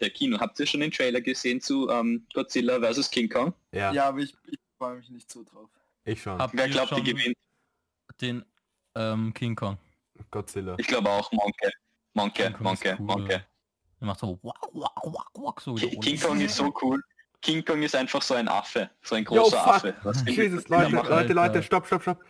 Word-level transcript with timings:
der 0.00 0.10
Kino. 0.10 0.38
Habt 0.38 0.58
ihr 0.60 0.66
schon 0.66 0.80
den 0.80 0.90
Trailer 0.90 1.20
gesehen 1.20 1.60
zu 1.60 1.88
ähm, 1.90 2.26
Godzilla 2.34 2.80
vs. 2.80 3.10
King 3.10 3.28
Kong? 3.28 3.52
Ja, 3.72 3.92
Ja, 3.92 4.08
aber 4.08 4.18
ich, 4.20 4.34
ich 4.46 4.58
freue 4.78 4.96
mich 4.96 5.10
nicht 5.10 5.30
so 5.30 5.42
drauf. 5.44 5.68
ich 6.04 6.22
schon. 6.22 6.38
Habt 6.38 6.54
Wer 6.56 6.68
glaubt, 6.68 6.90
die 6.92 6.94
schon 6.96 7.04
gewinnt? 7.04 7.36
den 8.20 8.44
ähm, 8.94 9.32
King 9.34 9.54
Kong? 9.54 9.78
Godzilla. 10.30 10.74
Ich 10.78 10.86
glaube 10.86 11.08
auch 11.10 11.30
Monke. 11.32 11.70
Monke, 12.14 12.42
King 12.44 12.52
Kong 12.54 12.72
ist 12.74 12.84
Monke, 12.84 12.96
cool, 12.98 13.06
Monke. 13.06 13.32
ja. 13.32 13.40
Der 14.00 14.06
macht 14.06 14.20
so 14.20 14.38
wack, 14.42 14.62
wack, 14.72 15.04
wack, 15.04 15.30
wack, 15.34 15.60
so 15.60 15.76
wie 15.76 15.80
der 15.80 15.90
Ki- 15.90 15.96
Ole. 15.96 16.04
King 16.06 16.20
Kong 16.20 16.40
ist 16.40 16.56
so 16.56 16.74
cool. 16.82 17.02
King 17.40 17.64
Kong 17.64 17.82
ist 17.82 17.94
einfach 17.94 18.22
so 18.22 18.34
ein 18.34 18.48
Affe. 18.48 18.90
So 19.02 19.14
ein 19.14 19.24
Yo, 19.24 19.42
großer 19.42 19.58
fuck. 19.58 20.04
Affe. 20.04 20.30
Jesus, 20.30 20.68
Leute? 20.68 20.90
Leute, 20.96 21.08
Leute, 21.32 21.40
Alter. 21.40 21.62
stopp, 21.62 21.86
stopp, 21.86 22.02
stopp. 22.02 22.24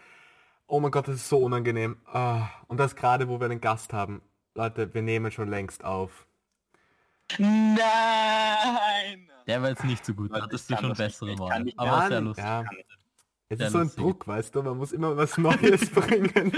Oh 0.66 0.80
mein 0.80 0.90
Gott, 0.90 1.08
das 1.08 1.14
ist 1.16 1.28
so 1.30 1.38
unangenehm. 1.38 1.96
Ah, 2.06 2.48
und 2.66 2.76
das 2.78 2.94
gerade, 2.94 3.26
wo 3.28 3.40
wir 3.40 3.46
einen 3.46 3.60
Gast 3.62 3.94
haben. 3.94 4.20
Leute, 4.54 4.92
wir 4.92 5.00
nehmen 5.00 5.30
schon 5.32 5.48
längst 5.48 5.82
auf. 5.82 6.26
Nein! 7.38 9.28
Der 9.46 9.62
war 9.62 9.68
jetzt 9.70 9.84
nicht 9.84 10.04
so 10.04 10.14
gut. 10.14 10.32
Hattest 10.32 10.70
du 10.70 10.76
schon 10.76 10.92
bessere 10.94 11.38
Wahl. 11.38 11.66
Aber 11.76 12.08
sehr 12.08 12.20
lustig. 12.20 12.44
Ja. 12.44 12.64
Es 13.50 13.58
Sehr 13.58 13.66
ist 13.68 13.72
so 13.72 13.78
ein 13.78 13.84
lustig. 13.84 14.02
Druck, 14.04 14.26
weißt 14.28 14.54
du, 14.54 14.62
man 14.62 14.76
muss 14.76 14.92
immer 14.92 15.16
was 15.16 15.38
Neues 15.38 15.90
bringen. 15.94 16.52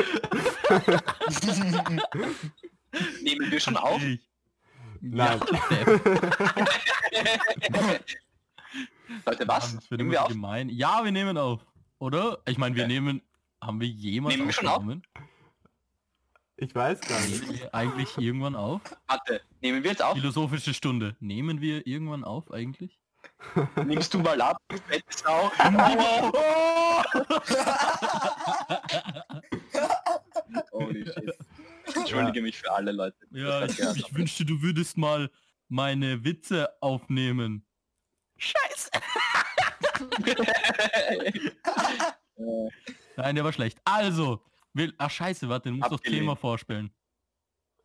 Nehmen 3.22 3.50
wir 3.50 3.60
schon 3.60 3.76
auf? 3.76 4.00
Nein. 5.00 5.40
Leute, 9.26 9.48
was? 9.48 9.74
Wird 9.90 9.98
Nehmen 10.00 10.10
wir 10.10 10.22
auf? 10.22 10.28
gemein. 10.28 10.68
Ja, 10.68 11.04
wir 11.04 11.12
nehmen 11.12 11.36
auf. 11.38 11.60
Oder? 11.98 12.38
Ich 12.46 12.58
meine, 12.58 12.74
wir 12.74 12.82
Ja. 12.82 12.88
nehmen... 12.88 13.22
Haben 13.62 13.78
wir 13.80 13.88
jemals 13.88 14.34
Nehmen 14.36 14.48
wir 14.48 14.52
schon 14.54 14.68
auf? 14.68 14.82
Ich 16.60 16.74
weiß 16.74 17.00
gar 17.00 17.18
nicht. 17.20 17.40
Nehmen 17.40 17.58
wir 17.58 17.74
eigentlich 17.74 18.18
irgendwann 18.18 18.54
auf? 18.54 18.82
Warte, 19.06 19.40
nehmen 19.62 19.82
wir 19.82 19.92
jetzt 19.92 20.02
auf? 20.02 20.14
Philosophische 20.14 20.74
Stunde. 20.74 21.16
Nehmen 21.18 21.62
wir 21.62 21.86
irgendwann 21.86 22.22
auf 22.22 22.52
eigentlich? 22.52 23.00
Nimmst 23.86 24.12
du 24.12 24.18
mal 24.18 24.38
ab, 24.40 24.60
du 24.68 24.76
fette 24.76 25.04
Sau. 25.08 25.50
Holy 30.72 31.06
shit. 31.06 31.34
Ich 31.86 31.96
entschuldige 31.96 32.42
mich 32.42 32.58
für 32.58 32.70
alle 32.70 32.92
Leute. 32.92 33.16
Ja, 33.30 33.64
ich, 33.64 33.78
ich 33.78 34.14
wünschte, 34.14 34.44
du 34.44 34.60
würdest 34.60 34.98
mal 34.98 35.30
meine 35.68 36.24
Witze 36.24 36.68
aufnehmen. 36.82 37.64
Scheiße. 38.36 38.90
Nein, 43.16 43.34
der 43.34 43.44
war 43.44 43.52
schlecht. 43.52 43.78
Also, 43.84 44.42
will, 44.74 44.94
ach 44.98 45.10
scheiße, 45.10 45.48
warte, 45.48 45.70
du 45.70 45.76
musst 45.76 45.90
das 45.90 45.98
Abgelehnt. 45.98 46.20
Thema 46.22 46.36
vorstellen. 46.36 46.90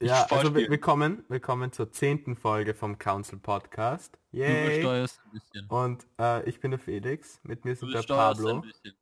Ja, 0.01 0.25
also 0.29 0.53
willkommen, 0.53 1.23
willkommen 1.29 1.71
zur 1.71 1.89
zehnten 1.91 2.35
Folge 2.35 2.73
vom 2.73 2.97
Council 2.97 3.39
Podcast. 3.39 4.19
Du 4.31 4.39
Yay! 4.39 4.75
besteuerst 4.77 5.21
ein 5.25 5.31
bisschen. 5.31 5.67
Und 5.67 6.05
äh, 6.19 6.47
ich 6.49 6.59
bin 6.59 6.71
der 6.71 6.79
Felix, 6.79 7.39
mit 7.43 7.63
mir 7.63 7.75
Du 7.75 7.87
sind 7.89 7.93
der 8.09 8.15
Pablo. 8.15 8.55
ein 8.55 8.61
bisschen. 8.61 8.93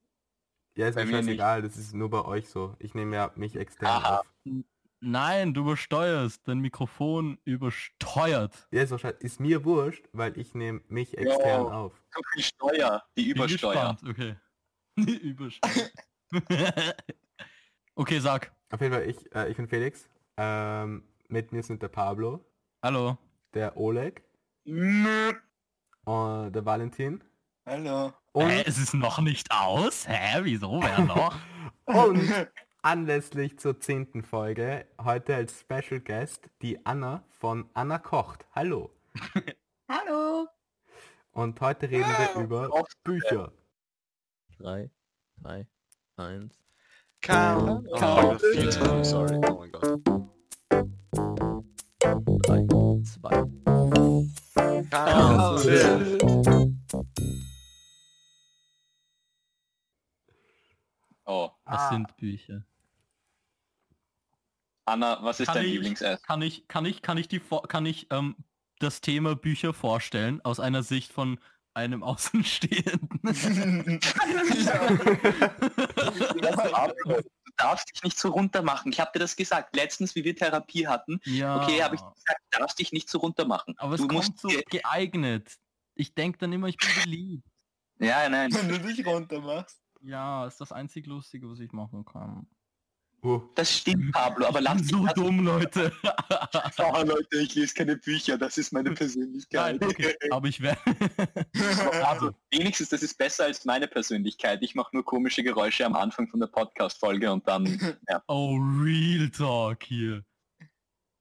Ja, 0.76 0.88
ist 0.88 0.96
Bei 0.96 1.06
mir 1.06 1.18
scheißegal, 1.18 1.62
das 1.64 1.78
ist 1.78 1.94
nur 1.94 2.10
bei 2.10 2.24
euch 2.24 2.48
so. 2.48 2.76
Ich 2.80 2.94
nehme 2.94 3.16
ja 3.16 3.32
mich 3.36 3.56
extern 3.56 3.88
Aha. 4.04 4.20
auf. 4.20 4.26
Nein, 5.02 5.54
du 5.54 5.62
übersteuerst. 5.62 6.48
Dein 6.48 6.60
Mikrofon 6.60 7.38
übersteuert. 7.44 8.68
Ja, 8.72 8.84
ist, 8.84 8.94
auch 8.94 9.00
scheiß- 9.00 9.20
ist 9.20 9.40
mir 9.40 9.66
wurscht, 9.66 10.06
weil 10.14 10.38
ich 10.38 10.54
nehme 10.56 10.82
mich 10.88 11.18
extern 11.18 11.62
Jo. 11.64 11.70
auf. 11.72 12.04
viel 12.34 12.44
Steuer, 12.44 13.04
die 13.18 13.30
Übersteuer. 13.30 13.98
Okay. 14.08 14.36
Übersteuer. 14.96 15.90
okay, 17.96 18.20
sag. 18.20 18.52
Auf 18.72 18.82
jeden 18.82 18.94
Fall, 18.94 19.10
ich, 19.10 19.36
äh, 19.36 19.50
ich 19.50 19.58
bin 19.58 19.68
Felix. 19.68 20.10
Ähm, 20.38 21.04
mit 21.28 21.52
mir 21.52 21.64
sind 21.64 21.82
der 21.82 21.90
Pablo, 21.90 22.44
Hallo. 22.82 23.18
der 23.54 23.78
Oleg 23.78 24.24
Nö. 24.66 25.34
und 26.06 26.52
der 26.54 26.66
Valentin. 26.66 27.24
Hallo. 27.66 28.14
Und, 28.32 28.50
Hä, 28.50 28.64
es 28.66 28.78
ist 28.78 28.94
noch 28.94 29.20
nicht 29.20 29.52
aus? 29.52 30.08
Hä, 30.08 30.40
wieso? 30.44 30.82
Wer 30.82 31.00
noch? 31.02 31.36
und 31.86 32.48
anlässlich 32.82 33.60
zur 33.60 33.80
zehnten 33.80 34.24
Folge 34.24 34.88
heute 35.02 35.36
als 35.36 35.60
Special 35.62 36.00
Guest 36.02 36.50
die 36.62 36.86
Anna 36.86 37.24
von 37.30 37.70
Anna 37.74 38.00
Kocht. 38.00 38.46
Hallo. 38.54 38.92
Hallo. 39.88 40.48
Und 41.32 41.60
heute 41.62 41.90
reden 41.90 42.10
wir 42.10 42.44
über. 42.44 42.84
Bücher. 43.04 43.52
3, 44.58 44.90
2, 45.42 45.68
1. 46.18 46.63
Count. 47.24 47.88
Count. 47.98 48.42
Oh, 48.44 48.48
viel 48.54 48.70
zu 48.70 48.80
früh, 48.80 49.04
sorry. 49.04 49.38
Oh 49.50 49.60
mein 49.60 49.72
Gott. 49.72 50.00
3, 52.46 52.68
2. 53.04 53.30
Count. 54.92 56.74
Oh, 61.26 61.50
Was 61.66 61.80
Ah. 61.82 61.90
sind 61.90 62.18
Bücher? 62.18 62.66
Anna, 64.86 65.24
was 65.24 65.40
ist 65.40 65.48
Kann 65.48 65.56
dein 65.56 65.66
ich- 65.66 65.72
Lieblingsessen? 65.74 66.22
Kann 66.26 66.42
ich, 66.42 66.68
kann 66.68 66.86
ich, 66.86 67.02
kann 67.02 67.18
ich 67.18 67.30
die, 67.30 67.40
kann 67.70 67.86
ich 67.86 68.08
ähm, 68.12 68.36
das 68.80 69.00
Thema 69.00 69.36
Bücher 69.36 69.74
vorstellen 69.74 70.42
aus 70.44 70.60
einer 70.60 70.84
Sicht 70.84 71.14
von 71.14 71.40
einem 71.74 72.04
Außenstehenden? 72.04 73.20
Du 77.54 77.58
darfst 77.58 77.94
dich 77.94 78.04
nicht 78.04 78.18
so 78.18 78.30
runter 78.30 78.64
machen. 78.64 78.92
Ich 78.92 79.00
habe 79.00 79.12
dir 79.14 79.20
das 79.20 79.36
gesagt. 79.36 79.76
Letztens, 79.76 80.16
wie 80.16 80.24
wir 80.24 80.36
Therapie 80.36 80.88
hatten. 80.88 81.20
ja. 81.26 81.62
Okay, 81.62 81.84
habe 81.84 81.96
ich 81.96 82.02
gesagt, 82.02 82.42
du 82.50 82.60
darfst 82.60 82.80
dich 82.80 82.92
nicht 82.92 83.08
so 83.10 83.20
runter 83.20 83.46
machen. 83.46 83.76
Aber 83.78 83.94
es 83.94 84.02
du 84.02 84.08
kommt 84.08 84.40
so 84.40 84.50
geeignet. 84.72 85.56
Ich 85.94 86.16
denke 86.16 86.40
dann 86.40 86.52
immer, 86.52 86.68
ich 86.68 86.78
bin 86.78 86.90
beliebt. 87.04 87.48
Ja, 88.00 88.28
nein. 88.28 88.52
Wenn 88.54 88.70
du 88.70 88.80
dich 88.80 89.06
runter 89.06 89.40
machst. 89.40 89.80
Ja, 90.02 90.48
ist 90.48 90.60
das 90.60 90.72
einzig 90.72 91.06
Lustige, 91.06 91.48
was 91.50 91.60
ich 91.60 91.72
machen 91.72 92.04
kann. 92.06 92.48
Uh, 93.24 93.42
Das 93.56 93.78
stimmt, 93.78 94.12
Pablo, 94.12 94.48
aber 94.48 94.62
bin 94.62 94.84
so 94.84 95.08
dumm, 95.16 95.46
Leute. 95.46 95.92
Oh, 96.78 97.02
Leute, 97.04 97.38
ich 97.38 97.56
lese 97.56 97.74
keine 97.74 97.96
Bücher, 97.96 98.38
das 98.38 98.58
ist 98.58 98.74
meine 98.74 98.92
Persönlichkeit. 98.92 99.80
Nein, 99.80 99.90
okay, 99.90 100.16
aber 100.30 100.48
ich 100.48 100.62
werde... 100.62 100.80
Also, 102.04 102.32
wenigstens, 102.52 102.90
das 102.90 103.02
ist 103.02 103.18
besser 103.18 103.46
als 103.46 103.64
meine 103.66 103.88
Persönlichkeit. 103.88 104.60
Ich 104.62 104.76
mache 104.76 104.90
nur 104.94 105.06
komische 105.06 105.44
Geräusche 105.44 105.86
am 105.86 105.96
Anfang 105.96 106.28
von 106.28 106.40
der 106.40 106.48
Podcast-Folge 106.48 107.32
und 107.32 107.48
dann, 107.48 107.66
ja. 108.10 108.22
oh, 108.28 108.58
Real 108.58 109.30
Talk 109.30 109.84
hier. 109.84 110.24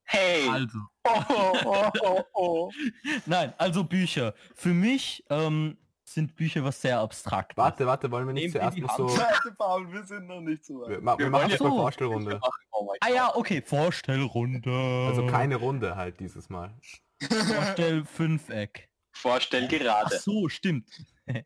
Hey! 0.05 0.49
Also, 0.49 0.79
Oh, 1.05 1.53
oh, 1.65 1.91
oh, 2.01 2.23
oh. 2.35 2.71
nein, 3.27 3.53
also 3.59 3.83
Bücher. 3.83 4.35
Für 4.55 4.73
mich 4.73 5.25
ähm, 5.31 5.77
sind 6.15 6.35
Bücher 6.37 6.63
was 6.65 6.81
sehr 6.81 6.99
abstrakt. 7.01 7.57
warte, 7.57 7.87
warte, 7.87 8.11
wollen 8.11 8.27
wir 8.27 8.33
nicht 8.35 8.55
Nehmen 8.55 8.55
wir 8.55 8.61
zuerst 8.61 8.77
die 8.77 8.83
mal 8.83 8.97
so... 8.97 9.09
Warte, 9.19 9.53
Paul, 9.57 9.93
wir 9.93 10.05
sind 10.05 10.27
noch 10.27 10.41
nicht 10.41 10.65
so 10.65 10.81
Wir, 10.81 10.97
weit. 10.97 11.03
ma- 11.03 11.19
wir 11.19 11.27
Wir 11.27 11.31
machen 11.31 11.51
jetzt 11.51 11.61
ja- 11.61 11.69
mal. 11.69 11.77
Vorstellrunde. 11.77 12.41
Oh 12.73 12.93
Ah 13.01 13.09
ja, 13.09 13.35
okay, 13.37 13.63
Vorstellrunde. 13.63 15.07
Also 15.09 15.27
keine 15.27 15.57
Runde 15.57 15.97
halt 15.97 16.19
dieses 16.21 16.49
Mal. 16.51 16.75
Vorstell-Fünfeck. 17.23 18.89
Vorstell 19.13 19.65
Ach 19.67 19.69
gerade. 19.79 20.19
so, 20.19 20.49
stimmt. 20.49 20.91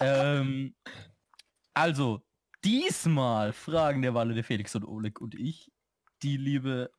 ähm, 0.00 0.74
also, 1.74 2.22
diesmal 2.64 3.52
fragen 3.52 4.02
der 4.02 4.14
Walle, 4.14 4.34
der 4.34 4.44
Felix 4.44 4.74
und 4.74 4.84
Oleg 4.84 5.20
und 5.20 5.34
ich, 5.34 5.70
die 6.22 6.36
liebe... 6.36 6.90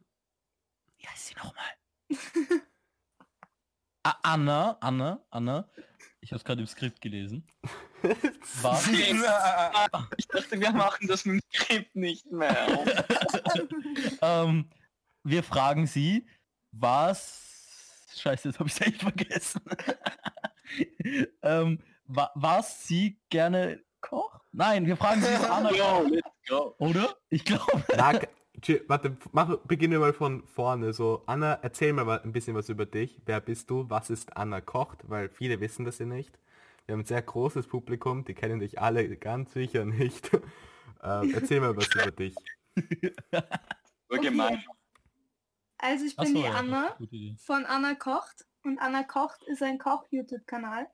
Wie 0.97 1.07
heißt 1.07 1.27
sie 1.27 1.35
nochmal? 1.35 1.65
Ah, 4.07 4.19
Anna, 4.21 4.77
Anna, 4.81 5.25
Anna. 5.31 5.67
Ich 6.25 6.31
habe 6.31 6.37
es 6.37 6.43
gerade 6.43 6.61
im 6.61 6.65
Skript 6.65 7.01
gelesen. 7.01 7.43
Was? 8.63 8.89
Ich 10.17 10.27
dachte, 10.27 10.59
wir 10.59 10.71
machen 10.71 11.07
das 11.07 11.23
mit 11.23 11.35
dem 11.35 11.41
Skript 11.53 11.95
nicht 11.95 12.31
mehr. 12.31 12.67
ähm, 14.23 14.67
wir 15.23 15.43
fragen 15.43 15.85
sie, 15.85 16.27
was... 16.71 18.07
Scheiße, 18.15 18.49
jetzt 18.49 18.59
habe 18.59 18.69
ich 18.69 18.75
es 18.75 18.81
echt 18.81 19.01
vergessen. 19.01 19.61
ähm, 21.43 21.79
wa 22.05 22.31
was 22.33 22.87
sie 22.87 23.19
gerne 23.29 23.83
kocht? 24.01 24.41
Nein, 24.51 24.87
wir 24.87 24.97
fragen 24.97 25.21
sie, 25.21 25.27
was 25.27 25.49
Anna 25.49 25.69
Go, 25.69 26.09
kocht, 26.47 26.79
oder? 26.79 27.15
Ich 27.29 27.45
glaube... 27.45 27.83
Warte, 28.87 29.17
mach, 29.31 29.57
beginnen 29.59 29.93
wir 29.93 29.99
mal 29.99 30.13
von 30.13 30.45
vorne. 30.47 30.93
So, 30.93 31.23
Anna, 31.25 31.53
erzähl 31.61 31.93
mal 31.93 32.19
ein 32.19 32.31
bisschen 32.31 32.55
was 32.55 32.69
über 32.69 32.85
dich. 32.85 33.19
Wer 33.25 33.41
bist 33.41 33.69
du? 33.69 33.89
Was 33.89 34.09
ist 34.09 34.35
Anna 34.37 34.61
Kocht? 34.61 35.09
Weil 35.09 35.29
viele 35.29 35.59
wissen 35.59 35.85
das 35.85 35.99
ja 35.99 36.05
nicht. 36.05 36.37
Wir 36.85 36.93
haben 36.93 37.01
ein 37.01 37.05
sehr 37.05 37.21
großes 37.21 37.67
Publikum, 37.67 38.25
die 38.25 38.33
kennen 38.33 38.59
dich 38.59 38.79
alle 38.79 39.15
ganz 39.17 39.53
sicher 39.53 39.85
nicht. 39.85 40.33
äh, 41.03 41.31
erzähl 41.31 41.59
mal 41.59 41.75
was 41.75 41.93
über 41.93 42.11
dich. 42.11 42.35
So 44.07 44.21
gemein. 44.21 44.63
Also 45.79 46.05
ich 46.05 46.15
bin 46.15 46.27
Achso, 46.27 46.41
die 46.41 46.47
Anna 46.47 46.95
von 47.39 47.65
Anna 47.65 47.95
Kocht 47.95 48.45
und 48.63 48.77
Anna 48.79 49.03
Kocht 49.03 49.43
ist 49.47 49.63
ein 49.63 49.79
Koch-YouTube-Kanal, 49.79 50.87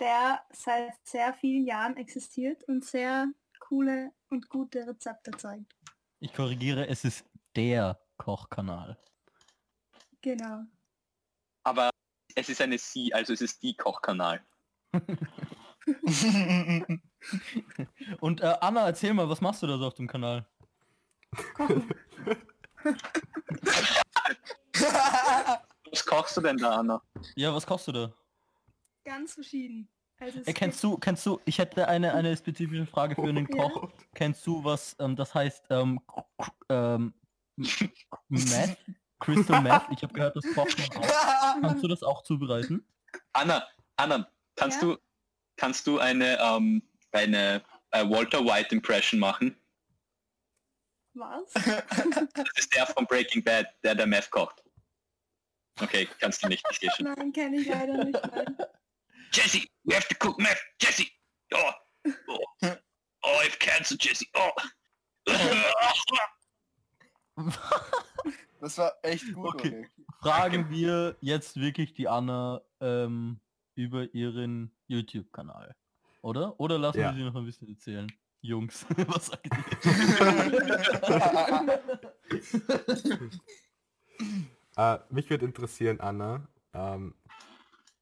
der 0.00 0.42
seit 0.50 0.94
sehr 1.04 1.34
vielen 1.34 1.66
Jahren 1.66 1.96
existiert 1.98 2.64
und 2.64 2.84
sehr 2.84 3.28
coole 3.60 4.12
und 4.30 4.48
gute 4.48 4.86
Rezepte 4.86 5.32
zeigt. 5.32 5.74
Ich 6.20 6.32
korrigiere, 6.32 6.88
es 6.88 7.04
ist 7.04 7.24
der 7.54 8.00
Kochkanal. 8.16 8.98
Genau. 10.20 10.64
Aber 11.62 11.90
es 12.34 12.48
ist 12.48 12.60
eine 12.60 12.76
Sie, 12.78 13.14
also 13.14 13.32
es 13.32 13.40
ist 13.40 13.62
die 13.62 13.76
Kochkanal. 13.76 14.44
Und 18.20 18.40
äh, 18.40 18.56
Anna, 18.60 18.86
erzähl 18.86 19.14
mal, 19.14 19.28
was 19.28 19.40
machst 19.40 19.62
du 19.62 19.68
da 19.68 19.78
so 19.78 19.86
auf 19.86 19.94
dem 19.94 20.08
Kanal? 20.08 20.44
Kochen. 21.54 21.88
Was 25.90 26.04
kochst 26.04 26.36
du 26.36 26.40
denn 26.40 26.56
da, 26.56 26.76
Anna? 26.76 27.00
Ja, 27.36 27.54
was 27.54 27.66
kochst 27.66 27.86
du 27.88 27.92
da? 27.92 28.12
Ganz 29.04 29.34
verschieden. 29.34 29.88
Also 30.20 30.40
Äh, 30.44 30.52
kennst 30.52 30.82
du, 30.82 30.96
kennst 30.98 31.24
du, 31.26 31.40
ich 31.44 31.58
hätte 31.58 31.86
eine, 31.88 32.12
eine 32.14 32.36
spezifische 32.36 32.86
Frage 32.86 33.14
für 33.14 33.22
einen 33.28 33.46
Ja. 33.54 33.68
Koch. 33.68 33.90
Kennst 34.14 34.46
du, 34.46 34.64
was 34.64 34.96
ähm, 34.98 35.14
das 35.16 35.34
heißt, 35.34 35.66
ähm, 35.70 36.00
ähm, 36.68 37.14
Meth? 38.28 38.76
Crystal 39.20 39.62
Meth? 39.62 39.82
Ich 39.90 40.02
habe 40.02 40.12
gehört, 40.12 40.36
das 40.36 40.44
kocht 40.54 40.78
man 40.78 41.02
auch. 41.02 41.60
Kannst 41.60 41.82
du 41.84 41.88
das 41.88 42.02
auch 42.02 42.22
zubereiten? 42.22 42.84
Anna, 43.32 43.66
Anna, 43.96 44.28
kannst 44.56 44.80
Ja? 44.82 44.88
du 44.88 44.98
kannst 45.56 45.86
du 45.86 45.98
eine 45.98 46.38
ähm, 46.40 46.82
eine 47.12 47.62
äh, 47.90 48.08
Walter 48.08 48.44
White 48.44 48.74
Impression 48.74 49.18
machen? 49.20 49.56
Was? 51.14 51.52
Das 52.34 52.46
ist 52.56 52.74
der 52.74 52.86
von 52.86 53.06
Breaking 53.06 53.42
Bad, 53.42 53.66
der 53.82 53.94
der 53.96 54.06
Meth 54.06 54.30
kocht. 54.30 54.62
Okay, 55.80 56.08
kannst 56.20 56.42
du 56.44 56.48
nicht, 56.48 56.64
ich 56.70 56.78
sehe 56.78 56.90
schon. 56.96 57.06
Nein, 57.06 57.32
kenne 57.32 57.56
ich 57.56 57.66
leider 57.68 58.04
nicht. 58.04 58.20
Nein. 58.32 58.56
Jesse, 59.32 59.68
we 59.84 59.94
have 59.94 60.06
to 60.08 60.14
cook 60.18 60.38
meth. 60.38 60.60
Jesse. 60.80 61.06
Oh. 61.54 61.72
Oh, 62.28 62.38
oh 62.62 63.40
I 63.40 63.44
have 63.44 63.58
cancer, 63.58 63.96
Jesse. 63.98 64.26
Oh. 64.34 64.50
Das 68.60 68.78
war 68.78 68.92
echt 69.02 69.32
gut, 69.32 69.46
Okay. 69.54 69.68
Oleg. 69.68 69.90
Fragen 70.20 70.70
wir 70.70 71.16
jetzt 71.20 71.56
wirklich 71.60 71.94
die 71.94 72.08
Anna 72.08 72.60
ähm, 72.80 73.40
über 73.76 74.12
ihren 74.14 74.74
YouTube-Kanal. 74.88 75.76
Oder? 76.22 76.58
Oder 76.58 76.78
lassen 76.78 76.98
Ja. 77.00 77.10
wir 77.12 77.16
sie 77.18 77.22
noch 77.24 77.36
ein 77.36 77.44
bisschen 77.44 77.68
erzählen? 77.68 78.10
Jungs, 78.40 78.84
was 79.06 79.26
sagt 79.26 79.46
ihr? 79.46 79.64
Äh, 84.76 84.98
mich 85.10 85.28
würde 85.30 85.44
interessieren, 85.44 85.98
Anna, 86.00 86.48
ähm, 86.72 87.14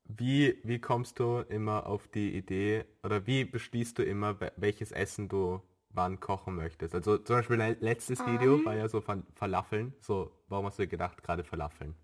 wie, 0.08 0.58
wie 0.64 0.80
kommst 0.80 1.18
du 1.18 1.40
immer 1.48 1.86
auf 1.86 2.08
die 2.08 2.36
Idee 2.36 2.84
oder 3.02 3.26
wie 3.26 3.44
beschließt 3.44 3.98
du 3.98 4.02
immer, 4.04 4.40
we- 4.40 4.52
welches 4.56 4.92
Essen 4.92 5.28
du 5.28 5.60
wann 5.90 6.20
kochen 6.20 6.54
möchtest? 6.54 6.94
Also 6.94 7.18
zum 7.18 7.36
Beispiel 7.36 7.56
dein 7.58 7.76
letztes 7.80 8.20
Video 8.26 8.56
Ähm. 8.56 8.64
war 8.66 8.74
ja 8.76 8.88
so 8.88 9.00
Fal 9.00 9.22
Falafeln. 9.34 9.94
So, 10.00 10.30
warum 10.48 10.66
hast 10.66 10.78
du 10.78 10.86
gedacht, 10.86 11.22
gerade 11.22 11.44
Falafeln? 11.44 11.94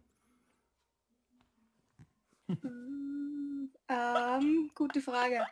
Hm, 2.49 3.71
ähm, 3.89 4.71
gute 4.75 5.01
Frage. 5.01 5.47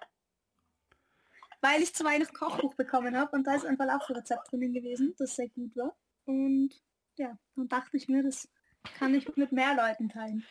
Weil 1.60 1.82
ich 1.82 1.94
zu 1.94 2.04
Weihnachten 2.04 2.34
Kochbuch 2.34 2.74
bekommen 2.74 3.16
habe 3.16 3.36
und 3.36 3.46
da 3.46 3.54
ist 3.54 3.66
ein 3.66 3.76
Falafelrezept 3.76 4.50
drinnen 4.50 4.72
gewesen, 4.72 5.14
das 5.18 5.36
sehr 5.36 5.48
gut 5.50 5.76
war. 5.76 5.94
Und 6.24 6.70
ja, 7.16 7.38
dann 7.54 7.68
dachte 7.68 7.96
ich 7.96 8.08
mir, 8.08 8.22
das 8.22 8.48
kann 8.94 9.14
ich 9.14 9.36
mit 9.36 9.52
mehr 9.52 9.74
Leuten 9.74 10.08
teilen. 10.08 10.44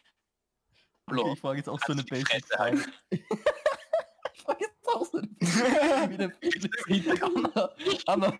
Okay, 1.17 1.33
ich 1.33 1.39
frage 1.39 1.57
jetzt 1.57 1.69
auch 1.69 1.79
so 1.85 1.93
eine 1.93 2.03
Kannst 2.03 2.11
du 2.11 2.15
die 2.15 2.23
Basic 2.23 2.45
Fresse 2.45 2.59
halten? 2.59 2.77
Frage. 2.79 2.93
ich 4.33 4.41
frage 4.41 4.59
jetzt 4.59 4.87
auch 4.87 5.05
so 5.05 5.17
eine 5.17 5.27
Basic 5.39 6.09
wie 6.09 6.17
der 6.17 6.31
Felix 6.31 6.83
sieht. 6.85 7.23
Anna, 7.23 7.69
Anna, 8.05 8.39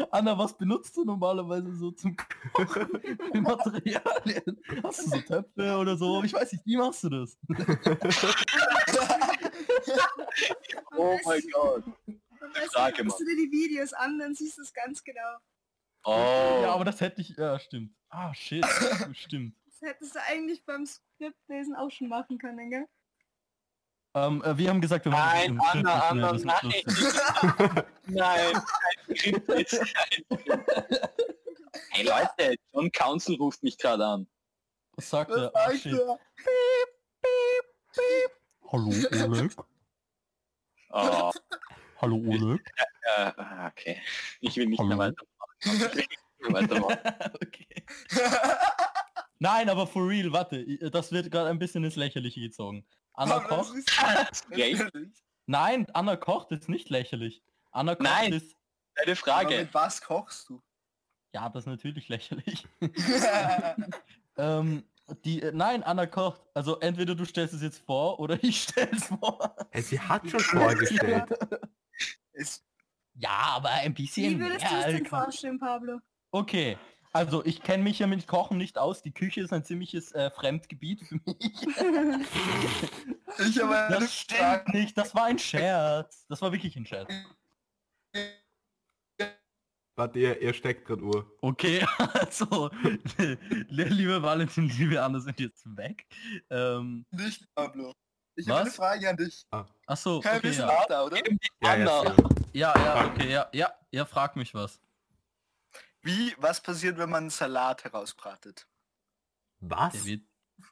Anna, 0.10 0.38
was 0.38 0.56
benutzt 0.56 0.96
du 0.96 1.04
normalerweise 1.04 1.74
so 1.74 1.90
zum 1.90 2.16
Kochen 2.52 2.88
für 3.32 3.40
Materialien? 3.40 4.60
Hast 4.82 5.06
du 5.06 5.10
so 5.10 5.20
Töpfe 5.20 5.76
oder 5.76 5.96
so? 5.96 6.22
Ich 6.22 6.32
weiß 6.32 6.52
nicht, 6.52 6.66
wie 6.66 6.76
machst 6.76 7.04
du 7.04 7.08
das? 7.08 7.36
Oh 10.96 11.18
mein 11.24 11.42
Gott. 11.52 11.84
Frage, 12.72 13.04
guckst 13.04 13.20
du 13.20 13.24
dir 13.24 13.36
die 13.36 13.50
Videos 13.50 13.92
an, 13.92 14.18
dann 14.18 14.34
siehst 14.34 14.58
du 14.58 14.62
es 14.62 14.72
ganz 14.72 15.02
genau. 15.02 15.38
Oh. 16.04 16.60
Ja, 16.62 16.74
aber 16.74 16.84
das 16.84 17.00
hätte 17.00 17.20
ich, 17.20 17.36
ja, 17.36 17.58
stimmt. 17.58 17.92
Ah, 18.08 18.32
shit, 18.34 18.64
stimmt. 19.12 19.54
Das 19.80 19.90
hättest 19.90 20.14
du 20.14 20.22
eigentlich 20.22 20.64
beim 20.64 20.86
Skriptlesen 20.86 21.76
auch 21.76 21.90
schon 21.90 22.08
machen 22.08 22.38
können, 22.38 22.70
gell? 22.70 22.86
Ähm, 24.14 24.42
äh, 24.42 24.56
wir 24.56 24.70
haben 24.70 24.80
gesagt, 24.80 25.04
wir 25.04 25.12
machen 25.12 25.56
Nein, 25.56 25.58
das 25.58 25.74
im 25.74 25.86
Anna, 25.86 26.08
Anna, 26.08 26.32
nein. 26.44 27.92
Nein, 28.06 28.62
kein. 29.06 30.24
Hey 31.90 32.04
Leute, 32.04 32.56
John 32.72 32.90
Council 32.90 33.36
ruft 33.36 33.62
mich 33.62 33.78
gerade 33.78 34.04
an. 34.04 34.28
Was 34.92 35.10
sagt 35.10 35.30
Was 35.30 35.42
er? 35.42 35.52
Ah, 35.54 35.70
sagt 35.70 35.86
er? 35.86 36.18
Hallo 38.72 38.88
Oleg? 38.88 39.56
Oh, 40.90 41.30
Hallo 41.98 42.16
Oleg? 42.16 42.60
äh, 43.16 43.32
okay. 43.68 44.02
Ich 44.40 44.56
will 44.56 44.66
nicht 44.66 44.78
Hallo. 44.80 44.88
mehr 44.88 44.98
weitermachen. 44.98 45.56
Ich 45.60 45.80
will 45.80 45.94
nicht 45.96 46.18
mehr 46.40 46.52
weitermachen. 46.52 46.98
okay. 47.42 47.84
Nein, 49.38 49.68
aber 49.68 49.86
for 49.86 50.08
real, 50.08 50.32
warte, 50.32 50.56
i- 50.60 50.90
das 50.90 51.12
wird 51.12 51.30
gerade 51.30 51.48
ein 51.50 51.58
bisschen 51.58 51.84
ins 51.84 51.96
Lächerliche 51.96 52.40
gezogen. 52.40 52.84
Anna 53.14 53.36
Aber 53.36 53.66
lächerlich. 54.50 55.10
Nein, 55.46 55.86
Anna 55.94 56.16
kocht 56.16 56.50
ist 56.52 56.68
nicht 56.68 56.90
lächerlich. 56.90 57.42
Anna 57.70 57.94
kocht 57.94 58.02
Nein. 58.08 58.32
ist... 58.32 58.54
Eine 58.96 59.12
Aber 59.12 59.16
Frage. 59.16 59.58
mit 59.58 59.72
was 59.74 60.00
kochst 60.02 60.48
du? 60.48 60.60
Ja, 61.32 61.48
das 61.48 61.64
ist 61.64 61.66
natürlich 61.68 62.08
lächerlich. 62.08 62.66
ähm, 64.36 64.84
die, 65.24 65.40
äh, 65.42 65.52
nein, 65.52 65.82
Anna 65.84 66.06
kocht. 66.06 66.42
Also 66.54 66.78
entweder 66.80 67.14
du 67.14 67.24
stellst 67.24 67.54
es 67.54 67.62
jetzt 67.62 67.78
vor 67.78 68.18
oder 68.20 68.42
ich 68.42 68.62
stelle 68.64 68.90
es 68.92 69.04
vor. 69.06 69.54
Ey, 69.70 69.82
sie 69.82 70.00
hat 70.00 70.28
schon 70.28 70.40
vorgestellt. 70.40 71.24
es, 72.32 72.64
Ja, 73.14 73.52
aber 73.56 73.70
ein 73.70 73.94
bisschen 73.94 74.38
Wie 74.38 74.40
würdest 74.40 74.60
mehr, 74.64 74.70
du 74.70 74.76
es 74.88 74.94
denn 74.96 75.06
vorstellen, 75.06 75.58
Pablo? 75.58 76.00
Okay, 76.30 76.76
also 77.12 77.44
ich 77.44 77.62
kenne 77.62 77.82
mich 77.82 77.98
ja 77.98 78.06
mit 78.06 78.26
Kochen 78.26 78.58
nicht 78.58 78.78
aus. 78.78 79.02
Die 79.02 79.12
Küche 79.12 79.40
ist 79.40 79.52
ein 79.52 79.64
ziemliches 79.64 80.12
äh, 80.12 80.30
Fremdgebiet 80.30 81.02
für 81.02 81.16
mich. 81.24 81.66
ich 83.38 83.62
eine 83.62 83.88
Das 83.90 84.14
stimmt 84.14 84.40
Frage. 84.40 84.76
nicht, 84.76 84.96
das 84.98 85.14
war 85.14 85.24
ein 85.24 85.38
Scherz. 85.38 86.26
Das 86.28 86.42
war 86.42 86.52
wirklich 86.52 86.76
ein 86.76 86.86
Scherz. 86.86 87.12
Warte, 89.96 90.18
ihr, 90.20 90.40
ihr 90.40 90.54
steckt 90.54 90.86
gerade 90.86 91.02
Uhr. 91.02 91.36
Okay, 91.40 91.84
also, 92.14 92.70
liebe 93.68 94.22
Valentin, 94.22 94.68
liebe 94.68 95.02
Anna 95.02 95.18
sind 95.18 95.40
jetzt 95.40 95.64
weg. 95.76 96.06
Ähm, 96.50 97.04
Nicht, 97.10 97.44
Pablo. 97.54 97.92
Ich 98.36 98.46
Was? 98.46 98.52
habe 98.52 98.60
eine 98.60 98.70
Frage 98.70 99.10
an 99.10 99.16
dich. 99.16 99.44
ach 99.50 99.96
so, 99.96 100.20
Kein 100.20 100.38
okay, 100.38 100.48
bisschen 100.48 100.68
ja. 100.68 100.84
da, 100.88 101.04
oder? 101.04 101.18
Ja, 101.60 101.76
ja. 101.76 102.16
Ja, 102.52 102.74
ja, 102.76 103.06
okay, 103.06 103.30
ja, 103.30 103.48
ja, 103.52 103.72
ja, 103.90 104.04
frag 104.04 104.36
mich 104.36 104.54
was. 104.54 104.80
Wie, 106.08 106.34
was 106.38 106.62
passiert, 106.62 106.96
wenn 106.96 107.10
man 107.10 107.24
einen 107.24 107.30
Salat 107.30 107.84
herausbratet? 107.84 108.66
Was? 109.60 109.92
Der 109.92 110.04
wird 110.06 110.22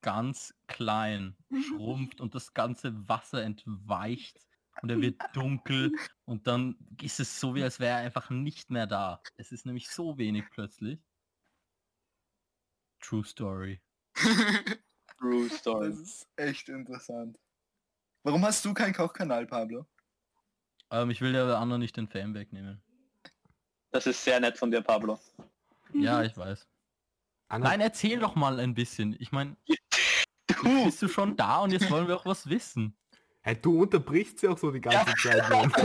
ganz 0.01 0.55
klein, 0.67 1.37
schrumpft 1.69 2.21
und 2.23 2.35
das 2.35 2.55
ganze 2.55 3.07
Wasser 3.09 3.43
entweicht 3.43 4.41
und 4.81 4.91
er 4.91 5.01
wird 5.01 5.21
dunkel 5.35 5.93
und 6.25 6.47
dann 6.47 6.77
ist 7.03 7.21
es 7.21 7.39
so, 7.39 7.55
wie 7.55 7.63
als 7.63 7.81
wäre 7.81 7.99
er 7.99 8.05
einfach 8.07 8.31
nicht 8.31 8.71
mehr 8.71 8.87
da. 8.87 9.21
Es 9.37 9.53
ist 9.53 9.67
nämlich 9.67 9.89
so 9.91 10.17
wenig 10.17 10.45
plötzlich. 10.51 10.99
True 13.01 13.25
Story. 13.25 13.81
True 15.19 15.49
Das 15.49 15.59
Story. 15.59 15.91
ist 15.91 16.29
echt 16.37 16.69
interessant. 16.69 17.39
Warum 18.23 18.45
hast 18.45 18.65
du 18.65 18.75
keinen 18.75 18.95
Kochkanal, 18.95 19.47
Pablo? 19.47 19.87
Ähm, 20.91 21.11
ich 21.11 21.21
will 21.21 21.33
der 21.33 21.59
Anna 21.59 21.79
nicht 21.79 21.97
den 21.97 22.09
Fame 22.09 22.35
wegnehmen. 22.35 22.83
Das 23.97 24.07
ist 24.07 24.23
sehr 24.23 24.39
nett 24.39 24.59
von 24.59 24.71
dir, 24.71 24.83
Pablo. 24.83 25.19
Ja, 25.95 26.23
ich 26.23 26.37
weiß. 26.37 26.69
Anna, 27.49 27.71
Nein, 27.71 27.81
erzähl 27.81 28.19
doch 28.19 28.35
mal 28.35 28.61
ein 28.61 28.75
bisschen. 28.75 29.17
Ich 29.21 29.33
meine, 29.33 29.57
Du, 30.49 30.85
bist 30.85 31.01
du 31.01 31.09
schon 31.09 31.35
da 31.35 31.61
und 31.61 31.71
jetzt 31.71 31.91
wollen 31.91 32.07
wir 32.07 32.17
auch 32.17 32.27
was 32.27 32.47
wissen. 32.47 32.95
hey, 33.41 33.59
du 33.59 33.81
unterbrichst 33.81 34.41
sie 34.41 34.49
auch 34.49 34.59
so 34.59 34.71
die 34.71 34.83
ganze 34.83 35.15
Zeit. 35.15 35.49
Mann. 35.49 35.73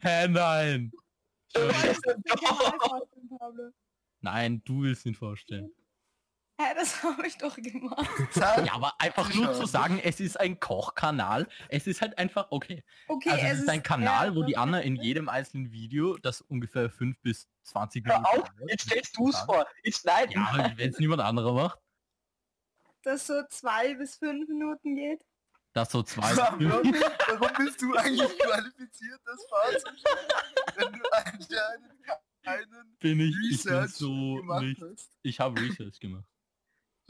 Hä, 0.00 0.26
nein. 0.26 0.90
Nein, 4.20 4.62
du 4.64 4.82
willst 4.82 5.06
ihn 5.06 5.14
vorstellen. 5.14 5.70
Hä, 6.60 6.74
das 6.76 7.02
habe 7.02 7.26
ich 7.26 7.38
doch 7.38 7.56
gemacht. 7.56 8.06
Ja, 8.34 8.74
aber 8.74 8.92
einfach 9.00 9.32
nur 9.34 9.54
zu 9.54 9.64
sagen, 9.66 9.98
es 10.02 10.20
ist 10.20 10.38
ein 10.38 10.60
Kochkanal. 10.60 11.48
Es 11.68 11.86
ist 11.86 12.02
halt 12.02 12.18
einfach, 12.18 12.48
okay. 12.50 12.84
Okay, 13.08 13.30
Also 13.30 13.46
es 13.46 13.58
ist 13.60 13.68
ein 13.68 13.82
Kanal, 13.82 14.28
ja, 14.28 14.34
wo 14.34 14.42
die. 14.42 14.56
Anna 14.58 14.80
in 14.80 14.96
jedem 14.96 15.30
einzelnen 15.30 15.72
Video, 15.72 16.18
das 16.18 16.42
ungefähr 16.42 16.90
5 16.90 17.18
bis 17.20 17.48
20 17.62 18.04
hör 18.06 18.18
Minuten 18.18 18.26
auf, 18.26 18.48
dauert, 18.48 18.70
jetzt 18.70 18.82
stellst 18.82 19.16
du 19.16 19.30
es 19.30 19.38
vor. 19.38 19.66
Jetzt 19.82 20.04
nein. 20.04 20.30
Ja, 20.30 20.72
wenn 20.76 20.90
es 20.90 20.98
niemand 20.98 21.22
anderer 21.22 21.54
macht, 21.54 21.78
das 23.02 23.26
so 23.26 23.42
zwei 23.48 23.94
bis 23.94 24.16
fünf 24.16 24.46
Minuten 24.46 24.96
geht. 24.96 25.24
das 25.72 25.90
so 25.90 26.02
zwei 26.02 26.34
fünf. 26.34 26.60
warum 27.38 27.64
bist 27.64 27.80
du 27.80 27.94
eigentlich 27.96 28.38
qualifiziert, 28.38 29.20
das 29.24 29.46
vorzustellen, 29.48 30.28
wenn 30.76 30.92
du 30.92 31.12
einen 31.12 31.38
einen 32.44 32.96
Bin 32.98 33.20
ich, 33.20 33.34
ich 33.50 33.62
bin 33.62 33.72
Research 33.72 33.92
so 33.92 34.36
gemacht 34.36 34.62
nicht. 34.62 34.82
hast? 34.82 35.10
Ich 35.22 35.40
habe 35.40 35.60
Research 35.60 35.98
gemacht. 36.00 36.24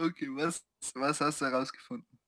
Okay, 0.00 0.28
was, 0.30 0.64
was 0.94 1.20
hast 1.20 1.42
du 1.42 1.44
herausgefunden? 1.44 2.18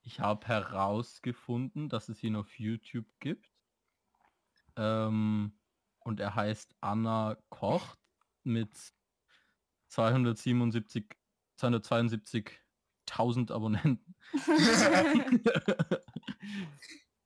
Ich 0.00 0.18
habe 0.20 0.46
herausgefunden, 0.46 1.90
dass 1.90 2.08
es 2.08 2.22
ihn 2.22 2.36
auf 2.36 2.58
YouTube 2.58 3.04
gibt. 3.20 3.50
Ähm, 4.76 5.52
und 6.00 6.20
er 6.20 6.34
heißt 6.34 6.74
Anna 6.80 7.36
Kocht 7.50 7.98
mit 8.44 8.70
277, 9.88 11.04
272.000 11.60 13.52
Abonnenten. 13.52 14.14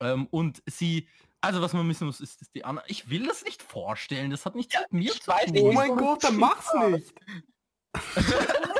ähm, 0.00 0.26
und 0.32 0.64
sie, 0.66 1.08
also 1.40 1.62
was 1.62 1.72
man 1.74 1.88
wissen 1.88 2.06
muss, 2.08 2.20
ist, 2.20 2.42
ist 2.42 2.54
die 2.56 2.64
Anna. 2.64 2.82
Ich 2.88 3.08
will 3.08 3.24
das 3.26 3.44
nicht 3.44 3.62
vorstellen, 3.62 4.32
das 4.32 4.46
hat 4.46 4.56
nichts 4.56 4.74
mit 4.90 4.92
mir 4.92 5.12
zu 5.12 5.20
tun. 5.20 5.34
nicht, 5.52 5.62
Oh 5.62 5.72
mein 5.72 5.96
Gott, 5.96 6.24
dann 6.24 6.36
mach's 6.36 6.74
nicht! 6.74 7.14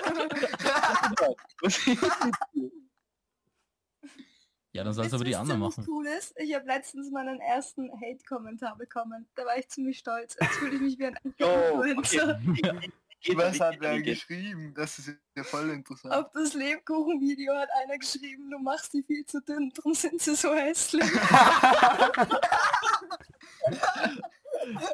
Ja, 4.73 4.85
dann 4.85 4.93
soll 4.93 5.07
es 5.07 5.15
aber 5.15 5.25
die 5.25 5.33
ziemlich 5.33 5.57
machen. 5.57 5.85
cool 5.89 6.07
ist? 6.07 6.39
Ich 6.39 6.55
habe 6.55 6.67
letztens 6.67 7.11
meinen 7.11 7.41
ersten 7.41 7.91
Hate-Kommentar 8.01 8.77
bekommen. 8.77 9.27
Da 9.35 9.45
war 9.45 9.57
ich 9.59 9.69
ziemlich 9.69 9.99
stolz. 9.99 10.37
Jetzt 10.41 10.55
fühle 10.57 10.75
ich 10.77 10.81
mich 10.81 10.99
wie 10.99 11.07
ein 11.07 11.19
Oh, 11.41 11.83
Influencer. 11.83 12.41
okay. 12.49 12.93
Was 13.35 13.59
hat 13.59 13.83
er 13.83 13.97
geht. 14.01 14.15
geschrieben? 14.15 14.75
Das 14.77 14.99
ist 15.01 15.17
ja 15.35 15.43
voll 15.43 15.71
interessant. 15.71 16.15
Auf 16.15 16.31
das 16.33 16.55
Lebkuchen-Video 16.55 17.53
hat 17.57 17.69
einer 17.83 17.99
geschrieben, 17.99 18.49
du 18.51 18.59
machst 18.59 18.93
sie 18.93 19.03
viel 19.03 19.25
zu 19.27 19.41
dünn, 19.41 19.73
drum 19.75 19.95
sind 19.95 20.21
sie 20.23 20.37
so 20.37 20.55
hässlich. 20.55 21.03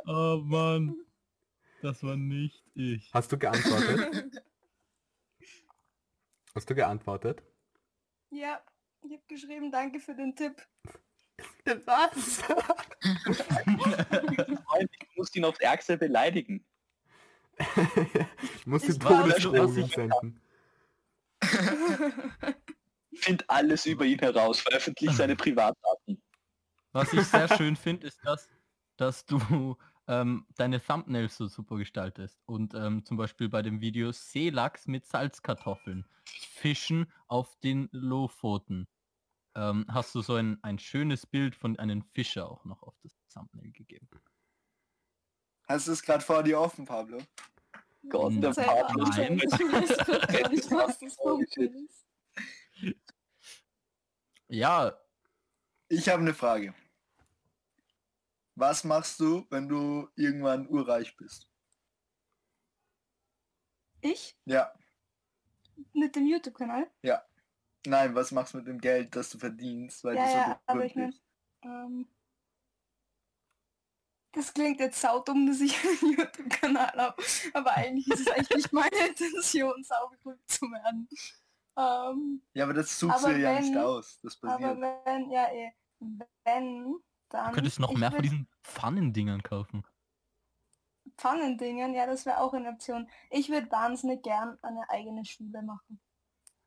Oh 0.07 0.41
Mann, 0.45 0.95
das 1.83 2.03
war 2.03 2.17
nicht 2.17 2.63
ich. 2.75 3.11
Hast 3.13 3.33
du 3.33 3.39
geantwortet? 3.39 4.43
Hast 6.55 6.71
du 6.71 6.75
geantwortet? 6.75 7.43
ja, 8.31 8.61
ich 9.03 9.13
habe 9.13 9.23
geschrieben, 9.29 9.71
danke 9.71 10.01
für 10.01 10.15
den 10.15 10.35
Tipp. 10.35 10.67
Was? 11.85 12.43
Ich 15.01 15.17
muss 15.17 15.35
ihn 15.35 15.45
aufs 15.45 15.61
Ärgste 15.61 15.97
beleidigen. 15.97 16.65
ich 18.57 18.67
muss 18.67 18.83
die 18.83 18.99
Todesdrohung 18.99 19.89
senden. 19.89 20.41
Find 23.15 23.49
alles 23.49 23.87
über 23.87 24.05
ihn 24.05 24.19
heraus, 24.19 24.61
veröffentlicht 24.61 25.15
seine 25.15 25.37
Privatdaten. 25.37 26.23
Was 26.93 27.13
ich 27.13 27.25
sehr 27.27 27.49
schön 27.57 27.77
finde, 27.77 28.07
ist 28.09 28.21
das, 28.25 28.49
dass 28.97 29.25
du 29.25 29.77
ähm, 30.07 30.47
deine 30.57 30.83
Thumbnails 30.83 31.37
so 31.37 31.47
super 31.47 31.77
gestaltest. 31.77 32.43
Und 32.47 32.75
ähm, 32.75 33.05
zum 33.05 33.17
Beispiel 33.17 33.49
bei 33.49 33.63
dem 33.63 33.81
Video 33.81 34.13
Seelachs 34.13 34.87
mit 34.87 35.07
Salzkartoffeln. 35.07 36.05
Fischen 36.25 37.11
auf 37.27 37.59
den 37.61 37.89
Lofoten. 37.93 38.89
Ähm, 39.55 39.87
hast 39.89 40.15
du 40.15 40.23
so 40.23 40.35
ein, 40.35 40.59
ein 40.63 40.79
schönes 40.79 41.27
Bild 41.27 41.55
von 41.55 41.79
einem 41.79 42.03
Fischer 42.03 42.51
auch 42.51 42.65
noch 42.65 42.83
auf 42.83 42.95
das 43.03 43.13
Thumbnail 43.33 43.71
gegeben. 43.73 44.09
Hast 45.69 45.89
du 45.89 45.93
es 45.93 46.03
gerade 46.03 46.25
vor 46.25 46.43
dir 46.43 46.61
offen, 46.61 46.85
Pablo? 46.85 47.19
Gott, 48.09 48.35
der 48.43 48.51
Pablo. 48.51 49.05
Nein. 49.05 49.39
ich 49.43 49.53
weiß 49.53 49.97
gar 50.07 50.49
nicht, 50.51 50.71
was 50.71 50.99
das 50.99 51.17
Holy 51.19 51.47
Problem 51.47 51.87
ist. 51.87 52.05
Ja, 54.49 54.93
Ich 55.89 56.09
habe 56.09 56.23
eine 56.23 56.35
Frage. 56.35 56.75
Was 58.57 58.85
machst 58.85 59.19
du, 59.21 59.47
wenn 59.51 59.69
du 59.69 60.09
irgendwann 60.15 60.69
urreich 60.69 61.17
bist? 61.17 61.49
Ich? 64.01 64.37
Ja. 64.45 64.73
Mit 65.93 66.15
dem 66.15 66.27
YouTube-Kanal? 66.27 66.91
Nein, 67.87 68.15
was 68.15 68.33
machst 68.33 68.55
du 68.55 68.59
mit 68.59 68.67
dem 68.67 68.81
Geld, 68.81 69.15
das 69.15 69.29
du 69.31 69.39
verdienst, 69.39 70.05
weil 70.05 70.17
Ja, 70.17 70.25
du 70.25 70.31
so 70.31 70.37
ja, 70.39 70.61
aber 70.67 70.79
berühmt 70.79 70.91
ich 70.91 70.97
mein, 70.97 71.07
bist? 71.11 71.23
ähm, 71.63 72.09
das 74.33 74.55
klingt 74.55 74.81
jetzt 74.81 75.01
saudumm, 75.01 75.47
dass 75.47 75.61
ich 75.61 75.77
einen 76.03 76.13
YouTube-Kanal 76.17 76.93
habe, 76.97 77.23
aber 77.53 77.73
eigentlich 77.75 78.09
ist 78.09 78.21
es 78.21 78.27
echt 78.29 78.55
nicht 78.55 78.73
meine 78.73 78.97
Intention, 79.09 79.83
sauberühmt 79.85 80.49
zu 80.49 80.67
werden. 80.71 81.09
Ähm, 81.77 82.41
Ja, 82.55 82.65
aber 82.65 82.73
das 82.73 82.99
suchst 82.99 83.23
du 83.23 83.27
aber 83.27 83.35
dir 83.35 83.41
ja 83.41 83.61
nicht 83.61 83.75
wenn- 83.75 83.79
aus. 83.83 84.19
Das 84.23 84.43
aber 84.43 84.59
passiert. 84.77 85.05
wenn, 85.05 85.31
ja 85.31 85.53
eh, 85.53 85.73
wenn, 86.45 86.97
dann... 87.35 87.49
du 87.49 87.53
könntest 87.53 87.81
noch 87.81 87.93
mehr 87.93 88.13
von 88.13 88.23
diesen 88.23 88.49
Pfannendingern 88.63 89.43
kaufen. 89.43 89.85
Pfannendingen, 91.19 91.95
ja, 91.95 92.07
das 92.07 92.25
wäre 92.27 92.39
auch 92.39 92.55
eine 92.55 92.71
Option. 92.71 93.09
Ich 93.31 93.51
würde 93.51 93.71
wahnsinnig 93.71 94.23
gern 94.23 94.59
eine 94.63 94.89
eigene 94.89 95.25
Schule 95.25 95.63
machen. 95.63 96.01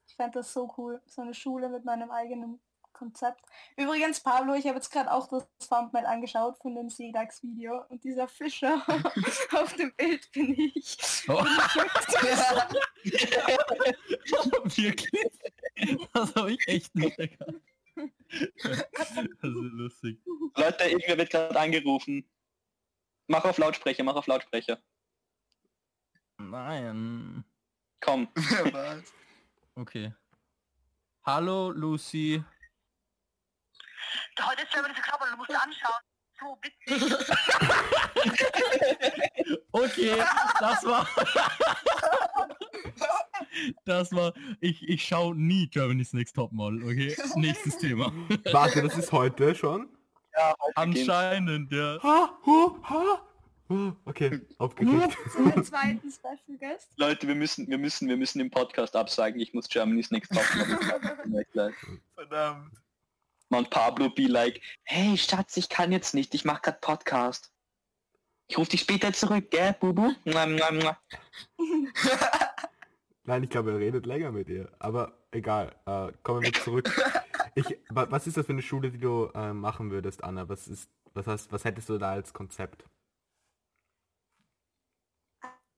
Ich 0.08 0.16
fände 0.16 0.40
das 0.40 0.54
so 0.54 0.74
cool, 0.78 1.02
so 1.06 1.22
eine 1.22 1.34
Schule 1.34 1.70
mit 1.70 1.86
meinem 1.86 2.12
eigenen 2.12 2.60
Konzept. 2.94 3.42
Übrigens, 3.76 4.22
Pablo, 4.22 4.54
ich 4.54 4.66
habe 4.66 4.76
jetzt 4.78 4.92
gerade 4.92 5.12
auch 5.12 5.28
das 5.28 5.48
Thumbnail 5.70 6.06
angeschaut 6.06 6.58
von 6.58 6.76
dem 6.76 6.90
Seelachs-Video 6.90 7.84
und 7.90 8.04
dieser 8.04 8.28
Fischer 8.28 8.84
auf 9.54 9.74
dem 9.74 9.94
Bild 9.96 10.32
bin 10.32 10.54
ich. 10.58 10.98
Oh. 11.28 11.34
Wirklich? 14.76 15.32
Das 16.14 16.36
habe 16.36 16.52
ich 16.54 16.68
echt 16.68 16.96
nicht 16.96 17.20
erkannt. 17.20 17.62
Das 18.98 19.12
ist 19.12 19.42
lustig. 19.42 20.20
Leute, 20.56 20.84
irgendwer 20.86 21.18
wird 21.18 21.30
gerade 21.30 21.60
angerufen. 21.60 22.30
Mach 23.28 23.44
auf 23.46 23.58
Lautsprecher, 23.58 24.04
mach 24.04 24.16
auf 24.16 24.28
Lautsprecher. 24.28 24.82
Nein. 26.38 27.44
Komm. 28.00 28.28
Wer 28.36 28.74
war's? 28.74 29.14
Okay. 29.76 30.14
Hallo 31.24 31.72
Lucy. 31.72 32.44
Heute 34.40 34.62
ist 34.62 34.72
Germany's 34.72 34.96
Next 34.96 35.10
Topmodel, 35.10 35.32
du 35.32 35.38
musst 35.38 35.52
anschauen. 35.52 36.17
So 36.40 36.58
witzig. 36.62 37.28
Okay, 39.72 40.16
das 40.60 40.86
war. 40.86 41.08
Das 43.86 44.12
war. 44.12 44.34
Ich, 44.60 44.88
ich 44.88 45.04
schaue 45.04 45.36
nie 45.36 45.68
Germany's 45.68 46.14
Next 46.14 46.36
Topmodel, 46.36 46.84
okay? 46.84 47.16
Nächstes 47.36 47.78
Thema. 47.78 48.12
Warte, 48.52 48.84
das 48.84 48.98
ist 48.98 49.12
heute 49.12 49.56
schon? 49.56 49.90
Ja. 50.36 50.54
Anscheinend, 50.76 51.72
ja. 51.72 51.98
Ha, 52.04 52.38
hu, 52.46 52.78
ha. 52.84 53.22
Okay, 54.06 54.42
aufgeregt. 54.60 55.18
Zum 55.32 55.64
zweiten 55.64 56.12
Special 56.12 56.58
Guest. 56.60 56.90
Leute, 56.98 57.28
wir 57.28 57.36
müssen, 57.36 57.68
wir 57.68 57.78
müssen, 57.78 58.08
wir 58.08 58.18
müssen 58.18 58.40
den 58.40 58.52
Podcast 58.52 58.96
absagen. 58.96 59.40
Ich 59.40 59.54
muss 59.54 59.68
Germany's 59.68 60.12
Next 60.12 60.32
Top 60.32 60.44
Verdammt. 62.16 62.72
Und 63.50 63.70
Pablo 63.70 64.10
be 64.10 64.24
like, 64.28 64.62
hey 64.84 65.18
Schatz, 65.18 65.56
ich 65.58 65.70
kann 65.70 65.92
jetzt 65.92 66.14
nicht, 66.14 66.34
ich 66.34 66.44
mach 66.46 66.62
grad 66.62 66.82
Podcast. 66.82 67.54
Ich 68.50 68.58
rufe 68.58 68.72
dich 68.72 68.82
später 68.82 69.12
zurück, 69.14 69.50
gell, 69.52 69.74
Bubu? 69.80 70.14
Nein, 73.24 73.44
ich 73.44 73.50
glaube, 73.50 73.72
er 73.72 73.80
redet 73.80 74.06
länger 74.06 74.32
mit 74.32 74.48
ihr. 74.50 74.72
Aber 74.80 75.18
egal, 75.32 75.76
äh, 75.86 76.12
kommen 76.24 76.44
wir 76.44 76.54
zurück. 76.54 76.90
Ich, 77.56 77.66
wa- 77.90 78.06
was 78.12 78.28
ist 78.28 78.38
das 78.38 78.46
für 78.46 78.52
eine 78.52 78.62
Schule, 78.62 78.92
die 78.92 79.00
du 79.00 79.32
äh, 79.34 79.52
machen 79.52 79.90
würdest, 79.90 80.24
Anna? 80.24 80.48
Was 80.48 80.68
ist, 80.68 80.92
was 81.16 81.26
hast, 81.26 81.52
was 81.52 81.64
hättest 81.66 81.90
du 81.90 81.98
da 81.98 82.12
als 82.12 82.32
Konzept? 82.32 82.86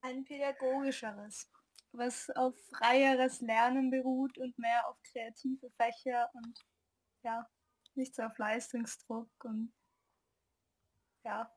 Ein 0.02 0.26
pädagogischeres, 0.26 1.50
was 1.94 2.30
auf 2.32 2.54
freieres 2.78 3.40
Lernen 3.40 3.92
beruht 3.92 4.38
und 4.38 4.60
mehr 4.60 4.86
auf 4.90 4.98
kreative 5.10 5.70
Fächer 5.78 6.30
und 6.34 6.60
ja, 7.24 7.48
nicht 8.00 8.15
so 8.15 8.24
auf 8.24 8.38
Leistungsdruck 8.38 9.29
und 9.44 9.72
ja, 11.24 11.53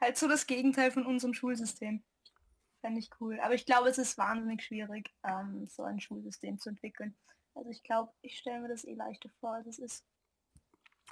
halt 0.00 0.18
so 0.18 0.28
das 0.28 0.46
Gegenteil 0.46 0.90
von 0.90 1.06
unserem 1.06 1.32
Schulsystem. 1.32 2.04
Fände 2.80 3.00
ich 3.00 3.10
cool. 3.20 3.40
Aber 3.40 3.54
ich 3.54 3.64
glaube, 3.64 3.88
es 3.88 3.98
ist 3.98 4.18
wahnsinnig 4.18 4.62
schwierig, 4.62 5.14
ähm, 5.24 5.66
so 5.66 5.84
ein 5.84 6.00
Schulsystem 6.00 6.58
zu 6.58 6.68
entwickeln. 6.68 7.16
Also 7.54 7.70
ich 7.70 7.82
glaube, 7.82 8.12
ich 8.20 8.36
stelle 8.36 8.60
mir 8.60 8.68
das 8.68 8.84
eh 8.84 8.94
leichter 8.94 9.30
vor, 9.40 9.54
als 9.54 9.66
es 9.66 9.78
ist. 9.78 10.06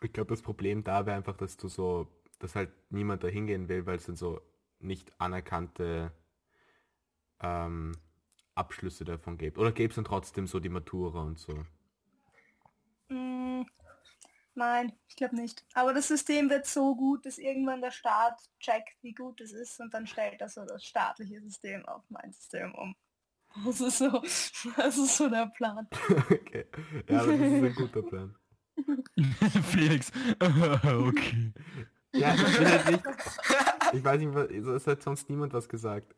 Ich 0.03 0.13
glaube, 0.13 0.31
das 0.31 0.43
Problem 0.43 0.85
da 0.85 1.07
wäre 1.07 1.17
einfach, 1.17 1.37
dass 1.37 1.57
du 1.57 1.69
so, 1.69 2.09
dass 2.39 2.55
halt 2.55 2.71
niemand 2.91 3.25
da 3.25 3.29
hingehen 3.29 3.69
will, 3.69 3.87
weil 3.87 3.97
es 3.97 4.07
dann 4.07 4.17
so 4.17 4.41
nicht 4.81 5.19
anerkannte 5.19 6.13
ähm, 7.41 7.93
Abschlüsse 8.55 9.05
davon 9.05 9.39
gibt. 9.39 9.57
Oder 9.57 9.73
gäbe 9.73 9.91
es 9.91 9.97
dann 9.97 10.05
trotzdem 10.05 10.47
so 10.47 10.61
die 10.61 10.69
Matura 10.69 11.23
und 11.23 11.39
so? 11.39 11.65
Nein, 14.55 14.93
ich 15.09 15.17
glaube 15.17 15.35
nicht. 15.35 15.65
Aber 15.75 15.93
das 15.93 16.09
System 16.09 16.49
wird 16.49 16.67
so 16.67 16.95
gut, 16.95 17.27
dass 17.27 17.39
irgendwann 17.39 17.81
der 17.81 17.91
Staat 17.91 18.41
checkt, 18.61 18.97
wie 19.03 19.13
gut 19.13 19.41
es 19.41 19.53
ist 19.53 19.81
und 19.81 19.93
dann 19.93 20.07
stellt 20.07 20.41
er 20.41 20.49
so 20.49 20.65
das 20.65 20.85
staatliche 20.85 21.41
System 21.41 21.85
auf 21.87 22.03
mein 22.09 22.33
System 22.33 22.75
um. 22.75 22.95
Das 23.65 23.81
ist 23.81 23.99
so, 23.99 24.11
das 24.77 24.99
ist 24.99 25.17
so 25.17 25.29
der 25.29 25.47
Plan. 25.47 25.87
okay. 26.11 26.67
Ja, 27.09 27.21
aber 27.21 27.37
das 27.37 27.41
ist 27.41 27.63
ein 27.63 27.75
guter 27.75 28.03
Plan. 28.03 28.35
Felix. 29.71 30.11
okay. 30.41 31.53
Ja, 32.13 32.35
ich 32.35 32.59
bin 32.59 32.69
halt 32.69 32.91
nicht. 32.91 33.05
Ich 33.93 34.05
weiß 34.05 34.21
nicht, 34.21 34.67
ist 34.67 34.87
halt 34.89 35.03
sonst 35.03 35.29
niemand 35.29 35.53
was 35.53 35.69
gesagt. 35.69 36.17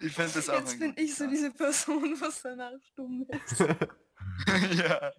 Ich 0.00 0.12
finde 0.14 0.32
das 0.32 0.48
auch 0.48 0.58
Jetzt 0.58 0.78
bin 0.80 0.94
ich 0.96 1.14
so 1.14 1.28
diese 1.28 1.52
Person, 1.52 2.16
was 2.20 2.42
danach 2.42 2.72
stumm 2.82 3.26
ist. 3.28 3.60
Ja. 4.78 5.12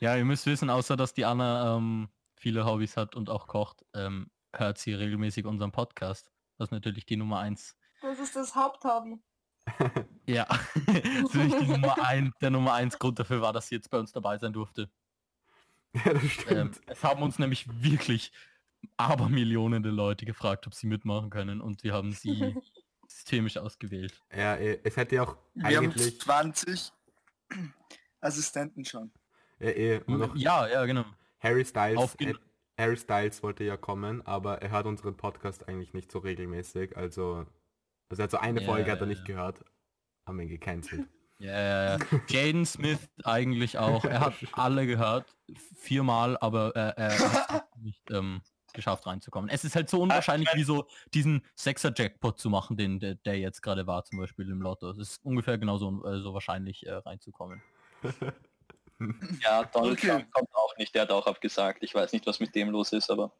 Ja, 0.00 0.16
ihr 0.16 0.24
müsst 0.24 0.46
wissen, 0.46 0.70
außer 0.70 0.96
dass 0.96 1.12
die 1.14 1.24
Anna 1.24 1.76
ähm, 1.76 2.08
viele 2.36 2.64
Hobbys 2.64 2.96
hat 2.96 3.14
und 3.14 3.28
auch 3.28 3.46
kocht, 3.46 3.84
ähm, 3.94 4.30
hört 4.54 4.78
sie 4.78 4.94
regelmäßig 4.94 5.44
unseren 5.44 5.72
Podcast. 5.72 6.32
Das 6.58 6.68
ist 6.68 6.72
natürlich 6.72 7.04
die 7.06 7.16
Nummer 7.16 7.38
eins. 7.40 7.76
Das 8.02 8.18
ist 8.18 8.34
das 8.36 8.54
Haupthobby. 8.54 9.18
Ja, 10.26 10.46
das 10.86 10.96
ist 10.96 11.34
wirklich 11.34 11.60
die 11.60 11.66
Nummer 11.72 11.96
ein, 12.04 12.32
der 12.40 12.50
Nummer 12.50 12.74
eins 12.74 12.98
Grund 13.00 13.18
dafür 13.18 13.40
war, 13.42 13.52
dass 13.52 13.66
sie 13.66 13.74
jetzt 13.74 13.90
bei 13.90 13.98
uns 13.98 14.12
dabei 14.12 14.38
sein 14.38 14.52
durfte. 14.52 14.88
ja, 15.92 16.12
das 16.12 16.22
Ähm, 16.22 16.28
stimmt. 16.30 16.80
es 16.86 17.02
haben 17.02 17.22
uns 17.22 17.38
nämlich 17.40 17.66
wirklich 17.82 18.30
Abermillionen 18.96 19.82
Leute 19.82 20.26
gefragt, 20.26 20.68
ob 20.68 20.74
sie 20.74 20.86
mitmachen 20.86 21.30
können 21.30 21.60
und 21.60 21.82
wir 21.82 21.94
haben 21.94 22.12
sie 22.12 22.54
systemisch 23.08 23.56
ausgewählt. 23.56 24.22
Ja, 24.32 24.54
es 24.56 24.96
hätte 24.96 25.16
ja 25.16 25.24
auch 25.24 25.36
Wir 25.54 25.76
haben 25.78 25.86
eigentlich. 25.86 26.20
20 26.20 26.92
Assistenten 28.20 28.84
schon. 28.84 29.10
Ja, 29.60 30.00
und 30.06 30.22
auch 30.22 30.34
Ja, 30.34 30.68
ja, 30.68 30.84
genau. 30.86 31.04
Harry 31.40 31.64
Styles. 31.64 31.98
Aufge- 31.98 32.30
äh, 32.30 32.34
Harry 32.78 32.96
Styles 32.96 33.42
wollte 33.42 33.64
ja 33.64 33.76
kommen, 33.76 34.26
aber 34.26 34.62
er 34.62 34.70
hört 34.70 34.86
unseren 34.86 35.16
Podcast 35.16 35.68
eigentlich 35.68 35.92
nicht 35.92 36.10
so 36.10 36.18
regelmäßig. 36.20 36.96
Also, 36.96 37.46
also 38.08 38.22
er 38.22 38.24
hat 38.24 38.30
so 38.30 38.38
eine 38.38 38.60
Ja, 38.60 38.66
Folge 38.66 38.90
hat 38.90 39.00
er 39.00 39.06
nicht 39.06 39.24
gehört. 39.26 39.64
Haben 40.26 40.38
wir 40.38 40.44
ihn 40.44 40.50
gecancelt. 40.50 41.06
Ja, 41.42 41.52
ja, 41.58 41.96
ja. 41.96 41.98
Jaden 42.28 42.66
Smith 42.66 42.98
eigentlich 43.24 43.78
auch. 43.78 44.04
Er 44.04 44.20
hat 44.20 44.34
alle 44.52 44.86
gehört, 44.86 45.34
viermal, 45.74 46.36
aber 46.36 46.76
äh, 46.76 46.92
er 47.00 47.18
hat 47.48 47.76
nicht 47.78 48.10
ähm, 48.10 48.42
geschafft 48.74 49.06
reinzukommen. 49.06 49.48
Es 49.48 49.64
ist 49.64 49.74
halt 49.74 49.88
so 49.88 50.02
unwahrscheinlich, 50.02 50.50
wie 50.52 50.64
so 50.64 50.86
diesen 51.14 51.40
Sechser-Jackpot 51.54 52.38
zu 52.38 52.50
machen, 52.50 52.76
den 52.76 53.00
der, 53.00 53.14
der 53.14 53.38
jetzt 53.38 53.62
gerade 53.62 53.86
war, 53.86 54.04
zum 54.04 54.18
Beispiel 54.18 54.50
im 54.50 54.60
Lotto. 54.60 54.90
Es 54.90 54.98
ist 54.98 55.24
ungefähr 55.24 55.56
genauso 55.56 56.04
äh, 56.04 56.20
so 56.20 56.34
wahrscheinlich 56.34 56.86
äh, 56.86 56.92
reinzukommen. 56.92 57.62
Ja, 59.40 59.64
Donald 59.64 59.92
Okay. 59.98 60.08
Trump 60.08 60.30
kommt 60.32 60.48
auch 60.54 60.76
nicht, 60.76 60.94
der 60.94 61.02
hat 61.02 61.10
auch 61.10 61.26
abgesagt. 61.26 61.82
Ich 61.82 61.94
weiß 61.94 62.12
nicht, 62.12 62.26
was 62.26 62.40
mit 62.40 62.54
dem 62.54 62.70
los 62.70 62.92
ist, 62.92 63.10
aber... 63.10 63.32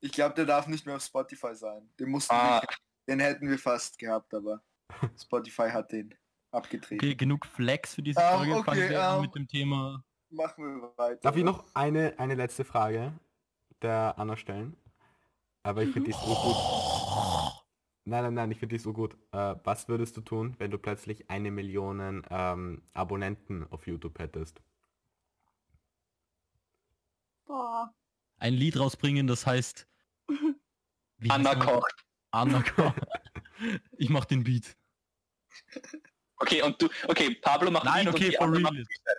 Ich 0.00 0.12
glaube, 0.12 0.34
der 0.34 0.44
darf 0.44 0.66
nicht 0.66 0.86
mehr 0.86 0.96
auf 0.96 1.02
Spotify 1.02 1.54
sein. 1.54 1.88
Den 1.98 2.10
mussten 2.10 2.32
Ah. 2.34 2.60
wir, 2.60 2.68
den 3.08 3.20
hätten 3.20 3.48
wir 3.48 3.58
fast 3.58 3.98
gehabt, 3.98 4.32
aber 4.34 4.62
Spotify 5.20 5.70
hat 5.70 5.90
den 5.92 6.14
abgetreten. 6.52 7.04
Okay, 7.04 7.14
genug 7.14 7.46
Flex 7.46 7.94
für 7.94 8.02
diese 8.02 8.20
Ähm, 8.20 8.36
Folge. 8.38 8.52
okay, 8.54 8.64
Fangen 8.64 8.88
wir 8.90 9.02
an 9.04 9.14
ähm, 9.16 9.22
mit 9.22 9.34
dem 9.34 9.48
Thema. 9.48 10.04
Machen 10.30 10.64
wir 10.80 10.92
weiter. 10.96 11.20
Darf 11.22 11.36
ich 11.36 11.44
noch 11.44 11.64
eine, 11.74 12.14
eine 12.18 12.34
letzte 12.34 12.64
Frage 12.64 13.12
der 13.82 14.14
Anna 14.18 14.36
stellen? 14.36 14.76
Aber 15.62 15.82
ich 15.82 15.92
finde 15.92 16.10
die 16.10 16.16
so 16.16 16.34
gut. 16.34 17.45
Nein, 18.08 18.22
nein, 18.22 18.34
nein, 18.34 18.50
ich 18.52 18.60
finde 18.60 18.76
die 18.76 18.78
so 18.78 18.92
gut. 18.92 19.16
Äh, 19.32 19.56
was 19.64 19.88
würdest 19.88 20.16
du 20.16 20.20
tun, 20.20 20.54
wenn 20.58 20.70
du 20.70 20.78
plötzlich 20.78 21.28
eine 21.28 21.50
Million 21.50 22.24
ähm, 22.30 22.82
Abonnenten 22.94 23.66
auf 23.70 23.88
YouTube 23.88 24.20
hättest? 24.20 24.62
Boah. 27.46 27.92
Ein 28.38 28.54
Lied 28.54 28.78
rausbringen, 28.78 29.26
das 29.26 29.44
heißt... 29.44 29.88
Wie 31.18 31.30
Anna 31.30 31.56
kocht. 31.56 32.06
Anna 32.30 32.62
kocht. 32.62 33.00
Ich 33.96 34.08
mach 34.08 34.24
den 34.24 34.44
Beat. 34.44 34.76
Okay, 36.36 36.62
und 36.62 36.80
du... 36.80 36.88
Okay, 37.08 37.34
Pablo 37.34 37.72
macht 37.72 37.86
Nein, 37.86 38.06
Lied 38.06 38.14
und 38.14 38.14
okay, 38.14 38.36
for 38.36 38.52
real. 38.52 38.60
macht 38.60 38.74
Freestyle. 38.74 39.16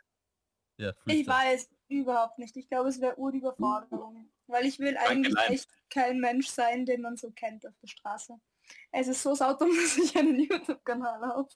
Ja, 0.77 0.93
Ich 1.07 1.27
weiß 1.27 1.69
überhaupt 1.89 2.37
nicht. 2.39 2.55
Ich 2.55 2.69
glaube, 2.69 2.87
es 2.87 3.01
wäre 3.01 3.17
Urüberforderung. 3.19 4.29
Weil 4.45 4.65
ich 4.65 4.79
will 4.79 4.95
eigentlich 4.95 5.35
echt 5.49 5.69
kein 5.89 6.21
Mensch 6.21 6.47
sein, 6.47 6.85
den 6.85 7.01
man 7.01 7.17
so 7.17 7.31
kennt 7.31 7.67
auf 7.67 7.73
der 7.81 7.87
Straße. 7.87 8.39
Es 8.91 9.07
ist 9.07 9.21
so 9.21 9.35
saudumm, 9.35 9.69
dass 9.81 9.97
ich 9.97 10.15
einen 10.17 10.39
YouTube-Kanal 10.39 11.21
habe. 11.21 11.47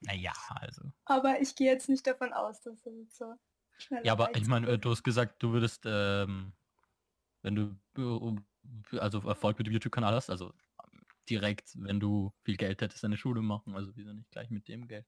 Naja, 0.00 0.32
also. 0.60 0.82
Aber 1.04 1.40
ich 1.40 1.54
gehe 1.54 1.70
jetzt 1.70 1.88
nicht 1.88 2.06
davon 2.06 2.32
aus, 2.32 2.60
dass 2.62 2.84
er 2.86 2.92
jetzt 2.92 3.16
so 3.16 3.34
schnell 3.78 4.04
Ja, 4.04 4.12
aber 4.12 4.34
ich 4.36 4.46
meine, 4.46 4.78
du 4.78 4.90
hast 4.90 5.02
gesagt, 5.02 5.42
du 5.42 5.52
würdest, 5.52 5.82
ähm, 5.86 6.52
wenn 7.42 7.54
du 7.54 8.38
also 8.98 9.20
Erfolg 9.20 9.58
mit 9.58 9.66
dem 9.66 9.72
YouTube-Kanal 9.74 10.14
hast, 10.14 10.30
also 10.30 10.52
direkt, 11.28 11.72
wenn 11.74 12.00
du 12.00 12.32
viel 12.44 12.56
Geld 12.56 12.80
hättest, 12.80 13.04
eine 13.04 13.16
Schule 13.16 13.42
machen, 13.42 13.74
also 13.74 13.90
wieso 13.94 14.12
nicht 14.12 14.30
gleich 14.30 14.50
mit 14.50 14.68
dem 14.68 14.86
Geld? 14.86 15.06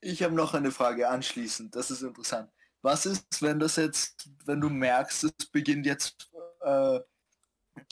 Ich 0.00 0.22
habe 0.22 0.34
noch 0.34 0.54
eine 0.54 0.70
Frage 0.70 1.08
anschließend. 1.08 1.74
Das 1.74 1.90
ist 1.90 2.02
interessant. 2.02 2.52
Was 2.82 3.06
ist, 3.06 3.40
wenn 3.40 3.58
das 3.58 3.76
jetzt, 3.76 4.28
wenn 4.44 4.60
du 4.60 4.68
merkst, 4.68 5.24
es 5.24 5.46
beginnt 5.50 5.86
jetzt 5.86 6.30
äh, 6.60 7.00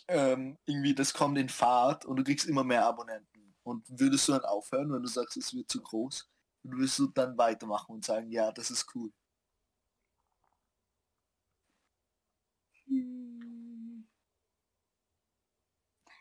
ähm, 0.09 0.59
irgendwie, 0.66 0.95
das 0.95 1.14
kommt 1.14 1.38
in 1.38 1.49
Fahrt 1.49 2.05
und 2.05 2.16
du 2.16 2.25
kriegst 2.25 2.47
immer 2.47 2.64
mehr 2.64 2.87
Abonnenten. 2.87 3.55
Und 3.64 3.87
würdest 3.88 4.29
du 4.29 4.33
dann 4.33 4.45
aufhören, 4.45 4.92
wenn 4.92 5.03
du 5.03 5.09
sagst, 5.09 5.37
es 5.37 5.55
wird 5.55 5.71
zu 5.71 5.83
groß? 5.83 6.29
Und 6.64 6.77
würdest 6.77 6.99
du 6.99 7.09
dann 7.09 7.38
weitermachen 7.38 7.92
und 7.95 8.05
sagen, 8.05 8.31
ja, 8.31 8.53
das 8.53 8.71
ist 8.71 8.87
cool. 8.95 9.12
Hm. 12.87 14.09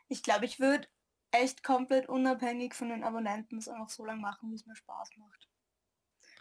Ich 0.08 0.22
glaube, 0.22 0.44
ich 0.44 0.60
würde 0.60 0.88
echt 1.30 1.62
komplett 1.64 2.08
unabhängig 2.08 2.74
von 2.74 2.90
den 2.90 3.04
Abonnenten 3.04 3.58
es 3.58 3.68
einfach 3.68 3.88
so 3.88 4.04
lange 4.04 4.20
machen, 4.20 4.50
wie 4.50 4.56
es 4.56 4.66
mir 4.66 4.76
Spaß 4.76 5.10
macht. 5.16 5.51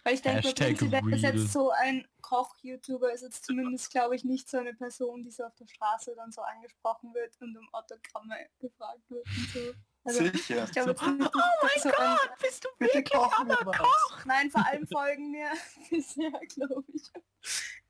Weil 0.04 0.16
ich 0.16 0.22
denke, 0.22 0.42
prinzipiell 0.42 1.14
ist 1.14 1.22
jetzt 1.22 1.54
so 1.54 1.70
ein 1.70 2.08
Koch-YouTuber, 2.22 3.14
ist 3.14 3.22
jetzt 3.22 3.46
zumindest, 3.46 3.92
glaube 3.92 4.16
ich, 4.16 4.24
nicht 4.24 4.50
so 4.50 4.58
eine 4.58 4.74
Person, 4.74 5.24
die 5.24 5.32
so 5.32 5.44
auf 5.44 5.56
der 5.56 5.68
Straße 5.68 6.16
dann 6.16 6.32
so 6.32 6.42
angesprochen 6.42 7.14
wird 7.14 7.40
und 7.40 7.56
um 7.56 7.68
Autogramme 7.72 8.36
gefragt 8.60 9.10
wird 9.10 9.26
und 9.28 9.50
so. 9.54 9.74
Also, 10.04 10.26
Sicher. 10.26 10.64
ich 10.64 10.72
glaube 10.72 10.92
jetzt 10.92 11.04
oh 11.04 11.68
das 11.74 11.84
so 11.84 11.90
ein, 11.96 12.18
bist 12.42 12.64
du 12.64 12.70
Bitte 12.80 13.04
kochen 13.04 13.48
wir 13.48 13.58
was. 13.64 14.26
Nein, 14.26 14.50
vor 14.50 14.66
allem 14.66 14.88
folgen 14.88 15.30
mir 15.30 15.50
bisher, 15.92 16.32
glaube 16.32 16.84
ich, 16.94 17.04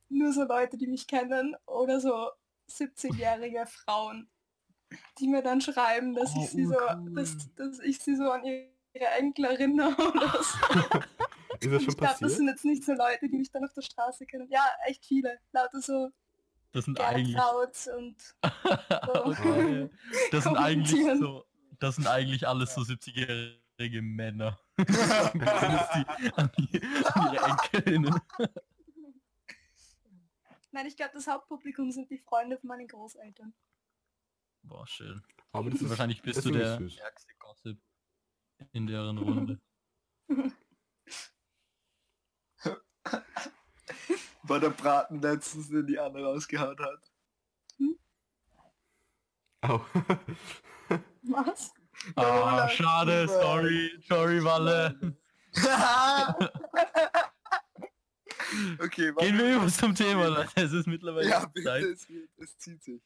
nur 0.10 0.34
so 0.34 0.44
Leute, 0.44 0.78
die 0.78 0.88
mich 0.88 1.08
kennen 1.08 1.56
oder 1.66 2.02
so 2.02 2.32
70-jährige 2.70 3.66
Frauen, 3.66 4.30
die 5.20 5.30
mir 5.30 5.42
dann 5.42 5.62
schreiben, 5.62 6.14
dass 6.14 6.36
Oh, 6.36 6.44
ich 6.44 6.50
sie 6.50 6.66
so, 6.66 6.78
dass, 7.12 7.38
dass 7.56 7.80
ich 7.80 8.00
sie 8.00 8.18
so 8.18 8.30
an 8.30 8.44
ihre 8.44 9.08
Enkel 9.18 9.46
erinnere 9.46 9.96
oder 9.96 10.44
so. 10.44 11.00
Ist 11.62 11.72
das 11.72 11.84
schon 11.84 11.92
ich 11.92 11.98
glaube, 11.98 12.18
das 12.20 12.36
sind 12.36 12.48
jetzt 12.48 12.66
nicht 12.66 12.84
so 12.84 12.94
Leute, 12.94 13.30
die 13.30 13.38
mich 13.38 13.52
dann 13.52 13.64
auf 13.64 13.74
der 13.74 13.84
Straße 13.84 14.26
kennen. 14.26 14.48
Ja, 14.50 14.66
echt 14.88 15.06
viele. 15.06 15.40
Lauter 15.52 15.80
so 15.80 16.10
Das 16.72 16.86
sind 16.86 17.00
eigentlich, 17.00 17.38
und 17.96 18.36
okay. 19.14 19.90
das 20.32 20.44
sind 20.44 20.58
eigentlich 20.58 21.20
so, 21.20 21.46
das 21.80 21.96
sind 21.96 22.08
eigentlich 22.08 22.48
alles 22.48 22.74
so 22.74 22.82
70-jährige 22.82 24.02
Männer. 24.02 24.60
Die 24.78 26.34
an, 26.36 26.52
die, 26.58 26.82
an 27.14 27.34
ihre 27.34 27.46
Enkelinnen. 27.46 28.20
Nein, 30.72 30.88
ich 30.88 30.96
glaube, 30.96 31.12
das 31.14 31.28
Hauptpublikum 31.28 31.92
sind 31.92 32.10
die 32.10 32.18
Freunde 32.18 32.58
von 32.58 32.70
meinen 32.70 32.88
Großeltern. 32.88 33.54
Boah, 34.64 34.88
schön. 34.88 35.22
Aber 35.52 35.70
das 35.70 35.82
ist, 35.82 35.90
Wahrscheinlich 35.90 36.24
bist 36.24 36.38
das 36.38 36.46
du 36.46 36.52
der 36.52 36.90
stärkste 36.90 37.34
Gossip 37.38 37.80
in 38.72 38.88
deren 38.88 39.20
Runde. 39.20 39.60
War 44.44 44.60
der 44.60 44.70
Braten 44.72 45.22
letztens, 45.22 45.70
den 45.70 45.86
die 45.88 45.98
Anne 46.00 46.24
rausgehauen 46.24 46.78
hat. 46.80 47.12
Au. 49.62 49.80
Was? 51.24 51.72
Ah, 52.16 52.68
schade, 52.68 53.28
sorry, 53.28 53.92
sorry, 54.08 54.44
Walle. 54.44 55.16
okay, 58.80 59.14
Gehen 59.20 59.38
wir 59.38 59.56
über 59.58 59.68
zum 59.68 59.94
Thema, 59.94 60.28
Leute. 60.28 60.50
Es 60.56 60.74
ist 60.74 60.88
mittlerweile 60.88 61.30
Ja, 61.30 61.46
bitte, 61.46 61.66
Zeit. 61.66 61.84
es, 61.84 62.08
es 62.38 62.58
zieht 62.58 62.82
sich. 62.84 63.02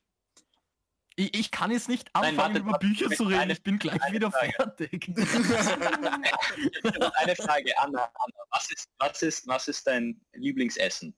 Ich, 1.18 1.34
ich 1.34 1.50
kann 1.52 1.72
jetzt 1.72 1.88
nicht 1.88 2.12
Nein, 2.14 2.38
anfangen, 2.38 2.38
warte, 2.38 2.60
über 2.60 2.72
warte, 2.74 2.88
Bücher 2.88 3.10
zu 3.10 3.24
reden. 3.24 3.40
eine- 3.40 3.54
Ich 3.54 3.64
bin 3.64 3.80
gleich 3.80 4.02
wieder 4.12 4.30
Frage. 4.32 4.52
fertig. 4.52 5.08
Eine 7.16 7.36
Frage, 7.38 7.78
Anna. 7.80 8.04
Anna 8.04 8.44
was, 8.50 8.70
ist, 8.72 8.90
was, 8.98 9.22
ist, 9.22 9.48
was 9.48 9.68
ist 9.70 9.88
dein 9.88 10.20
Lieblingsessen 10.34 11.16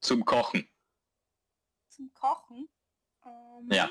zum 0.00 0.24
Kochen? 0.24 0.68
Zum 1.90 2.12
Kochen? 2.12 2.68
Ähm, 3.24 3.68
Ja. 3.70 3.88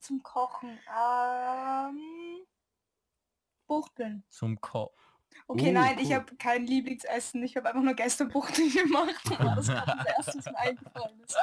Zum 0.00 0.22
Kochen. 0.22 0.78
Ähm, 0.88 2.46
Buchteln. 3.66 4.24
Zum 4.28 4.60
Ko 4.60 4.92
Okay, 5.46 5.70
Uh, 5.70 5.72
nein, 5.72 5.98
ich 5.98 6.08
cool. 6.08 6.14
habe 6.14 6.36
kein 6.36 6.66
Lieblingsessen. 6.66 7.42
Ich 7.42 7.56
habe 7.56 7.68
einfach 7.68 7.82
nur 7.82 7.94
gestern 7.94 8.28
Buchteln 8.28 8.70
gemacht. 8.72 9.20
Das 9.38 9.68
war 9.68 9.84
das 9.86 10.06
erste, 10.06 10.38
was 10.38 10.44
mir 10.46 10.58
eingefallen 10.58 11.20
ist. 11.20 11.36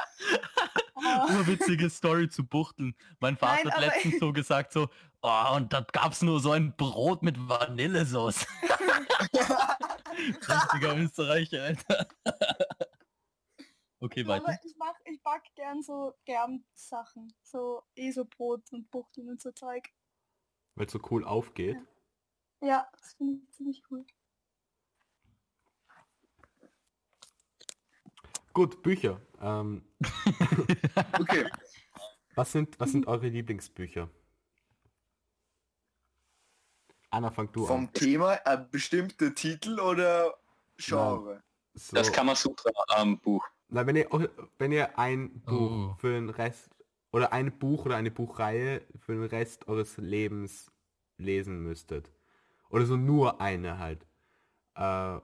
Ah, 0.94 1.26
urwitzige 1.36 1.88
Story 1.90 2.28
zu 2.28 2.44
Buchteln. 2.46 2.94
Mein 3.20 3.36
Vater 3.36 3.64
Nein, 3.64 3.72
hat 3.74 3.80
letztens 3.80 4.18
so 4.18 4.32
gesagt 4.34 4.72
so, 4.72 4.88
oh, 5.22 5.54
und 5.56 5.72
da 5.72 5.80
gab's 5.92 6.22
nur 6.22 6.40
so 6.40 6.52
ein 6.52 6.74
Brot 6.76 7.22
mit 7.22 7.36
Vanillesoße. 7.48 8.46
Richtiger 10.48 10.96
Österreicher, 10.96 11.62
Alter. 11.64 12.08
Okay, 14.00 14.22
Aber 14.22 14.44
weiter. 14.46 14.58
ich 14.64 14.74
mach, 14.78 14.94
ich 15.04 15.22
back 15.22 15.42
gern 15.56 15.82
so 15.82 16.14
Germsachen. 16.24 17.32
So 17.42 17.82
eh 17.96 18.10
so 18.12 18.24
Brot 18.24 18.62
und 18.72 18.90
Buchteln 18.90 19.28
und 19.28 19.40
so 19.40 19.50
Zeug. 19.52 19.88
Weil 20.76 20.86
es 20.86 20.92
so 20.92 21.00
cool 21.10 21.24
aufgeht. 21.24 21.76
Ja, 21.76 21.82
das 22.60 23.14
finde 23.14 23.34
ich 23.42 23.50
ziemlich 23.52 23.82
cool. 23.90 24.04
Gut, 28.52 28.82
Bücher. 28.82 29.20
Ähm, 29.40 29.84
Okay, 31.20 31.48
was 32.34 32.52
sind, 32.52 32.78
was 32.80 32.92
sind 32.92 33.06
eure 33.06 33.28
Lieblingsbücher? 33.28 34.08
Anna, 37.10 37.30
fang 37.30 37.50
du 37.52 37.66
vom 37.66 37.82
an. 37.86 37.92
Thema 37.92 38.32
ein 38.44 38.68
bestimmter 38.70 39.34
Titel 39.34 39.78
oder 39.80 40.34
Genre? 40.76 41.42
So, 41.74 41.94
Das 41.96 42.12
Kamasutra 42.12 42.70
ähm, 42.98 43.18
Buch. 43.20 43.46
na, 43.68 43.86
wenn 43.86 43.96
ihr, 43.96 44.08
wenn 44.58 44.72
ihr 44.72 44.98
ein 44.98 45.40
Buch 45.40 45.92
Oh. 45.92 45.94
für 45.98 46.12
den 46.12 46.28
Rest 46.28 46.68
oder 47.12 47.32
ein 47.32 47.56
Buch 47.58 47.86
oder 47.86 47.96
eine 47.96 48.10
Buchreihe 48.10 48.84
für 49.00 49.12
den 49.12 49.24
Rest 49.24 49.68
eures 49.68 49.96
Lebens 49.96 50.70
lesen 51.16 51.62
müsstet. 51.62 52.12
Oder 52.68 52.86
so 52.86 52.96
nur 52.96 53.40
eine 53.40 53.78
halt. 53.78 54.06
Äh, 54.74 55.18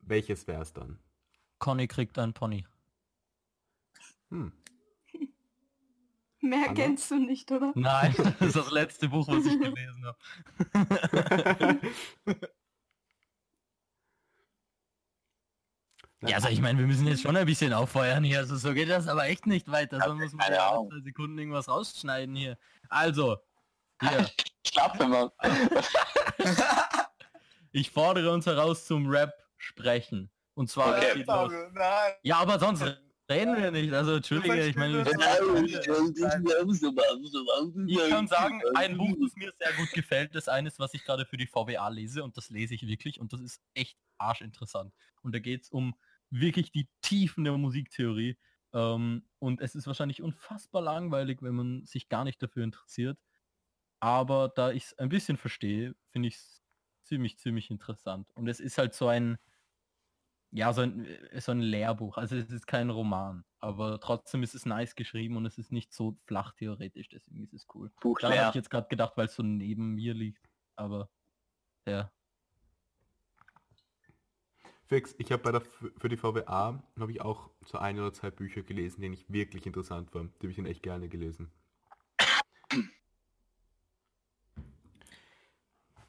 welches 0.00 0.46
wäre 0.46 0.62
es 0.62 0.72
dann? 0.72 0.98
Conny 1.58 1.86
kriegt 1.86 2.18
ein 2.18 2.32
Pony. 2.32 2.66
Hm. 4.30 4.52
Mehr 6.40 6.64
Anna? 6.66 6.74
kennst 6.74 7.10
du 7.10 7.16
nicht, 7.16 7.50
oder? 7.50 7.72
Nein, 7.74 8.14
das 8.38 8.48
ist 8.48 8.56
das 8.56 8.70
letzte 8.70 9.08
Buch, 9.08 9.28
was 9.28 9.46
ich 9.46 9.58
gelesen 9.58 10.04
habe. 10.04 10.18
Ja, 16.24 16.36
also 16.36 16.48
ich 16.50 16.60
meine, 16.60 16.78
wir 16.78 16.86
müssen 16.86 17.06
jetzt 17.08 17.22
schon 17.22 17.36
ein 17.36 17.46
bisschen 17.46 17.72
auffeuern 17.72 18.22
hier. 18.22 18.38
Also 18.38 18.56
so 18.56 18.72
geht 18.74 18.88
das 18.88 19.08
aber 19.08 19.26
echt 19.26 19.46
nicht 19.46 19.68
weiter. 19.70 19.98
Sonst 20.00 20.22
muss 20.22 20.32
man 20.34 20.52
ja 20.52 20.70
alle 20.70 20.88
zwei 20.88 21.00
Sekunden 21.00 21.36
irgendwas 21.36 21.68
rausschneiden 21.68 22.36
hier. 22.36 22.56
Also, 22.88 23.38
hier, 24.00 24.30
Schlafe 24.66 25.06
mal. 25.06 25.32
ich 27.72 27.90
fordere 27.90 28.32
uns 28.32 28.46
heraus 28.46 28.86
zum 28.86 29.08
Rap 29.08 29.32
sprechen. 29.56 30.30
Und 30.54 30.70
zwar 30.70 30.98
Okay. 30.98 31.24
Ja, 32.22 32.38
aber 32.38 32.58
sonst 32.58 32.84
reden 33.30 33.56
wir 33.56 33.70
nicht. 33.70 33.92
Also 33.92 34.16
entschuldige, 34.16 34.66
ich 34.66 34.76
meine, 34.76 35.04
Ich 37.86 38.10
kann 38.10 38.28
sagen, 38.28 38.60
ein 38.74 38.96
Buch, 38.96 39.16
das 39.20 39.34
mir 39.34 39.52
sehr 39.58 39.72
gut 39.74 39.90
gefällt, 39.92 40.34
ist 40.34 40.48
eines, 40.48 40.78
was 40.78 40.94
ich 40.94 41.04
gerade 41.04 41.24
für 41.24 41.36
die 41.36 41.46
VWA 41.46 41.88
lese 41.88 42.22
und 42.22 42.36
das 42.36 42.50
lese 42.50 42.74
ich 42.74 42.86
wirklich 42.86 43.20
und 43.20 43.32
das 43.32 43.40
ist 43.40 43.60
echt 43.74 43.96
arschinteressant. 44.18 44.92
Und 45.22 45.34
da 45.34 45.38
geht 45.38 45.62
es 45.62 45.70
um 45.70 45.94
wirklich 46.30 46.72
die 46.72 46.88
Tiefen 47.00 47.44
der 47.44 47.56
Musiktheorie 47.56 48.36
ähm, 48.72 49.24
und 49.38 49.60
es 49.60 49.74
ist 49.74 49.86
wahrscheinlich 49.86 50.22
unfassbar 50.22 50.82
langweilig, 50.82 51.42
wenn 51.42 51.54
man 51.54 51.84
sich 51.86 52.08
gar 52.08 52.24
nicht 52.24 52.42
dafür 52.42 52.64
interessiert. 52.64 53.18
Aber 54.02 54.48
da 54.48 54.72
ich 54.72 54.86
es 54.86 54.98
ein 54.98 55.08
bisschen 55.08 55.36
verstehe, 55.36 55.94
finde 56.10 56.26
ich 56.26 56.34
es 56.34 56.60
ziemlich, 57.04 57.38
ziemlich 57.38 57.70
interessant. 57.70 58.28
Und 58.34 58.48
es 58.48 58.58
ist 58.58 58.76
halt 58.76 58.94
so 58.94 59.06
ein, 59.06 59.38
ja, 60.50 60.72
so 60.72 60.80
ein, 60.80 61.04
äh, 61.04 61.40
so 61.40 61.52
ein 61.52 61.60
Lehrbuch. 61.60 62.18
Also 62.18 62.34
es 62.34 62.50
ist 62.50 62.66
kein 62.66 62.90
Roman, 62.90 63.44
aber 63.60 64.00
trotzdem 64.00 64.42
ist 64.42 64.56
es 64.56 64.66
nice 64.66 64.96
geschrieben 64.96 65.36
und 65.36 65.46
es 65.46 65.56
ist 65.56 65.70
nicht 65.70 65.92
so 65.92 66.18
flach 66.24 66.52
theoretisch, 66.54 67.10
deswegen 67.10 67.44
ist 67.44 67.52
es 67.52 67.64
cool. 67.74 67.92
Buch 68.00 68.18
Da 68.18 68.36
habe 68.36 68.48
ich 68.48 68.56
jetzt 68.56 68.70
gerade 68.70 68.88
gedacht, 68.88 69.12
weil 69.16 69.26
es 69.26 69.36
so 69.36 69.44
neben 69.44 69.94
mir 69.94 70.14
liegt. 70.14 70.50
Aber 70.74 71.08
ja. 71.86 72.10
Fix, 74.86 75.14
ich 75.18 75.30
habe 75.30 75.44
bei 75.44 75.52
der 75.52 75.60
für 75.60 76.08
die 76.08 76.16
VWA 76.16 76.82
habe 76.98 77.12
ich 77.12 77.20
auch 77.20 77.50
so 77.64 77.78
ein 77.78 78.00
oder 78.00 78.12
zwei 78.12 78.32
Bücher 78.32 78.64
gelesen, 78.64 79.00
die 79.00 79.06
ich 79.12 79.32
wirklich 79.32 79.64
interessant 79.64 80.12
waren. 80.12 80.32
Die 80.40 80.46
habe 80.46 80.50
ich 80.50 80.56
dann 80.56 80.66
echt 80.66 80.82
gerne 80.82 81.08
gelesen. 81.08 81.52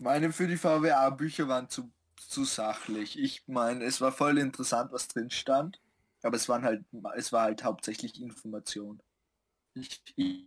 Meine 0.03 0.33
für 0.33 0.47
die 0.47 0.57
VWA-Bücher 0.57 1.47
waren 1.47 1.69
zu, 1.69 1.89
zu 2.17 2.43
sachlich. 2.43 3.17
Ich 3.17 3.43
meine, 3.47 3.85
es 3.85 4.01
war 4.01 4.11
voll 4.11 4.37
interessant, 4.37 4.91
was 4.91 5.07
drin 5.07 5.29
stand, 5.29 5.79
aber 6.21 6.35
es 6.35 6.49
waren 6.49 6.63
halt, 6.63 6.83
es 7.15 7.31
war 7.31 7.43
halt 7.43 7.63
hauptsächlich 7.63 8.21
Information. 8.21 9.01
Ich, 9.75 10.03
ich, 10.17 10.45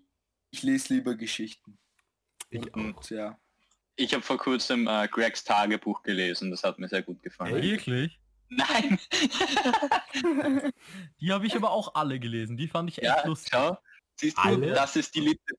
ich 0.51 0.63
lese 0.63 0.93
lieber 0.93 1.15
Geschichten. 1.15 1.79
Ich 2.51 2.75
auch. 2.75 3.03
Ja. 3.09 3.39
Ich 3.97 4.13
habe 4.13 4.23
vor 4.23 4.37
kurzem 4.37 4.87
äh, 4.89 5.09
Gregs 5.09 5.43
Tagebuch 5.43 6.03
gelesen, 6.03 6.51
das 6.51 6.63
hat 6.63 6.79
mir 6.79 6.89
sehr 6.89 7.03
gut 7.03 7.23
gefallen. 7.23 7.63
Wirklich? 7.63 8.21
Nein! 8.51 8.99
Die 11.21 11.33
habe 11.33 11.47
ich 11.47 11.57
aber 11.57 11.71
auch 11.71 11.95
alle 11.95 12.21
gelesen. 12.21 12.59
Die 12.59 12.69
fand 12.69 12.91
ich 12.91 12.99
echt 12.99 13.07
ja, 13.07 13.27
lustig. 13.27 13.53
schau. 13.53 13.79
Siehst 14.17 14.37
du, 14.37 14.43
Alle? 14.43 14.73
das 14.73 14.97
ist 14.97 15.15
die 15.15 15.21
Lippe. 15.21 15.55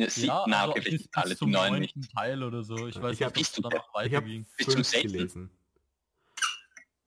Ja, 0.00 0.10
sie, 0.10 0.26
Ja, 0.26 0.44
na, 0.48 0.62
also 0.62 0.72
nicht 0.74 0.84
bis 0.90 1.08
alle, 1.12 1.30
die 1.30 1.36
zum 1.36 1.50
neuen 1.50 1.72
neunten 1.74 2.00
nicht. 2.00 2.12
Teil 2.14 2.42
oder 2.42 2.62
so. 2.62 2.86
Ich 2.88 3.00
weiß 3.00 3.14
ich 3.20 3.22
hab- 3.26 3.36
nicht, 3.36 3.58
ob 3.58 3.64
es 3.66 3.70
dann 3.70 3.78
noch 3.78 4.04
Ich 4.04 4.14
habe 4.14 4.26
weiterging. 4.26 4.46
Bis 4.56 4.66
zum 4.66 4.82
sechsten? 4.84 5.12
gelesen. 5.12 5.50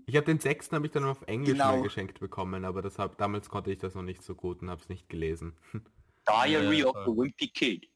Ich 0.06 0.15
habe 0.17 0.25
den 0.25 0.39
sechsten 0.39 0.75
habe 0.75 0.86
ich 0.86 0.91
dann 0.91 1.06
auf 1.06 1.21
Englisch 1.27 1.53
Genau. 1.53 1.77
mal 1.77 1.82
geschenkt 1.84 2.19
bekommen, 2.19 2.65
aber 2.65 2.82
das 2.82 2.99
hab, 2.99 3.17
damals 3.17 3.49
konnte 3.49 3.71
ich 3.71 3.77
das 3.79 3.95
noch 3.95 4.01
nicht 4.03 4.21
so 4.21 4.36
gut 4.36 4.62
und 4.62 4.69
habe 4.69 4.82
es 4.82 4.89
nicht 4.89 5.08
gelesen. 5.10 5.58
Diary 6.27 6.79
Ja, 6.79 6.88
of 6.88 6.95
the 7.06 7.12
Wimpy 7.12 7.47
Kid. 7.47 7.89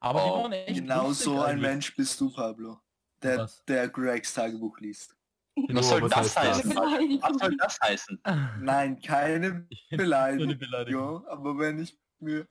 Aber 0.00 0.44
Oh, 0.44 0.50
Genau 0.68 1.12
so 1.12 1.40
ein. 1.40 1.60
Mensch 1.60 1.94
bist 1.96 2.20
du, 2.20 2.32
Pablo. 2.32 2.80
Der, 3.22 3.38
Was? 3.38 3.64
der 3.64 3.88
Gregs 3.88 4.32
Tagebuch 4.32 4.78
liest. 4.78 5.16
Genau, 5.56 5.80
Was 5.80 5.88
soll 5.88 6.02
was 6.02 6.10
das 6.10 6.36
heißen? 6.36 6.70
Was 6.76 7.36
soll 7.38 7.56
das 7.56 7.80
heißen? 7.80 8.22
Nein, 8.60 9.00
keine 9.00 9.66
Ich. 9.70 9.88
Beleidigung. 9.90 11.26
aber 11.26 11.58
wenn 11.58 11.80
ich 11.80 11.98
mir... 12.20 12.46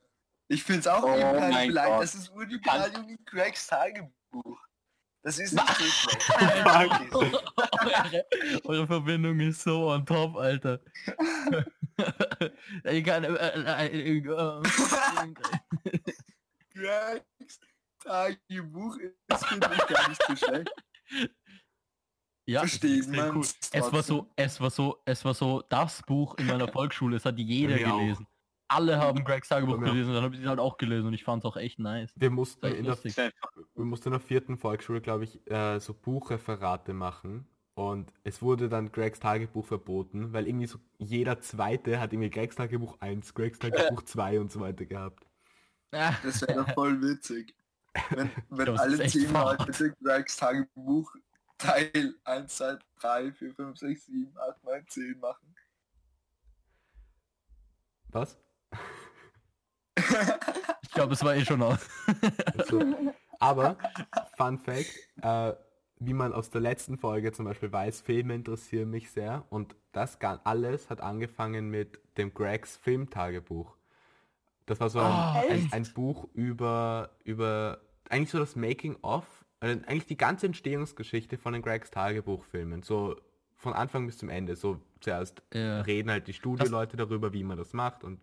Ich 0.48 0.62
finde 0.64 0.80
es 0.80 0.86
auch 0.86 1.02
Oh 1.02 1.08
mein 1.08 1.68
Beleidigung. 1.68 1.84
Gott. 1.84 2.02
Das 2.02 2.14
ist 2.14 2.34
nur 2.34 2.46
die 2.46 2.60
Kann- 2.60 2.80
Beleidigung 2.82 3.08
in 3.10 3.24
Gregs 3.24 3.66
Tagebuch. 3.66 4.58
Das 5.22 5.38
ist 5.38 5.52
nicht 5.54 5.78
so 5.78 5.84
schlecht. 5.84 6.30
eure, 7.14 8.26
eure 8.64 8.86
Verbindung 8.86 9.40
ist 9.40 9.62
so 9.62 9.90
on 9.90 10.06
top, 10.06 10.36
Alter. 10.36 10.80
ich 12.84 13.04
kann, 13.04 13.24
äh, 13.24 13.28
äh, 13.28 13.86
äh, 13.86 14.18
äh, 14.18 14.62
Gregs 16.72 17.60
Tagebuch 18.02 18.96
ist 19.28 19.46
finde 19.46 19.68
ich 19.74 19.86
gar 19.86 20.08
nicht 20.08 20.22
so 20.22 20.36
schlecht. 20.36 20.70
ja, 22.46 22.62
es 22.62 22.78
Versteht 22.78 23.12
war 23.92 24.02
so, 24.02 24.30
es 24.36 24.60
war 24.60 24.70
so, 24.70 25.02
es 25.04 25.24
war 25.24 25.34
so 25.34 25.62
das 25.68 26.02
Buch 26.04 26.36
in 26.38 26.46
meiner 26.46 26.68
Volksschule. 26.68 27.16
Es 27.16 27.24
hat 27.24 27.38
jeder 27.38 27.74
mir 27.74 27.92
auch. 27.92 28.20
Alle 28.68 28.98
haben 28.98 29.24
Gregs 29.24 29.48
Tagebuch 29.48 29.76
auch. 29.76 29.80
gelesen, 29.80 30.12
dann 30.12 30.22
habe 30.22 30.34
ich 30.34 30.42
es 30.42 30.46
halt 30.46 30.60
auch 30.60 30.76
gelesen 30.76 31.06
und 31.06 31.14
ich 31.14 31.24
fand 31.24 31.42
es 31.42 31.48
auch 31.48 31.56
echt 31.56 31.78
nice. 31.78 32.12
Wir 32.16 32.30
mussten 32.30 32.66
in 32.66 32.84
der, 32.84 32.96
wir 33.02 33.84
mussten 33.84 34.08
in 34.08 34.12
der 34.12 34.20
vierten 34.20 34.58
Volksschule, 34.58 35.00
glaube 35.00 35.24
ich, 35.24 35.50
äh, 35.50 35.78
so 35.80 35.94
Buchreferate 35.94 36.92
machen. 36.92 37.48
Und 37.74 38.12
es 38.24 38.42
wurde 38.42 38.68
dann 38.68 38.90
Gregs 38.90 39.20
Tagebuch 39.20 39.64
verboten, 39.64 40.32
weil 40.32 40.48
irgendwie 40.48 40.66
so 40.66 40.78
jeder 40.98 41.40
zweite 41.40 42.00
hat 42.00 42.12
irgendwie 42.12 42.28
Gregs 42.28 42.56
Tagebuch 42.56 42.96
1, 43.00 43.34
Gregs 43.34 43.58
Tagebuch 43.58 44.02
2 44.04 44.40
und 44.40 44.50
so 44.50 44.60
weiter 44.60 44.84
gehabt. 44.84 45.24
Das 45.90 46.42
wäre 46.42 46.64
doch 46.64 46.74
voll 46.74 47.00
witzig. 47.00 47.54
Wenn, 48.10 48.30
wenn 48.50 48.76
alle 48.76 48.98
echt 48.98 49.12
zehn 49.12 49.32
hart. 49.32 49.60
Leute 49.60 49.94
Gregs 50.02 50.36
Tagebuch 50.36 51.14
Teil 51.56 52.14
1, 52.24 52.56
2, 52.56 52.78
3, 53.00 53.32
4, 53.32 53.54
5, 53.54 53.78
6, 53.78 54.06
7, 54.06 54.38
8, 54.38 54.64
9, 54.64 54.84
10 54.88 55.18
machen. 55.20 55.54
Was? 58.10 58.38
ich 60.82 60.90
glaube, 60.90 61.14
es 61.14 61.24
war 61.24 61.34
eh 61.34 61.44
schon 61.44 61.62
aus. 61.62 61.80
Also, 62.56 62.82
aber, 63.38 63.76
Fun 64.36 64.58
Fact, 64.58 64.90
äh, 65.22 65.54
wie 66.00 66.12
man 66.12 66.32
aus 66.32 66.50
der 66.50 66.60
letzten 66.60 66.96
Folge 66.96 67.32
zum 67.32 67.44
Beispiel 67.44 67.72
weiß, 67.72 68.00
Filme 68.00 68.34
interessieren 68.34 68.90
mich 68.90 69.10
sehr 69.10 69.44
und 69.50 69.74
das 69.92 70.18
alles 70.20 70.90
hat 70.90 71.00
angefangen 71.00 71.70
mit 71.70 71.98
dem 72.16 72.32
Gregs 72.34 72.76
Filmtagebuch. 72.76 73.76
Das 74.66 74.80
war 74.80 74.90
so 74.90 75.00
ein, 75.00 75.12
Ah, 75.12 75.40
ein, 75.48 75.68
ein 75.72 75.92
Buch 75.92 76.28
über, 76.34 77.10
über 77.24 77.80
eigentlich 78.10 78.30
so 78.30 78.38
das 78.38 78.54
Making 78.54 78.96
of, 79.02 79.24
äh, 79.60 79.70
eigentlich 79.86 80.06
die 80.06 80.16
ganze 80.16 80.46
Entstehungsgeschichte 80.46 81.38
von 81.38 81.52
den 81.52 81.62
Gregs 81.62 81.90
Tagebuchfilmen, 81.90 82.82
so 82.82 83.16
von 83.56 83.72
Anfang 83.72 84.06
bis 84.06 84.18
zum 84.18 84.28
Ende. 84.28 84.56
So 84.56 84.80
zuerst 85.00 85.42
Ja. 85.52 85.80
reden 85.80 86.10
halt 86.10 86.28
die 86.28 86.32
Studioleute 86.32 86.96
darüber, 86.96 87.32
wie 87.32 87.44
man 87.44 87.56
das 87.56 87.72
macht 87.72 88.04
und 88.04 88.20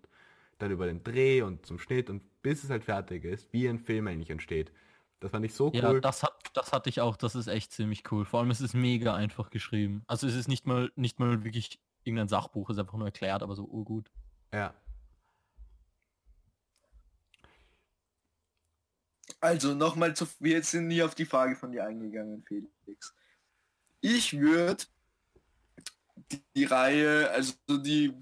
dann 0.57 0.71
über 0.71 0.85
den 0.85 1.03
Dreh 1.03 1.41
und 1.41 1.65
zum 1.65 1.79
Schnitt 1.79 2.09
und 2.09 2.23
bis 2.41 2.63
es 2.63 2.69
halt 2.69 2.83
fertig 2.85 3.23
ist, 3.25 3.51
wie 3.51 3.67
ein 3.67 3.79
Film 3.79 4.07
eigentlich 4.07 4.29
entsteht. 4.29 4.71
Das 5.19 5.31
fand 5.31 5.45
ich 5.45 5.53
so 5.53 5.71
Ja, 5.73 5.89
cool. 5.91 6.01
das, 6.01 6.23
hat, 6.23 6.33
das 6.53 6.71
hatte 6.71 6.89
ich 6.89 7.01
auch. 7.01 7.17
Das 7.17 7.35
ist 7.35 7.47
echt 7.47 7.71
ziemlich 7.71 8.09
cool. 8.11 8.25
Vor 8.25 8.39
allem 8.39 8.51
es 8.51 8.61
ist 8.61 8.73
mega 8.73 9.15
einfach 9.15 9.49
geschrieben. 9.49 10.03
Also 10.07 10.27
es 10.27 10.35
ist 10.35 10.47
nicht 10.47 10.65
mal, 10.67 10.91
nicht 10.95 11.19
mal 11.19 11.43
wirklich 11.43 11.79
irgendein 12.03 12.27
Sachbuch, 12.27 12.69
es 12.69 12.75
ist 12.77 12.81
einfach 12.81 12.97
nur 12.97 13.07
erklärt, 13.07 13.41
aber 13.41 13.55
so 13.55 13.65
urgut. 13.65 14.11
Ja. 14.53 14.73
Also 19.41 19.73
nochmal 19.73 20.15
zu, 20.15 20.27
wir 20.39 20.63
sind 20.63 20.87
nie 20.87 21.03
auf 21.03 21.15
die 21.15 21.25
Frage 21.25 21.55
von 21.55 21.71
dir 21.71 21.85
eingegangen, 21.85 22.43
Felix. 22.43 23.13
Ich 24.01 24.37
würde 24.39 24.83
die, 26.31 26.43
die 26.55 26.63
Reihe, 26.65 27.29
also 27.31 27.53
die 27.69 28.13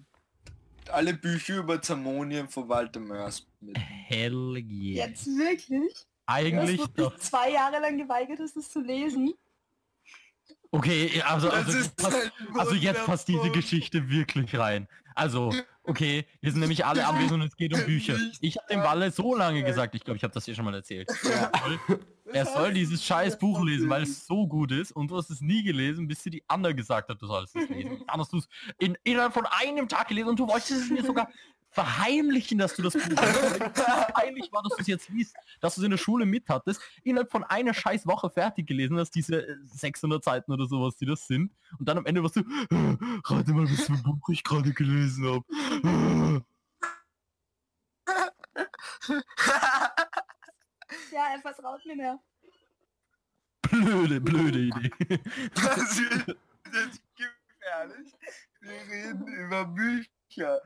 alle 0.89 1.13
Bücher 1.13 1.57
über 1.57 1.81
Zermonien 1.81 2.47
von 2.47 2.67
Walter 2.69 2.99
Mörs 2.99 3.47
mit. 3.59 3.77
Hell 3.77 4.57
yeah. 4.57 5.07
Jetzt 5.07 5.27
wirklich? 5.27 5.93
Eigentlich 6.25 6.81
du 6.81 6.87
doch. 7.03 7.13
dich 7.15 7.23
zwei 7.23 7.51
Jahre 7.51 7.79
lang 7.79 7.97
geweigert 7.97 8.39
hast, 8.39 8.55
das 8.55 8.69
zu 8.69 8.81
lesen. 8.81 9.33
Okay, 10.71 11.21
also, 11.25 11.49
also, 11.49 11.77
ein 11.77 12.57
also 12.57 12.73
jetzt 12.73 13.05
passt 13.05 13.27
diese. 13.27 13.51
Geschichte 13.51 14.09
wirklich 14.09 14.57
rein. 14.57 14.87
Also, 15.13 15.53
okay, 15.83 16.25
wir 16.41 16.51
sind 16.51 16.61
nämlich 16.61 16.85
alle 16.85 17.05
anwesend 17.05 17.41
und 17.41 17.47
es 17.47 17.55
geht 17.55 17.73
um 17.73 17.83
Bücher. 17.85 18.17
Ich 18.41 18.57
habe 18.57 18.67
dem 18.69 18.81
Walle 18.81 19.11
so 19.11 19.35
lange 19.35 19.63
gesagt, 19.63 19.95
ich 19.95 20.03
glaube, 20.03 20.17
ich 20.17 20.23
habe 20.23 20.33
das 20.33 20.45
hier 20.45 20.55
schon 20.55 20.65
mal 20.65 20.73
erzählt. 20.73 21.09
Er 21.09 21.51
soll, 21.59 21.79
er 22.33 22.45
soll 22.45 22.73
dieses 22.73 23.03
scheiß 23.03 23.37
Buch 23.37 23.63
lesen, 23.63 23.89
weil 23.89 24.03
es 24.03 24.25
so 24.25 24.47
gut 24.47 24.71
ist 24.71 24.91
und 24.91 25.11
du 25.11 25.17
hast 25.17 25.29
es 25.29 25.41
nie 25.41 25.63
gelesen, 25.63 26.07
bis 26.07 26.23
dir 26.23 26.31
die 26.31 26.43
Anna 26.47 26.71
gesagt 26.71 27.09
hat, 27.09 27.21
du 27.21 27.27
sollst 27.27 27.55
es 27.55 27.69
lesen. 27.69 28.03
Dann 28.07 28.19
hast 28.19 28.33
du 28.33 28.37
es 28.37 28.47
in, 28.79 28.97
innerhalb 29.03 29.33
von 29.33 29.45
einem 29.45 29.87
Tag 29.87 30.07
gelesen 30.07 30.29
und 30.29 30.39
du 30.39 30.47
wolltest 30.47 30.71
es 30.71 30.89
mir 30.89 31.03
sogar 31.03 31.29
verheimlichen, 31.73 32.57
dass 32.57 32.75
du 32.75 32.81
das 32.81 32.93
Buch 32.93 33.01
Eigentlich 34.15 34.51
war, 34.51 34.63
dass 34.63 34.75
du 34.75 34.81
es 34.81 34.87
jetzt 34.87 35.09
liest, 35.09 35.35
dass 35.61 35.75
du 35.75 35.81
es 35.81 35.85
in 35.85 35.91
der 35.91 35.97
Schule 35.97 36.25
mit 36.25 36.47
hattest, 36.49 36.81
innerhalb 37.03 37.31
von 37.31 37.43
einer 37.43 37.73
scheiß 37.73 38.05
Woche 38.07 38.29
fertig 38.29 38.67
gelesen 38.67 38.97
hast, 38.99 39.11
diese 39.11 39.47
äh, 39.47 39.55
600 39.65 40.23
Seiten 40.23 40.51
oder 40.51 40.65
sowas, 40.65 40.95
die 40.95 41.05
das 41.05 41.27
sind. 41.27 41.51
Und 41.79 41.87
dann 41.89 41.97
am 41.97 42.05
Ende 42.05 42.21
warst 42.23 42.35
du, 42.35 42.41
"Äh, 42.41 42.45
rate 43.25 43.53
mal, 43.53 43.69
was 43.69 43.81
für 43.85 43.93
ein 43.93 44.03
Buch 44.03 44.29
ich 44.29 44.43
gerade 44.43 44.71
gelesen 44.73 45.25
habe. 45.27 46.43
Ja, 51.11 51.33
er 51.33 51.41
vertraut 51.41 51.85
mir 51.85 51.95
mehr. 51.95 52.19
blöde, 53.69 54.21
blöde 54.21 54.59
Idee. 54.59 54.91
Das 55.55 55.99
jetzt 55.99 57.01
gefährlich. 57.15 58.13
Wir 58.61 58.81
reden 58.89 59.27
über 59.27 59.65
Bücher. 59.65 60.61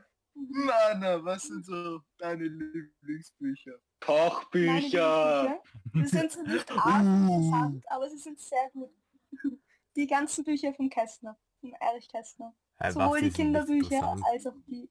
Mann, 0.50 1.24
was 1.24 1.44
sind 1.44 1.64
so 1.64 2.00
deine 2.18 2.44
Lieblingsbücher? 2.44 3.72
Meine 3.72 4.30
Kochbücher. 4.30 5.42
Lieblingsbücher. 5.42 5.62
Die 5.94 6.06
sind 6.06 6.32
so 6.32 6.42
nicht 6.42 6.70
arg 6.76 7.04
interessant, 7.04 7.84
aber 7.90 8.10
sie 8.10 8.18
sind 8.18 8.38
sehr 8.38 8.70
gut. 8.72 8.90
Die 9.96 10.06
ganzen 10.06 10.44
Bücher 10.44 10.72
vom 10.74 10.88
Kästner, 10.88 11.36
vom 11.60 11.74
Erich 11.80 12.08
Kästner. 12.08 12.54
Hey, 12.76 12.92
Sowohl 12.92 13.20
die 13.20 13.30
Kinderbücher 13.30 14.16
als 14.24 14.46
auch 14.46 14.54
die 14.68 14.88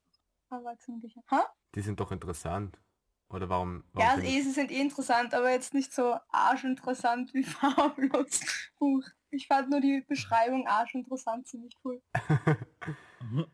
Erwachsenenbücher. 0.50 1.22
Ha? 1.32 1.46
Die 1.76 1.82
sind 1.82 2.00
doch 2.00 2.12
interessant. 2.12 2.78
Oder 3.30 3.48
warum? 3.50 3.84
warum 3.94 4.22
Ja, 4.22 4.24
eh, 4.24 4.42
sie 4.42 4.52
sind 4.52 4.72
eh 4.72 4.82
interessant, 4.82 5.34
aber 5.34 5.52
jetzt 5.52 5.74
nicht 5.74 5.94
so 5.94 6.18
arschinteressant 6.30 7.34
wie 7.34 7.44
Pablos 7.60 8.42
Buch. 8.80 9.04
Ich 9.30 9.48
fand 9.48 9.70
nur 9.70 9.82
die 9.82 10.04
Beschreibung 10.08 10.68
arschinteressant 10.68 11.48
ziemlich 11.48 11.76
cool. 11.84 12.02
Nein, 13.28 13.46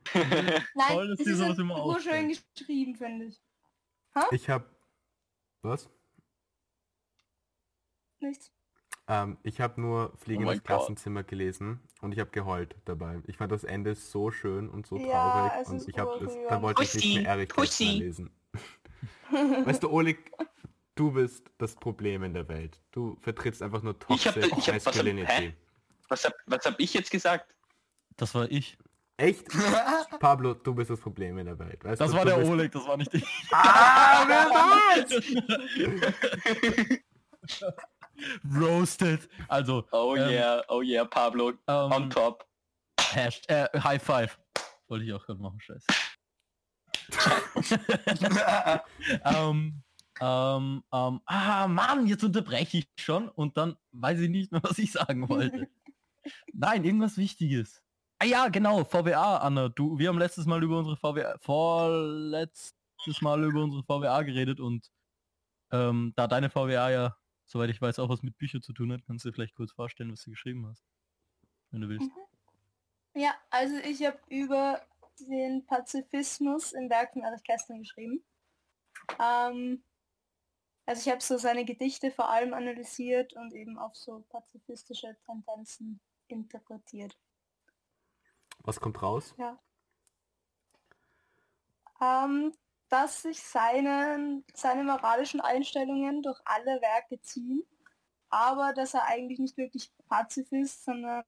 Toll, 0.88 1.16
dass 1.16 1.26
sowas 1.26 1.56
sind 1.56 1.60
immer 1.60 1.78
nur 1.78 2.00
schön 2.00 2.28
geschrieben, 2.30 2.96
finde 2.96 3.26
ich. 3.26 3.42
ich 4.32 4.50
habe 4.50 4.66
was? 5.62 5.90
Nichts. 8.20 8.52
Ähm, 9.08 9.38
ich 9.44 9.60
habe 9.60 9.82
nur 9.82 10.16
Fliegen 10.18 10.48
Oh 10.48 10.52
ins 10.52 10.64
Klassenzimmer 10.64 11.24
gelesen 11.24 11.82
und 12.02 12.14
ich 12.14 12.20
habe 12.20 12.30
geheult 12.30 12.76
dabei. 12.86 13.22
Ich 13.28 13.38
fand 13.38 13.52
das 13.52 13.64
Ende 13.64 13.96
so 13.96 14.32
schön 14.32 14.70
und 14.70 14.88
so 14.88 14.98
Ja, 14.98 15.10
traurig 15.10 15.52
es 15.62 15.70
und 15.70 15.78
ist 15.78 15.88
ich 15.90 15.98
habe 15.98 16.20
das, 16.20 16.38
dann 16.48 16.62
wollte 16.62 16.84
ich 16.84 16.94
nicht 16.94 17.16
mehr 17.16 17.26
Erich 17.26 17.52
lesen. 17.80 18.32
Weißt 19.32 19.84
du, 19.84 19.90
Oleg, 19.92 20.32
du 20.96 21.12
bist 21.12 21.50
das 21.58 21.76
Problem 21.76 22.24
in 22.24 22.34
der 22.34 22.48
Welt. 22.48 22.80
Du 22.92 23.18
vertrittst 23.22 23.62
einfach 23.62 23.82
nur 23.82 23.98
toxic 24.00 24.36
ich 24.38 24.44
hab- 24.44 24.58
was 24.58 24.68
hab- 24.68 24.86
masculinity. 24.86 25.54
Was 26.10 26.26
hab, 26.26 26.34
was 26.48 26.66
hab 26.66 26.80
ich 26.80 26.94
jetzt 26.94 27.12
gesagt? 27.12 27.54
Das 28.18 28.34
war 28.36 28.50
ich. 28.52 28.78
Echt? 29.18 29.46
Pablo, 30.20 30.54
du 30.56 30.74
bist 30.74 30.90
das 30.90 31.00
Problem 31.00 31.38
in 31.38 31.46
der 31.46 31.60
Welt. 31.60 31.84
Weißt 31.84 32.02
Das 32.02 32.12
du, 32.12 32.18
war 32.18 32.26
du 32.26 32.32
der 32.32 32.38
bist- 32.38 32.50
Oleg, 32.52 32.72
das 32.72 32.88
war 32.88 32.98
nicht 32.98 33.14
ich. 33.14 33.24
Ah, 33.52 34.24
wer 34.28 34.50
war's? 34.54 35.12
Roasted. 38.56 39.28
Also, 39.48 39.86
Oh 39.92 40.16
Ähm, 40.16 40.30
yeah, 40.30 40.64
oh 40.70 40.82
yeah, 40.82 41.06
Pablo. 41.06 41.54
On 41.68 42.04
ähm, 42.04 42.10
top. 42.10 42.46
Hash, 43.00 43.42
äh, 43.48 43.68
High 43.80 44.02
Five. 44.02 44.40
Wollte 44.88 45.06
ich 45.06 45.14
auch 45.14 45.26
gerade 45.26 45.42
machen, 45.42 45.60
scheiße. 45.60 45.86
ähm, 49.26 49.83
ähm, 50.22 50.84
ähm, 50.94 51.22
ah, 51.26 51.68
Mann, 51.68 52.08
jetzt 52.08 52.24
unterbreche 52.24 52.80
ich 52.80 52.88
schon 52.98 53.30
und 53.30 53.58
dann 53.58 53.78
weiß 53.92 54.20
ich 54.20 54.30
nicht 54.30 54.52
mehr, 54.52 54.64
was 54.64 54.78
ich 54.78 54.92
sagen 54.92 55.28
wollte. 55.30 55.68
Nein, 56.54 56.84
irgendwas 56.84 57.18
Wichtiges. 57.18 57.82
Ah 58.20 58.26
ja, 58.26 58.48
genau, 58.48 58.84
VWA, 58.84 59.38
Anna. 59.38 59.70
Du, 59.70 59.98
wir 59.98 60.10
haben 60.10 60.18
letztes 60.18 60.46
Mal 60.46 60.64
über 60.64 60.80
unsere 60.80 60.96
VWA, 60.96 61.38
vorletztes 61.40 63.22
Mal 63.22 63.44
über 63.44 63.64
unsere 63.64 63.84
VWA 63.84 64.22
geredet 64.22 64.60
und 64.60 64.92
ähm, 65.72 66.14
da 66.16 66.28
deine 66.28 66.50
VWA 66.50 66.92
ja, 66.92 67.18
soweit 67.46 67.70
ich 67.70 67.82
weiß, 67.82 68.00
auch 68.00 68.10
was 68.10 68.24
mit 68.24 68.38
Büchern 68.38 68.62
zu 68.62 68.74
tun 68.74 68.94
hat, 68.94 69.04
kannst 69.06 69.26
du 69.26 69.30
dir 69.30 69.34
vielleicht 69.34 69.56
kurz 69.56 69.72
vorstellen, 69.72 70.12
was 70.12 70.24
du 70.24 70.32
geschrieben 70.32 70.68
hast. 70.68 70.86
Wenn 71.72 71.82
du 71.82 71.90
willst. 71.90 72.10
Ja, 73.16 73.34
also 73.50 73.76
ich 73.78 74.06
habe 74.06 74.20
über 74.30 74.82
den 75.20 75.66
Pazifismus 75.66 76.72
im 76.72 76.90
Werk 76.90 77.14
von 77.14 77.24
Erich 77.24 77.44
Kästner 77.44 77.78
geschrieben. 77.78 78.24
Ähm, 79.20 79.84
also 80.86 81.02
ich 81.02 81.10
habe 81.10 81.22
so 81.22 81.38
seine 81.38 81.66
Gedichte 81.66 82.12
vor 82.12 82.30
allem 82.30 82.54
analysiert 82.54 83.34
und 83.34 83.54
eben 83.54 83.78
auf 83.78 83.96
so 83.96 84.24
pazifistische 84.30 85.16
Tendenzen 85.26 86.02
interpretiert. 86.28 87.18
Was 88.60 88.80
kommt 88.80 89.02
raus? 89.02 89.34
Ähm, 92.02 92.54
dass 92.90 93.22
sich 93.22 93.42
seine, 93.42 94.44
seine 94.54 94.84
moralischen 94.84 95.42
Einstellungen 95.42 96.22
durch 96.22 96.40
alle 96.46 96.82
Werke 96.82 97.20
ziehen, 97.22 97.64
aber 98.30 98.74
dass 98.74 98.94
er 98.94 99.06
eigentlich 99.06 99.40
nicht 99.40 99.58
wirklich 99.58 99.92
Pazifist, 100.08 100.84
sondern 100.84 101.24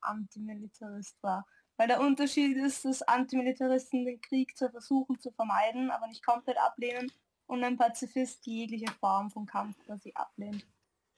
Antimilitarist 0.00 1.22
war. 1.22 1.46
Weil 1.76 1.88
der 1.88 2.00
Unterschied 2.00 2.56
ist, 2.56 2.84
dass 2.84 3.02
Antimilitaristen 3.02 4.04
den 4.04 4.20
Krieg 4.20 4.56
zu 4.56 4.70
versuchen 4.70 5.18
zu 5.18 5.30
vermeiden, 5.32 5.90
aber 5.90 6.06
nicht 6.06 6.24
komplett 6.24 6.58
ablehnen 6.58 7.12
und 7.46 7.64
ein 7.64 7.76
Pazifist 7.76 8.46
jegliche 8.46 8.90
Form 8.92 9.30
von 9.30 9.46
Kampf 9.46 9.76
quasi 9.84 10.12
ablehnt. 10.14 10.66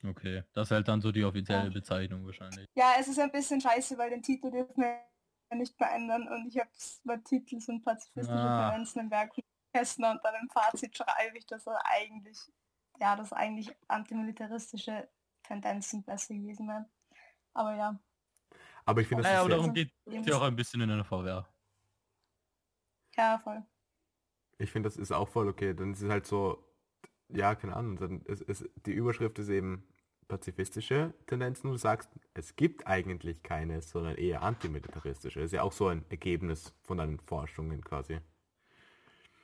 Okay, 0.03 0.43
das 0.53 0.67
ist 0.67 0.71
halt 0.71 0.87
dann 0.87 1.01
so 1.01 1.11
die 1.11 1.23
offizielle 1.25 1.65
Ja. 1.65 1.73
Bezeichnung 1.73 2.25
wahrscheinlich. 2.25 2.65
Ja, 2.75 2.93
es 2.99 3.07
ist 3.07 3.19
ein 3.19 3.31
bisschen 3.31 3.59
scheiße, 3.59 3.97
weil 3.97 4.09
den 4.11 4.23
Titel 4.23 4.49
dürfen 4.49 4.81
wir 4.81 5.01
ja 5.51 5.57
nicht 5.57 5.77
mehr 5.79 5.91
ändern 5.91 6.27
und 6.29 6.47
ich 6.47 6.57
habe 6.57 6.69
mein 7.03 7.23
Titel 7.23 7.59
sind 7.59 7.83
pazifistische 7.83 8.39
Ah. 8.39 8.69
Tendenzen 8.69 9.01
im 9.01 9.11
Werk 9.11 9.33
Kästner 9.73 10.11
und 10.11 10.21
dann 10.23 10.35
im 10.41 10.49
Fazit 10.49 10.95
schreibe 10.97 11.37
ich, 11.37 11.45
dass 11.45 11.67
er 11.67 11.79
eigentlich, 11.85 12.39
ja, 12.99 13.15
dass 13.15 13.33
eigentlich 13.33 13.75
antimilitaristische 13.87 15.09
Tendenzen 15.43 16.03
besser 16.03 16.33
gewesen 16.33 16.67
wären. 16.67 16.85
Aber 17.53 17.75
ja. 17.75 17.99
Aber 18.85 19.01
ich 19.01 19.07
finde, 19.07 19.23
das 19.23 19.31
Naja, 19.31 19.41
ist 19.41 19.45
aber 19.45 19.49
sehr, 19.49 19.57
darum 19.59 19.73
geht 19.73 19.93
es 20.05 20.27
ja 20.27 20.37
auch 20.37 20.41
ein 20.43 20.55
bisschen 20.55 20.81
in 20.81 20.89
einer 20.89 21.03
VWA. 21.05 21.47
Ja, 23.15 23.37
voll. 23.39 23.63
Ich 24.59 24.71
finde, 24.71 24.87
das 24.87 24.97
ist 24.97 25.11
auch 25.11 25.29
voll 25.29 25.47
okay. 25.47 25.73
Dann 25.73 25.93
ist 25.93 26.01
es 26.01 26.09
halt 26.09 26.27
so, 26.27 26.63
ja, 27.29 27.55
keine 27.55 27.75
Ahnung. 27.75 27.97
Dann 27.97 28.21
ist, 28.23 28.41
ist, 28.43 28.69
die 28.85 28.91
Überschrift 28.91 29.39
ist 29.39 29.49
eben 29.49 29.87
pazifistische 30.27 31.13
Tendenzen. 31.25 31.71
Du 31.71 31.77
sagst, 31.77 32.09
es 32.33 32.55
gibt 32.55 32.85
eigentlich 32.85 33.41
keine, 33.41 33.81
sondern 33.81 34.15
eher 34.15 34.43
antimilitaristische. 34.43 35.39
ist 35.41 35.53
ja 35.53 35.63
auch 35.63 35.71
so 35.71 35.87
ein 35.87 36.05
Ergebnis 36.09 36.73
von 36.83 36.97
deinen 36.97 37.19
Forschungen 37.19 37.83
quasi. 37.83 38.19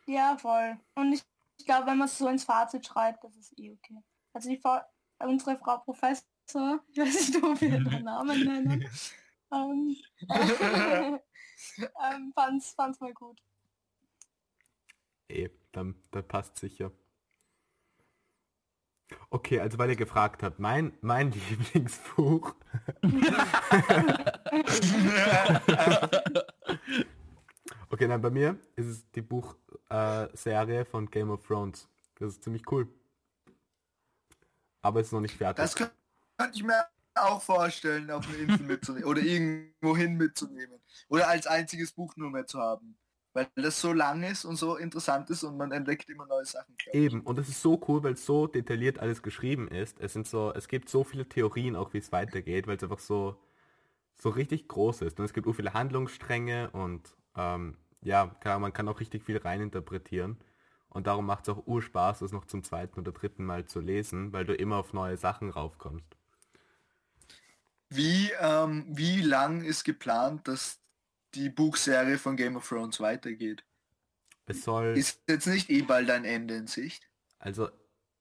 Ja, 0.05 0.37
voll. 0.37 0.77
Und 0.95 1.13
ich, 1.13 1.23
ich 1.57 1.65
glaube, 1.65 1.87
wenn 1.87 1.97
man 1.97 2.07
es 2.07 2.17
so 2.17 2.27
ins 2.27 2.43
Fazit 2.43 2.85
schreibt, 2.85 3.23
das 3.23 3.35
ist 3.37 3.57
eh 3.57 3.71
okay. 3.71 4.03
Also 4.33 4.49
die 4.49 4.57
Frau, 4.57 4.81
unsere 5.19 5.57
Frau 5.57 5.77
Professor, 5.77 6.25
ich 6.91 6.97
weiß 6.97 7.29
nicht, 7.29 7.43
ob 7.43 7.59
wir 7.61 7.69
ihren 7.69 8.03
Namen 8.03 8.43
nennen, 8.43 8.89
ähm, 9.53 9.95
ähm, 11.79 12.33
fand's, 12.35 12.71
fand's 12.71 12.99
mal 12.99 13.13
gut. 13.13 13.41
Eh, 15.27 15.49
dann, 15.71 15.95
dann 16.11 16.27
passt 16.27 16.57
sicher. 16.57 16.91
Okay, 19.29 19.59
also 19.59 19.77
weil 19.77 19.91
ihr 19.91 19.95
gefragt 19.95 20.41
habt, 20.43 20.59
mein, 20.59 20.97
mein 21.01 21.31
Lieblingsbuch. 21.49 22.55
okay, 27.89 28.07
nein, 28.07 28.21
bei 28.21 28.31
mir 28.31 28.57
ist 28.75 28.87
es 28.87 29.11
die 29.11 29.21
Buchserie 29.21 30.79
äh, 30.79 30.85
von 30.85 31.09
Game 31.09 31.29
of 31.29 31.45
Thrones. 31.45 31.87
Das 32.15 32.33
ist 32.33 32.43
ziemlich 32.43 32.63
cool. 32.71 32.87
Aber 34.81 35.01
es 35.01 35.07
ist 35.07 35.13
noch 35.13 35.21
nicht 35.21 35.37
fertig. 35.37 35.57
Das 35.57 35.75
könnte 35.75 35.93
ich 36.53 36.63
mir 36.63 36.85
auch 37.15 37.41
vorstellen, 37.41 38.11
auf 38.11 38.27
eine 38.27 38.37
Insel 38.37 38.65
mitzunehmen 38.65 39.07
oder 39.07 39.21
irgendwo 39.21 39.95
hin 39.95 40.15
mitzunehmen. 40.15 40.81
Oder 41.07 41.27
als 41.27 41.47
einziges 41.47 41.91
Buch 41.91 42.15
nur 42.17 42.29
mehr 42.29 42.45
zu 42.45 42.59
haben. 42.59 42.97
Weil 43.35 43.49
das 43.55 43.81
so 43.81 43.91
lang 43.91 44.23
ist 44.23 44.45
und 44.45 44.55
so 44.55 44.77
interessant 44.77 45.29
ist 45.29 45.43
und 45.43 45.57
man 45.57 45.73
entdeckt 45.73 46.09
immer 46.09 46.25
neue 46.25 46.45
Sachen. 46.45 46.73
Eben, 46.93 47.19
und 47.19 47.37
es 47.37 47.49
ist 47.49 47.61
so 47.61 47.81
cool, 47.85 48.01
weil 48.01 48.13
es 48.13 48.25
so 48.25 48.47
detailliert 48.47 48.99
alles 48.99 49.21
geschrieben 49.21 49.67
ist. 49.67 49.99
Es 49.99 50.13
sind 50.13 50.25
so, 50.25 50.53
es 50.53 50.69
gibt 50.69 50.87
so 50.87 51.03
viele 51.03 51.27
Theorien 51.27 51.75
auch, 51.75 51.91
wie 51.93 51.97
es 51.97 52.13
weitergeht, 52.13 52.65
weil 52.65 52.77
es 52.77 52.83
einfach 52.83 52.99
so, 52.99 53.37
so 54.15 54.29
richtig 54.29 54.69
groß 54.69 55.01
ist. 55.01 55.19
Und 55.19 55.25
es 55.25 55.33
gibt 55.33 55.47
so 55.47 55.51
viele 55.51 55.73
Handlungsstränge 55.73 56.69
und 56.71 57.13
ähm, 57.35 57.75
ja, 58.03 58.33
Ahnung, 58.45 58.61
man 58.61 58.73
kann 58.73 58.87
auch 58.87 59.01
richtig 59.01 59.25
viel 59.25 59.37
reininterpretieren. 59.37 60.37
Und 60.87 61.07
darum 61.07 61.25
macht 61.25 61.45
es 61.45 61.53
auch 61.53 61.67
urspaß, 61.67 62.19
das 62.19 62.31
noch 62.31 62.45
zum 62.45 62.63
zweiten 62.63 63.01
oder 63.01 63.11
dritten 63.11 63.43
Mal 63.43 63.65
zu 63.65 63.81
lesen, 63.81 64.31
weil 64.31 64.45
du 64.45 64.53
immer 64.53 64.77
auf 64.77 64.93
neue 64.93 65.17
Sachen 65.17 65.49
raufkommst. 65.49 66.15
Wie, 67.89 68.31
ähm, 68.39 68.85
wie 68.87 69.19
lang 69.19 69.61
ist 69.61 69.83
geplant, 69.83 70.47
dass 70.47 70.79
die 71.35 71.49
Buchserie 71.49 72.17
von 72.17 72.35
Game 72.37 72.55
of 72.57 72.67
Thrones 72.67 72.99
weitergeht? 72.99 73.63
Es 74.47 74.63
soll, 74.63 74.97
Ist 74.97 75.21
jetzt 75.27 75.45
nicht 75.47 75.69
eh 75.69 75.83
bald 75.83 76.09
ein 76.09 76.25
Ende 76.25 76.55
in 76.55 76.67
Sicht? 76.67 77.07
also 77.39 77.69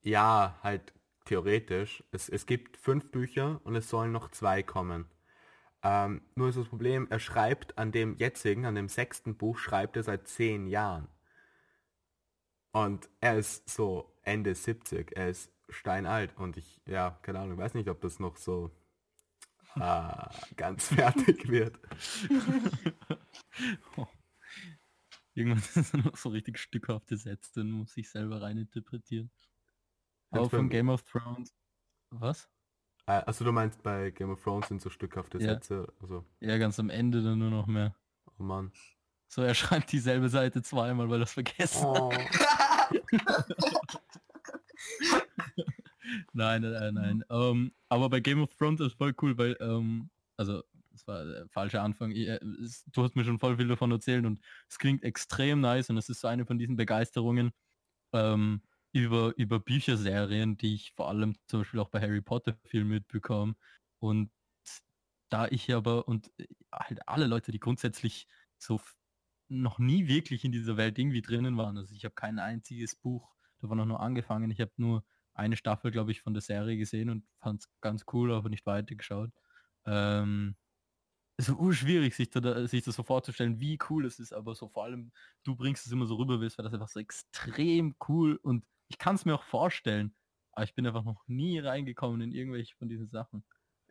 ja, 0.03 0.59
halt 0.63 0.93
theoretisch. 1.25 2.05
Es, 2.13 2.29
es 2.29 2.47
gibt 2.47 2.77
fünf 2.77 3.11
Bücher 3.11 3.61
und 3.65 3.75
es 3.77 3.89
sollen 3.89 4.13
noch 4.13 4.31
zwei 4.31 4.63
kommen. 4.63 5.07
Ähm, 5.83 6.23
nur 6.35 6.49
ist 6.51 6.59
das 6.59 6.69
Problem, 6.69 7.07
er 7.11 7.21
schreibt 7.21 7.79
an 7.79 7.93
dem 7.93 8.17
jetzigen, 8.17 8.67
an 8.67 8.75
dem 8.75 8.89
sechsten 8.89 9.37
Buch, 9.37 9.59
schreibt 9.59 9.97
er 9.97 10.03
seit 10.05 10.29
zehn 10.29 10.67
Jahren. 10.67 11.09
Und 12.73 13.09
er 13.21 13.39
ist 13.39 13.69
so 13.71 14.13
Ende 14.23 14.55
70, 14.55 15.17
er 15.17 15.29
ist 15.31 15.51
steinalt 15.69 16.37
und 16.37 16.57
ich, 16.57 16.81
ja, 16.87 17.19
keine 17.23 17.39
Ahnung, 17.41 17.59
weiß 17.59 17.75
nicht, 17.75 17.89
ob 17.89 18.01
das 18.01 18.19
noch 18.19 18.37
so 18.37 18.71
äh, 19.77 20.55
ganz 20.57 20.89
fertig 20.89 21.49
wird. 21.49 21.79
Irgendwann 25.35 25.61
sind 25.61 26.05
noch 26.05 26.17
so 26.17 26.29
richtig 26.29 26.59
stückhafte 26.59 27.17
Sätze, 27.17 27.51
dann 27.57 27.71
muss 27.71 27.97
ich 27.97 28.09
selber 28.09 28.43
reininterpretieren. 28.43 29.31
Aber 30.31 30.49
von 30.49 30.69
Game 30.69 30.89
of 30.89 31.03
Thrones. 31.03 31.53
Was? 32.11 32.49
Äh, 33.07 33.23
also 33.27 33.45
du 33.45 33.53
meinst, 33.53 33.83
bei 33.83 34.11
Game 34.11 34.31
of 34.31 34.43
Thrones 34.43 34.69
sind 34.69 34.81
so 34.81 34.91
stückhafte 34.91 35.39
Ja. 35.39 35.55
Sätze, 35.55 35.93
also, 36.01 36.25
Ja, 36.41 36.57
ganz 36.59 36.79
am 36.79 36.91
Ende 36.91 37.23
dann 37.23 37.39
nur 37.39 37.51
noch 37.51 37.67
mehr. 37.67 37.95
oh 38.39 38.43
Mann. 38.43 38.73
So, 39.29 39.43
er 39.43 39.55
schreibt 39.55 39.91
dieselbe 39.91 40.29
Seite 40.29 40.63
zweimal, 40.63 41.09
weil 41.11 41.21
er 41.21 41.25
es 41.25 41.33
vergessen 41.33 41.87
hat. 41.89 42.15
Nein, 46.33 46.63
nein, 46.63 46.95
nein. 46.95 47.25
Ähm, 47.31 47.73
aber 47.89 48.11
bei 48.11 48.21
Game 48.21 48.41
of 48.43 48.55
Thrones 48.57 48.81
ist 48.81 48.95
voll 48.95 49.15
cool, 49.23 49.37
weil, 49.39 49.57
ähm, 49.61 50.11
also, 50.37 50.63
das 50.91 51.07
war 51.07 51.25
der 51.25 51.49
falsche 51.49 51.81
Anfang. 51.81 52.11
Ich, 52.13 52.29
äh, 52.29 52.41
es, 52.63 52.85
du 52.87 53.03
hast 53.03 53.17
mir 53.17 53.25
schon 53.25 53.39
voll 53.39 53.57
viel 53.57 53.69
davon 53.69 53.91
erzählt 53.91 54.25
und 54.27 54.41
es 54.69 54.79
klingt 54.79 55.03
extrem 55.05 55.61
nice 55.61 55.91
und 55.91 55.97
es 55.97 56.09
ist 56.09 56.21
so 56.21 56.29
eine 56.29 56.47
von 56.47 56.59
diesen 56.59 56.77
Begeisterungen 56.77 57.53
ähm, 58.13 58.63
über, 58.93 59.35
über 59.37 59.61
Bücherserien, 59.61 60.57
die 60.57 60.75
ich 60.75 60.93
vor 60.95 61.09
allem 61.09 61.37
zum 61.49 61.61
Beispiel 61.61 61.81
auch 61.81 61.89
bei 61.91 62.01
Harry 62.01 62.23
Potter 62.23 62.59
viel 62.65 62.85
mitbekomme. 62.85 63.57
Und 64.01 64.31
da 65.31 65.47
ich 65.49 65.73
aber 65.75 66.09
und 66.09 66.31
äh, 66.39 66.47
halt 66.73 67.09
alle 67.09 67.27
Leute, 67.27 67.53
die 67.53 67.61
grundsätzlich 67.61 68.27
so 68.59 68.81
noch 69.49 69.79
nie 69.79 70.09
wirklich 70.09 70.45
in 70.45 70.53
dieser 70.53 70.77
Welt 70.77 70.99
irgendwie 70.99 71.23
drinnen 71.23 71.57
waren. 71.57 71.77
Also 71.79 71.95
ich 71.95 72.05
habe 72.05 72.15
kein 72.15 72.39
einziges 72.39 72.97
Buch 72.97 73.35
davon 73.59 73.79
noch 73.79 73.87
nur 73.87 74.01
angefangen. 74.01 74.51
Ich 74.51 74.61
habe 74.61 74.73
nur 74.77 75.05
eine 75.35 75.57
Staffel, 75.57 75.91
glaube 75.91 76.13
ich, 76.13 76.21
von 76.23 76.35
der 76.35 76.43
Serie 76.43 76.77
gesehen 76.79 77.11
und 77.11 77.27
fand 77.41 77.63
es 77.63 77.71
ganz 77.81 78.05
cool, 78.13 78.33
aber 78.33 78.49
nicht 78.49 78.67
weitergeschaut. 78.67 79.31
Ähm, 79.87 80.57
es 81.37 81.49
ist 81.49 81.57
urschwierig, 81.57 82.15
sich, 82.15 82.31
da, 82.31 82.67
sich 82.69 82.85
das 82.85 82.95
so 82.97 83.03
vorzustellen, 83.03 83.61
wie 83.61 83.79
cool 83.91 84.07
es 84.07 84.19
ist, 84.21 84.33
aber 84.33 84.55
so 84.55 84.69
vor 84.69 84.85
allem, 84.85 85.13
du 85.45 85.57
bringst 85.57 85.87
es 85.87 85.93
immer 85.93 86.07
so 86.07 86.17
rüber, 86.17 86.41
weil 86.41 86.49
das 86.49 86.59
einfach 86.59 86.89
so 86.89 87.01
extrem 87.01 87.97
cool 88.09 88.37
und 88.37 88.67
ich 88.89 88.99
kann 88.99 89.17
es 89.17 89.25
mir 89.25 89.35
auch 89.35 89.43
vorstellen, 89.43 90.17
aber 90.53 90.65
ich 90.65 90.75
bin 90.75 90.87
einfach 90.87 91.05
noch 91.05 91.27
nie 91.27 91.59
reingekommen 91.59 92.21
in 92.21 92.33
irgendwelche 92.33 92.77
von 92.77 92.89
diesen 92.89 93.09
Sachen. 93.09 93.45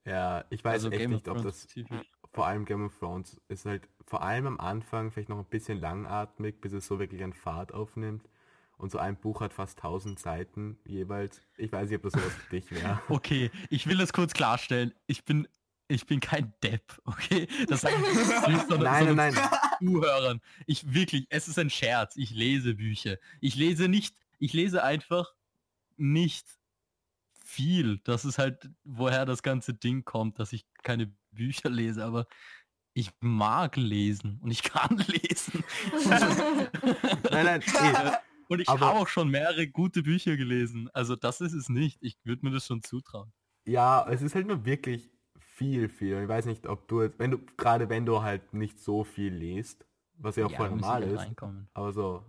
Ja, 0.06 0.46
ich 0.50 0.64
weiß 0.64 0.84
Also 0.84 0.90
echt 0.90 1.10
nicht, 1.10 1.28
ob 1.28 1.42
das 1.42 1.70
spezifisch. 1.72 2.12
vor 2.34 2.46
allem 2.48 2.66
Game 2.66 2.86
of 2.86 2.98
Thrones 3.00 3.42
ist 3.48 3.66
halt 3.66 3.90
vor 4.06 4.22
allem 4.24 4.48
am 4.48 4.60
Anfang 4.60 5.12
vielleicht 5.12 5.30
noch 5.30 5.40
ein 5.40 5.46
bisschen 5.50 5.80
langatmig, 5.80 6.62
bis 6.62 6.74
es 6.74 6.88
so 6.88 7.00
wirklich 7.00 7.24
an 7.24 7.34
Fahrt 7.34 7.74
aufnimmt. 7.74 8.30
Und 8.84 8.92
so 8.92 8.98
ein 8.98 9.16
Buch 9.16 9.40
hat 9.40 9.54
fast 9.54 9.78
1000 9.78 10.20
Seiten 10.20 10.78
jeweils. 10.84 11.42
Ich 11.56 11.72
weiß 11.72 11.90
nicht, 11.90 12.04
ob 12.04 12.04
das 12.04 12.22
sowas 12.22 12.34
für 12.34 12.50
dich 12.60 12.70
wäre. 12.70 13.02
Okay, 13.08 13.50
ich 13.70 13.88
will 13.88 13.96
das 13.96 14.12
kurz 14.12 14.34
klarstellen. 14.34 14.94
Ich 15.08 15.24
bin, 15.24 15.48
ich 15.88 16.06
bin 16.06 16.20
kein 16.20 16.54
Depp, 16.62 17.02
okay? 17.06 17.48
Das 17.70 17.80
sage 17.80 17.96
ich 17.96 18.14
nicht, 18.14 18.68
sondern, 18.68 18.82
Nein, 18.82 19.08
sondern 19.08 19.16
nein, 19.16 19.34
nein. 19.36 19.50
Zuhörern. 19.80 20.42
Ich 20.68 20.94
wirklich, 20.94 21.28
es 21.30 21.48
ist 21.48 21.58
ein 21.60 21.70
Scherz. 21.70 22.18
Ich 22.18 22.32
lese 22.32 22.74
Bücher. 22.74 23.20
Ich 23.40 23.56
lese 23.56 23.88
nicht, 23.88 24.18
ich 24.38 24.52
lese 24.52 24.84
einfach 24.84 25.34
nicht 25.96 26.46
viel. 27.42 28.02
Das 28.04 28.26
ist 28.26 28.38
halt, 28.38 28.70
woher 28.84 29.26
das 29.26 29.44
ganze 29.44 29.74
Ding 29.74 30.04
kommt, 30.04 30.40
dass 30.40 30.52
ich 30.52 30.66
keine 30.82 31.10
Bücher 31.32 31.70
lese, 31.70 32.04
aber 32.04 32.28
ich 32.94 33.12
mag 33.22 33.78
lesen 33.78 34.40
und 34.42 34.52
ich 34.52 34.62
kann 34.62 34.98
lesen. 35.08 35.64
Nein, 37.32 37.46
nein, 37.46 37.62
eh. 37.82 38.33
Und 38.54 38.60
ich 38.60 38.68
habe 38.68 38.86
auch 38.86 39.08
schon 39.08 39.30
mehrere 39.30 39.68
gute 39.68 40.04
Bücher 40.04 40.38
gelesen. 40.38 40.90
Also 40.94 41.16
das 41.16 41.42
ist 41.42 41.54
es 41.54 41.70
nicht. 41.70 41.98
Ich 42.02 42.18
würde 42.24 42.46
mir 42.46 42.52
das 42.52 42.68
schon 42.68 42.84
zutrauen. 42.84 43.34
Ja, 43.66 44.08
es 44.10 44.22
ist 44.22 44.36
halt 44.36 44.48
nur 44.48 44.64
wirklich 44.66 45.10
viel, 45.40 45.90
viel. 45.90 46.22
Ich 46.22 46.28
weiß 46.28 46.46
nicht, 46.46 46.68
ob 46.68 46.88
du 46.88 47.02
jetzt, 47.02 47.18
wenn 47.18 47.32
du, 47.32 47.40
gerade 47.58 47.90
wenn 47.90 48.06
du 48.06 48.22
halt 48.22 48.54
nicht 48.54 48.80
so 48.80 49.04
viel 49.04 49.34
liest, 49.34 49.86
was 50.14 50.36
ja 50.36 50.46
auch 50.46 50.56
voll 50.56 50.70
muss 50.70 50.78
ich 50.78 50.82
normal 50.82 51.02
halt 51.02 51.14
ist, 51.14 51.20
Reinkommen. 51.20 51.68
aber 51.74 51.94
so, 51.94 52.26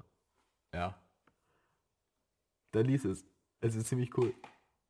ja. 0.74 0.98
Dann 2.72 2.86
lies 2.86 3.04
es. 3.04 3.24
Es 3.60 3.76
ist 3.76 3.86
ziemlich 3.86 4.16
cool. 4.16 4.34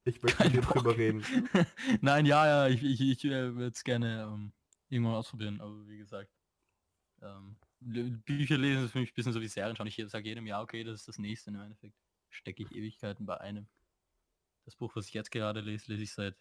Ich 0.05 0.23
möchte 0.23 0.39
Kein 0.39 0.53
mit 0.53 0.63
dir 0.63 0.69
drüber 0.69 0.97
reden. 0.97 1.25
Nein, 2.01 2.27
ja, 2.27 2.47
ja, 2.47 2.69
ich, 2.69 2.83
ich, 2.83 3.01
ich 3.01 3.25
äh, 3.25 3.55
würde 3.55 3.73
es 3.75 3.83
gerne 3.83 4.23
ähm, 4.23 4.53
irgendwann 4.89 5.15
ausprobieren, 5.15 5.61
aber 5.61 5.87
wie 5.89 5.99
gesagt, 5.99 6.31
ähm, 7.23 7.57
Bücher 7.85 8.59
lesen 8.59 8.85
ist 8.85 8.93
für 8.93 8.99
mich 8.99 9.11
ein 9.11 9.15
bisschen 9.15 9.33
so 9.33 9.41
wie 9.41 9.49
Serien 9.49 9.77
schauen. 9.77 9.87
Ich 9.87 10.03
sage 10.07 10.29
jedem 10.29 10.47
Jahr, 10.47 10.63
okay, 10.63 10.85
das 10.85 11.01
ist 11.01 11.09
das 11.09 11.19
nächste 11.19 11.51
im 11.51 11.61
Endeffekt. 11.61 11.97
Stecke 12.31 12.63
ich 12.63 12.73
Ewigkeiten 12.73 13.27
bei 13.27 13.41
einem. 13.41 13.69
Das 14.65 14.75
Buch, 14.77 14.97
was 14.97 15.07
ich 15.07 15.15
jetzt 15.15 15.31
gerade 15.31 15.61
lese, 15.61 15.93
lese 15.93 16.03
ich 16.03 16.13
seit 16.13 16.37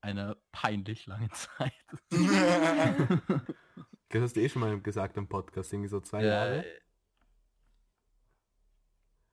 einer 0.00 0.36
peinlich 0.52 1.06
langen 1.06 1.30
Zeit. 1.32 1.72
Das 4.10 4.22
hast 4.22 4.36
du 4.36 4.40
eh 4.40 4.48
schon 4.48 4.60
mal 4.60 4.80
gesagt 4.80 5.18
im 5.18 5.28
Podcast, 5.28 5.70
irgendwie 5.70 5.90
so 5.90 6.00
zwei 6.00 6.24
Jahre. 6.24 6.64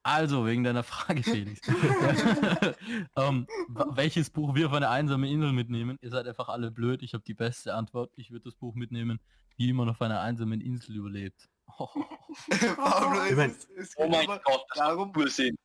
Also, 0.07 0.45
wegen 0.45 0.63
deiner 0.63 0.83
Frage, 0.83 1.23
Felix. 1.23 1.61
ähm, 3.17 3.47
welches 3.95 4.29
Buch 4.29 4.53
wir 4.53 4.67
auf 4.67 4.73
eine 4.73 4.89
einsame 4.89 5.27
Insel 5.31 5.51
mitnehmen? 5.51 5.97
Ihr 5.99 6.11
seid 6.11 6.27
einfach 6.27 6.47
alle 6.47 6.69
blöd. 6.69 7.01
Ich 7.01 7.13
habe 7.15 7.23
die 7.23 7.33
beste 7.33 7.73
Antwort. 7.73 8.11
Ich 8.15 8.29
würde 8.29 8.43
das 8.43 8.53
Buch 8.55 8.75
mitnehmen, 8.75 9.19
wie 9.57 9.73
man 9.73 9.89
auf 9.89 9.99
einer 10.03 10.21
einsamen 10.21 10.61
Insel 10.61 10.97
überlebt. 10.97 11.49
Pablo, 11.77 13.25
Ich 13.27 13.35
mein- 13.35 13.49
es, 13.49 13.65
ist, 13.65 13.69
es 13.75 13.93
Oh 13.97 14.07
mein 14.07 14.27
Gott, 14.27 14.41
das 14.69 14.77
darum, 14.77 15.07
macht 15.07 15.17
Ursinn. 15.17 15.57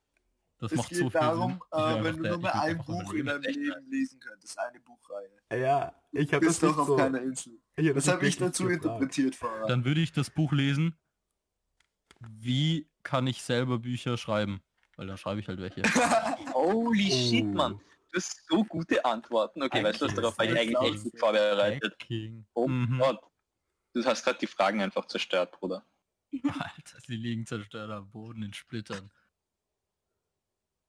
Das 0.58 0.72
es 0.72 0.78
macht 0.78 0.88
geht 0.88 0.98
so 0.98 1.10
viel 1.10 1.20
darum, 1.20 1.60
Sinn. 1.70 1.80
Äh, 1.80 2.04
wenn 2.04 2.16
du 2.16 2.22
der- 2.22 2.32
nur 2.32 2.42
will 2.42 2.50
ein 2.50 2.78
Buch 2.78 3.12
in 3.12 3.26
deinem. 3.26 3.42
Leben 3.42 3.90
lesen 3.90 4.20
könntest, 4.20 4.58
eine 4.58 4.80
Buchreihe. 4.80 5.60
Ja, 5.62 5.94
ich 6.12 6.32
habe 6.32 6.46
das 6.46 6.60
doch 6.60 6.68
nicht 6.70 6.78
auf 6.78 6.86
so. 6.86 6.96
keiner 6.96 7.20
Insel. 7.20 7.52
hab 7.76 7.94
Das 7.94 8.06
nicht 8.06 8.08
habe 8.14 8.26
ich 8.26 8.36
dazu 8.38 8.64
gefragt. 8.64 8.84
interpretiert 8.86 9.34
vorher. 9.36 9.66
Dann 9.66 9.84
würde 9.84 10.00
ich 10.00 10.12
das 10.12 10.30
Buch 10.30 10.52
lesen. 10.52 10.96
Wie 12.20 12.89
kann 13.02 13.26
ich 13.26 13.42
selber 13.42 13.78
Bücher 13.78 14.16
schreiben? 14.16 14.62
Weil 14.96 15.06
dann 15.06 15.16
schreibe 15.18 15.40
ich 15.40 15.48
halt 15.48 15.60
welche. 15.60 15.82
Holy 16.54 17.10
shit, 17.10 17.44
Oh. 17.44 17.54
Mann. 17.56 17.80
Du 18.12 18.16
hast 18.16 18.44
so 18.48 18.64
gute 18.64 19.04
Antworten. 19.04 19.62
Okay, 19.62 19.84
weißt 19.84 20.00
du 20.02 20.08
darauf 20.08 20.36
war 20.36 20.44
ich 20.44 20.58
eigentlich 20.58 20.94
echt 20.94 21.04
gut 21.04 21.18
vorbereitet. 21.18 21.94
Hacking. 22.00 22.44
Oh 22.54 22.66
Mhm. 22.68 22.98
Gott. 22.98 23.20
Du 23.92 24.04
hast 24.04 24.24
gerade 24.24 24.38
die 24.38 24.46
Fragen 24.46 24.82
einfach 24.82 25.06
zerstört, 25.06 25.52
Bruder. 25.52 25.84
Alter, 26.44 27.00
sie 27.06 27.16
liegen 27.16 27.46
zerstört 27.46 27.90
am 27.90 28.10
Boden 28.10 28.42
in 28.42 28.52
Splittern. 28.52 29.10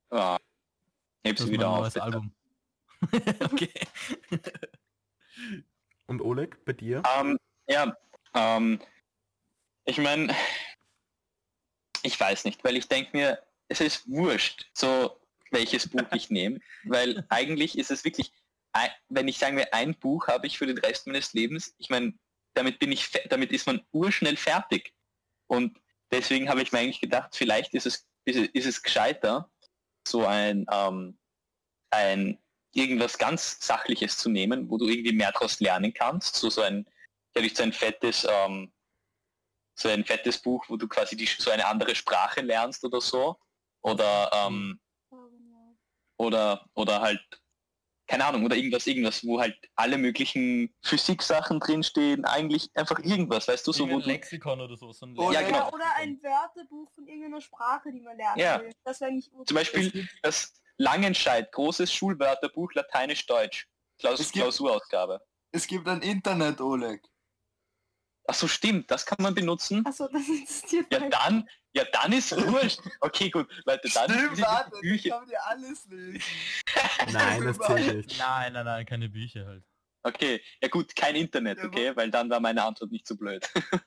Ah. 0.10 0.38
Heb 1.24 1.38
sie 1.40 1.52
wieder 1.52 1.70
auf. 1.70 1.96
Album. 1.96 2.34
okay. 3.42 3.72
Und 6.08 6.22
Oleg, 6.22 6.64
bei 6.66 6.74
dir? 6.74 7.02
Ähm, 7.18 7.38
ja, 7.68 7.96
ähm, 8.34 8.80
ich 9.86 9.98
meine, 9.98 10.36
ich 12.04 12.20
weiß 12.20 12.46
nicht, 12.46 12.64
weil 12.64 12.78
ich 12.78 12.88
denke 12.88 13.16
mir, 13.16 13.44
es 13.68 13.82
ist 13.82 14.10
wurscht, 14.10 14.70
so 14.74 15.18
welches 15.52 15.88
Buch 15.88 16.12
ich 16.14 16.30
nehme, 16.30 16.60
weil 16.86 17.26
eigentlich 17.30 17.78
ist 17.78 17.92
es 17.92 18.04
wirklich, 18.04 18.32
wenn 19.10 19.28
ich 19.28 19.38
sagen 19.38 19.58
wir, 19.58 19.74
ein 19.74 19.96
Buch 19.96 20.28
habe 20.28 20.48
ich 20.48 20.58
für 20.58 20.66
den 20.66 20.78
Rest 20.78 21.08
meines 21.08 21.34
Lebens, 21.34 21.74
ich 21.78 21.90
meine, 21.90 22.14
damit 22.54 22.80
bin 22.80 22.92
ich, 22.92 23.12
damit 23.30 23.52
ist 23.52 23.68
man 23.68 23.82
urschnell 23.92 24.38
fertig. 24.38 24.94
Und 25.48 25.78
deswegen 26.12 26.50
habe 26.50 26.62
ich 26.62 26.72
mir 26.72 26.80
eigentlich 26.80 27.02
gedacht, 27.02 27.36
vielleicht 27.36 27.74
ist 27.74 27.86
es, 27.86 28.08
ist 28.26 28.38
es, 28.38 28.48
ist 28.54 28.66
es 28.66 28.82
gescheiter, 28.82 29.50
so 30.08 30.26
ein, 30.26 30.66
ähm, 30.72 31.18
ein 31.92 32.40
irgendwas 32.74 33.18
ganz 33.18 33.58
Sachliches 33.60 34.18
zu 34.18 34.30
nehmen, 34.30 34.70
wo 34.70 34.78
du 34.78 34.88
irgendwie 34.88 35.14
mehr 35.14 35.32
daraus 35.32 35.60
lernen 35.60 35.94
kannst. 35.94 36.36
So, 36.36 36.50
so 36.50 36.62
ein, 36.62 36.86
nicht 37.36 37.58
so 37.58 37.64
ein 37.64 37.74
fettes, 37.74 38.26
ähm, 38.30 38.72
so 39.82 39.90
ein 39.90 40.06
fettes 40.06 40.38
Buch, 40.42 40.64
wo 40.70 40.78
du 40.78 40.88
quasi 40.88 41.16
die, 41.18 41.26
so 41.26 41.52
eine 41.52 41.66
andere 41.66 41.96
Sprache 41.96 42.42
lernst 42.42 42.84
oder 42.84 43.02
so. 43.02 43.38
Oder, 43.82 44.30
ähm, 44.34 44.80
oder, 46.18 46.66
oder 46.76 47.02
halt, 47.02 47.22
keine 48.08 48.26
Ahnung, 48.26 48.46
oder 48.46 48.56
irgendwas, 48.56 48.86
irgendwas, 48.86 49.26
wo 49.26 49.40
halt 49.40 49.58
alle 49.76 49.98
möglichen 49.98 50.74
Physiksachen 50.84 51.60
drinstehen, 51.60 52.26
eigentlich 52.26 52.70
einfach 52.76 53.00
irgendwas, 53.00 53.48
weißt 53.48 53.66
du, 53.66 53.72
so 53.72 53.84
wo 53.86 53.88
Irgendein 53.88 54.08
du, 54.08 54.14
Lexikon 54.14 54.62
oder 54.62 54.78
so. 54.78 54.92
so 54.92 55.06
ein 55.06 55.18
Oder- 55.18 55.34
Ja, 55.34 55.42
genau. 55.48 55.70
Oder 55.72 55.96
ein 55.98 56.22
Wörterbuch 56.22 56.92
von 56.94 57.08
irgendeiner 57.08 57.42
Sprache, 57.42 57.92
die 57.92 58.02
man 58.02 58.18
lernen 58.18 58.40
Ja. 58.40 58.60
will. 58.62 58.72
Das 58.84 59.02
wäre 59.02 59.12
nicht 59.12 59.32
zum 59.46 59.56
Beispiel 59.56 60.08
das 60.22 60.54
Langenscheid, 60.78 61.52
großes 61.52 61.92
Schulwörterbuch, 61.92 62.74
Lateinisch-Deutsch, 62.74 63.68
Klaus 64.00 64.32
Klausurausgabe. 64.32 65.22
Es 65.52 65.66
gibt 65.68 65.88
ein 65.88 66.02
Internet, 66.02 66.60
Oleg. 66.62 67.02
Ach 68.28 68.34
so, 68.36 68.48
stimmt, 68.48 68.90
das 68.92 69.06
kann 69.06 69.18
man 69.22 69.34
benutzen. 69.34 69.86
Achso, 69.86 70.08
das 70.08 70.22
existiert 70.30 70.92
Ja, 70.94 71.00
nicht. 71.00 71.14
dann, 71.14 71.48
ja, 71.74 71.84
dann 71.92 72.14
ist 72.14 72.32
wurscht. 72.32 72.80
Okay, 73.02 73.30
gut, 73.30 73.48
Leute, 73.66 73.90
dann 73.94 74.10
Stimmt, 74.12 74.36
sind 74.38 74.46
warte, 74.48 74.72
die 74.84 74.88
ich 74.96 75.04
Bücher. 75.04 75.18
kann 75.20 75.28
dir 75.28 75.46
alles 75.46 75.86
lesen. 75.88 76.22
Nein, 77.12 77.44
das 77.44 77.58
zählt 77.60 78.08
nicht. 78.08 78.20
Nein, 78.20 78.54
nein, 78.54 78.66
nein, 78.66 78.86
keine 78.86 79.10
Bücher 79.10 79.46
halt. 79.46 79.64
Okay, 80.04 80.42
ja 80.62 80.68
gut, 80.68 80.96
kein 80.96 81.16
Internet, 81.16 81.60
Ja, 81.60 81.66
okay, 81.66 81.96
weil 81.96 82.10
dann 82.10 82.30
war 82.30 82.40
meine 82.40 82.64
Antwort 82.64 82.92
nicht 82.92 83.08
so 83.08 83.16
blöd. 83.16 83.48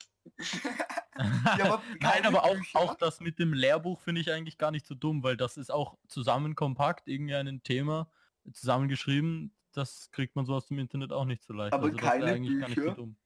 Ja, 1.58 1.66
aber 1.66 1.82
Nein, 2.00 2.26
aber 2.26 2.44
auch, 2.44 2.56
Bücher? 2.56 2.78
auch 2.80 2.94
das 2.94 3.20
mit 3.20 3.38
dem 3.38 3.52
Lehrbuch 3.52 4.00
finde 4.00 4.20
ich 4.20 4.30
eigentlich 4.32 4.58
gar 4.58 4.70
nicht 4.70 4.86
so 4.86 4.94
dumm, 4.94 5.22
weil 5.22 5.36
das 5.36 5.56
ist 5.56 5.70
auch 5.70 5.96
zusammen 6.08 6.54
kompakt, 6.54 7.08
irgendwie 7.08 7.34
ein 7.34 7.62
Thema 7.62 8.10
zusammengeschrieben. 8.52 9.54
Das 9.72 10.10
kriegt 10.10 10.34
man 10.36 10.46
so 10.46 10.54
aus 10.54 10.66
dem 10.66 10.78
Internet 10.78 11.12
auch 11.12 11.24
nicht 11.24 11.42
so 11.44 11.52
leicht. 11.52 11.72
Aber 11.72 11.86
also 11.86 11.98
das 11.98 12.02
wäre 12.02 12.18
keine 12.20 12.32
eigentlich 12.32 12.58
gar 12.60 12.68
nicht 12.68 12.78
so 12.78 12.82
Bücher? 12.84 12.96
dumm. 12.96 13.16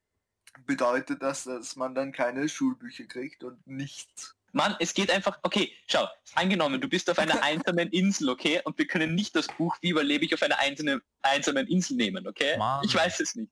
Bedeutet 0.67 1.23
das, 1.23 1.45
dass 1.45 1.77
man 1.77 1.95
dann 1.95 2.13
keine 2.13 2.49
Schulbücher 2.49 3.05
kriegt 3.05 3.45
und 3.45 3.67
nichts? 3.67 4.35
Mann, 4.53 4.77
es 4.81 4.95
geht 4.95 5.11
einfach, 5.11 5.39
okay, 5.43 5.73
schau, 5.87 6.07
angenommen, 6.35 6.81
du 6.81 6.89
bist 6.89 7.11
auf 7.11 7.19
einer 7.19 7.43
einsamen 7.43 7.91
Insel, 7.91 8.31
okay, 8.31 8.61
und 8.65 8.79
wir 8.79 8.87
können 8.87 9.15
nicht 9.15 9.37
das 9.37 9.47
Buch 9.47 9.77
Wie 9.83 9.91
überlebe 9.91 10.25
ich 10.25 10.35
auf 10.35 10.43
einer 10.43 10.59
einzelnen, 10.59 11.03
einsamen 11.23 11.67
Insel 11.67 11.97
nehmen, 11.97 12.27
okay? 12.27 12.57
Mann. 12.57 12.85
Ich 12.85 12.95
weiß 12.95 13.21
es 13.21 13.35
nicht. 13.35 13.51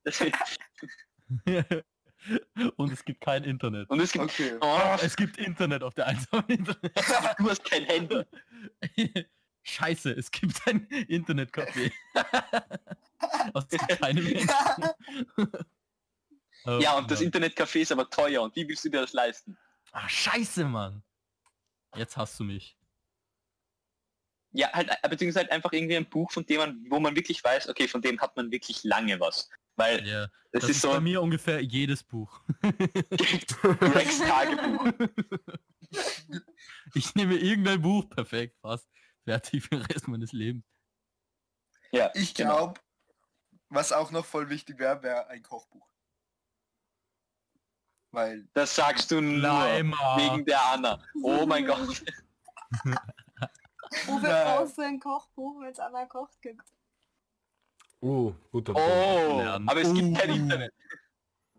Und 2.76 2.92
es 2.92 3.04
gibt 3.04 3.20
kein 3.20 3.44
Internet. 3.44 3.88
Und 3.88 4.00
es 4.00 4.10
gibt, 4.10 4.24
Okay. 4.24 4.56
oh, 4.60 4.96
Es 5.02 5.14
gibt 5.16 5.38
Internet 5.38 5.82
auf 5.84 5.94
der 5.94 6.06
einsamen 6.08 6.46
Internet. 6.48 6.92
du 7.38 7.50
hast 7.50 7.64
kein 7.64 7.84
Handy. 7.84 8.22
Scheiße, 9.62 10.12
es 10.12 10.30
gibt 10.30 10.60
ein 10.66 10.86
Internetcafé. 11.08 11.92
Aus 13.52 13.66
keinem 13.68 14.24
Menschen. 14.24 14.48
Oh 16.66 16.78
Ja, 16.80 16.96
und 16.98 17.10
das 17.10 17.20
Mann. 17.20 17.30
Internetcafé 17.30 17.80
ist 17.80 17.92
aber 17.92 18.08
teuer 18.10 18.42
und 18.42 18.54
wie 18.56 18.66
willst 18.68 18.84
du 18.84 18.88
dir 18.88 19.00
das 19.00 19.12
leisten? 19.12 19.56
Ah, 19.92 20.08
scheiße, 20.08 20.64
Mann. 20.64 21.02
Jetzt 21.94 22.16
hast 22.16 22.38
du 22.38 22.44
mich. 22.44 22.76
Ja, 24.52 24.72
halt, 24.72 24.90
äh, 25.02 25.08
beziehungsweise 25.08 25.44
halt 25.44 25.52
einfach 25.52 25.72
irgendwie 25.72 25.96
ein 25.96 26.08
Buch, 26.08 26.30
von 26.32 26.44
dem 26.46 26.58
man, 26.58 26.84
wo 26.88 26.98
man 26.98 27.14
wirklich 27.14 27.42
weiß, 27.42 27.68
okay, 27.68 27.88
von 27.88 28.02
dem 28.02 28.20
hat 28.20 28.36
man 28.36 28.50
wirklich 28.50 28.84
lange 28.84 29.18
was. 29.20 29.48
Weil 29.76 30.06
Ja, 30.06 30.26
das, 30.52 30.62
das, 30.62 30.64
ist 30.64 30.70
ist 30.76 30.82
so 30.82 30.90
bei 30.92 31.00
mir 31.00 31.20
ungefähr 31.20 31.60
jedes 31.62 32.02
Buch. 32.02 32.40
Rex 32.62 34.18
Tagebuch. 34.18 34.92
Ich 36.94 37.14
nehme 37.14 37.36
irgendein 37.36 37.80
Buch, 37.80 38.08
perfekt, 38.08 38.58
fast. 38.60 38.88
Fertig 39.24 39.62
für 39.62 39.70
den 39.76 39.82
Rest 39.82 40.08
meines 40.08 40.32
Lebens. 40.32 40.64
Ja, 41.92 42.10
Ich 42.14 42.34
genau. 42.34 42.56
glaube, 42.56 42.80
was 43.68 43.92
auch 43.92 44.10
noch 44.10 44.24
voll 44.26 44.50
wichtig 44.50 44.78
wäre, 44.78 45.02
wäre 45.02 45.28
ein 45.28 45.42
Kochbuch. 45.42 45.86
Weil, 48.16 48.48
Das 48.54 48.74
sagst 48.74 49.10
du 49.10 49.20
nur 49.20 49.40
Leimer. 49.40 50.14
wegen 50.16 50.42
der 50.46 50.58
Anna. 50.72 50.98
Oh 51.22 51.44
mein 51.44 51.66
Gott. 51.66 52.02
Brauchst 54.06 54.78
du 54.78 54.82
ein 54.82 54.98
Kochbuch, 54.98 55.60
wenn 55.60 55.70
es 55.70 55.78
einmal 55.78 56.08
kocht 56.08 56.40
gibt? 56.40 56.62
Uh, 58.00 58.32
guter 58.50 58.72
Punkt. 58.72 58.88
Oh, 58.90 59.40
aber 59.66 59.82
es 59.82 59.92
gibt 59.92 60.18
kein 60.18 60.30
Uh. 60.30 60.34
Internet. 60.34 60.72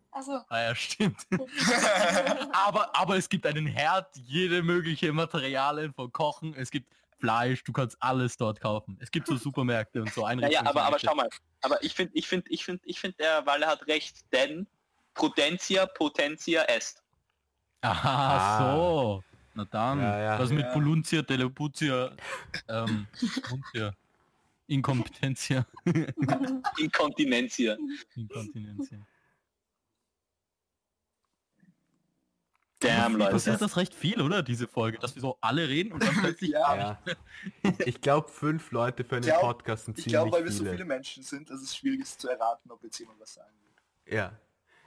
Achso. 0.10 0.40
Ah 0.50 0.62
ja, 0.62 0.74
stimmt. 0.76 1.28
aber, 2.54 2.96
aber 2.96 3.18
es 3.18 3.30
gibt 3.30 3.46
einen 3.46 3.68
Herd, 3.68 4.08
jede 4.16 4.64
mögliche 4.64 5.14
Materialien 5.14 5.94
von 5.94 6.12
Kochen. 6.12 6.56
Es 6.56 6.72
gibt 6.72 6.92
Fleisch, 7.20 7.64
du 7.66 7.72
kannst 7.72 7.98
alles 8.02 8.36
dort 8.36 8.60
kaufen. 8.60 8.98
Es 9.00 9.12
gibt 9.12 9.28
so 9.28 9.36
Supermärkte 9.38 10.02
und 10.02 10.12
so 10.12 10.22
Ja, 10.22 10.28
Einrichtungen. 10.30 10.66
ja, 10.66 10.70
aber, 10.72 10.82
aber 10.86 10.98
schau 10.98 11.14
mal. 11.14 11.30
Aber 11.62 11.84
ich 11.84 11.94
finde, 11.94 12.14
ich 12.16 12.28
finde, 12.28 12.50
ich 12.50 12.66
finde, 12.66 12.82
ich 12.86 13.00
finde, 13.00 13.18
der 13.18 13.46
Walle 13.46 13.68
hat 13.68 13.86
recht, 13.86 14.22
denn 14.34 14.68
Prudentia 15.18 15.86
potentia 15.88 16.64
est. 16.70 17.04
Aha, 17.82 18.38
Ah. 18.38 18.76
so. 18.76 19.24
Na 19.56 19.66
dann. 19.66 20.00
Ja, 20.00 20.20
ja. 20.20 20.40
Was 20.40 20.50
mit 20.52 20.62
Ja. 20.66 20.72
Poluntia, 20.74 21.22
Teleputia, 21.24 22.16
ähm, 22.68 23.08
Muntia, 23.50 23.94
Inkompetentia, 24.68 25.66
Inkontinentia. 26.78 27.78
Inkontinentia. 28.16 29.00
Damn, 32.80 33.18
Was 33.20 33.32
Passiert 33.32 33.54
Leute. 33.56 33.66
das 33.66 33.78
recht 33.78 33.96
viel, 33.96 34.22
oder? 34.22 34.44
Diese 34.44 34.68
Folge, 34.68 35.00
dass 35.00 35.16
wir 35.16 35.22
so 35.24 35.38
alle 35.42 35.68
reden 35.68 35.92
und 35.94 36.04
dann 36.04 36.14
plötzlich 36.22 36.52
Ja. 36.52 36.76
Ja. 36.76 37.02
Ich 37.86 38.02
glaube, 38.02 38.30
fünf 38.30 38.70
Leute 38.72 39.04
für 39.04 39.16
einen 39.16 39.26
glaub- 39.26 39.42
Podcast 39.42 39.86
sind 39.86 39.98
ich 39.98 40.06
glaube, 40.06 40.32
weil 40.32 40.44
wir 40.44 40.52
so 40.52 40.60
viele. 40.60 40.72
viele 40.74 40.86
Menschen 40.86 41.24
sind, 41.24 41.50
dass 41.50 41.62
es 41.62 41.76
schwierig 41.76 42.02
ist 42.02 42.22
zu 42.22 42.30
erraten, 42.30 42.70
ob 42.70 42.84
jetzt 42.84 43.00
jemand 43.00 43.20
was 43.20 43.34
sagen 43.34 43.50
will. 44.06 44.14
Ja. 44.16 44.40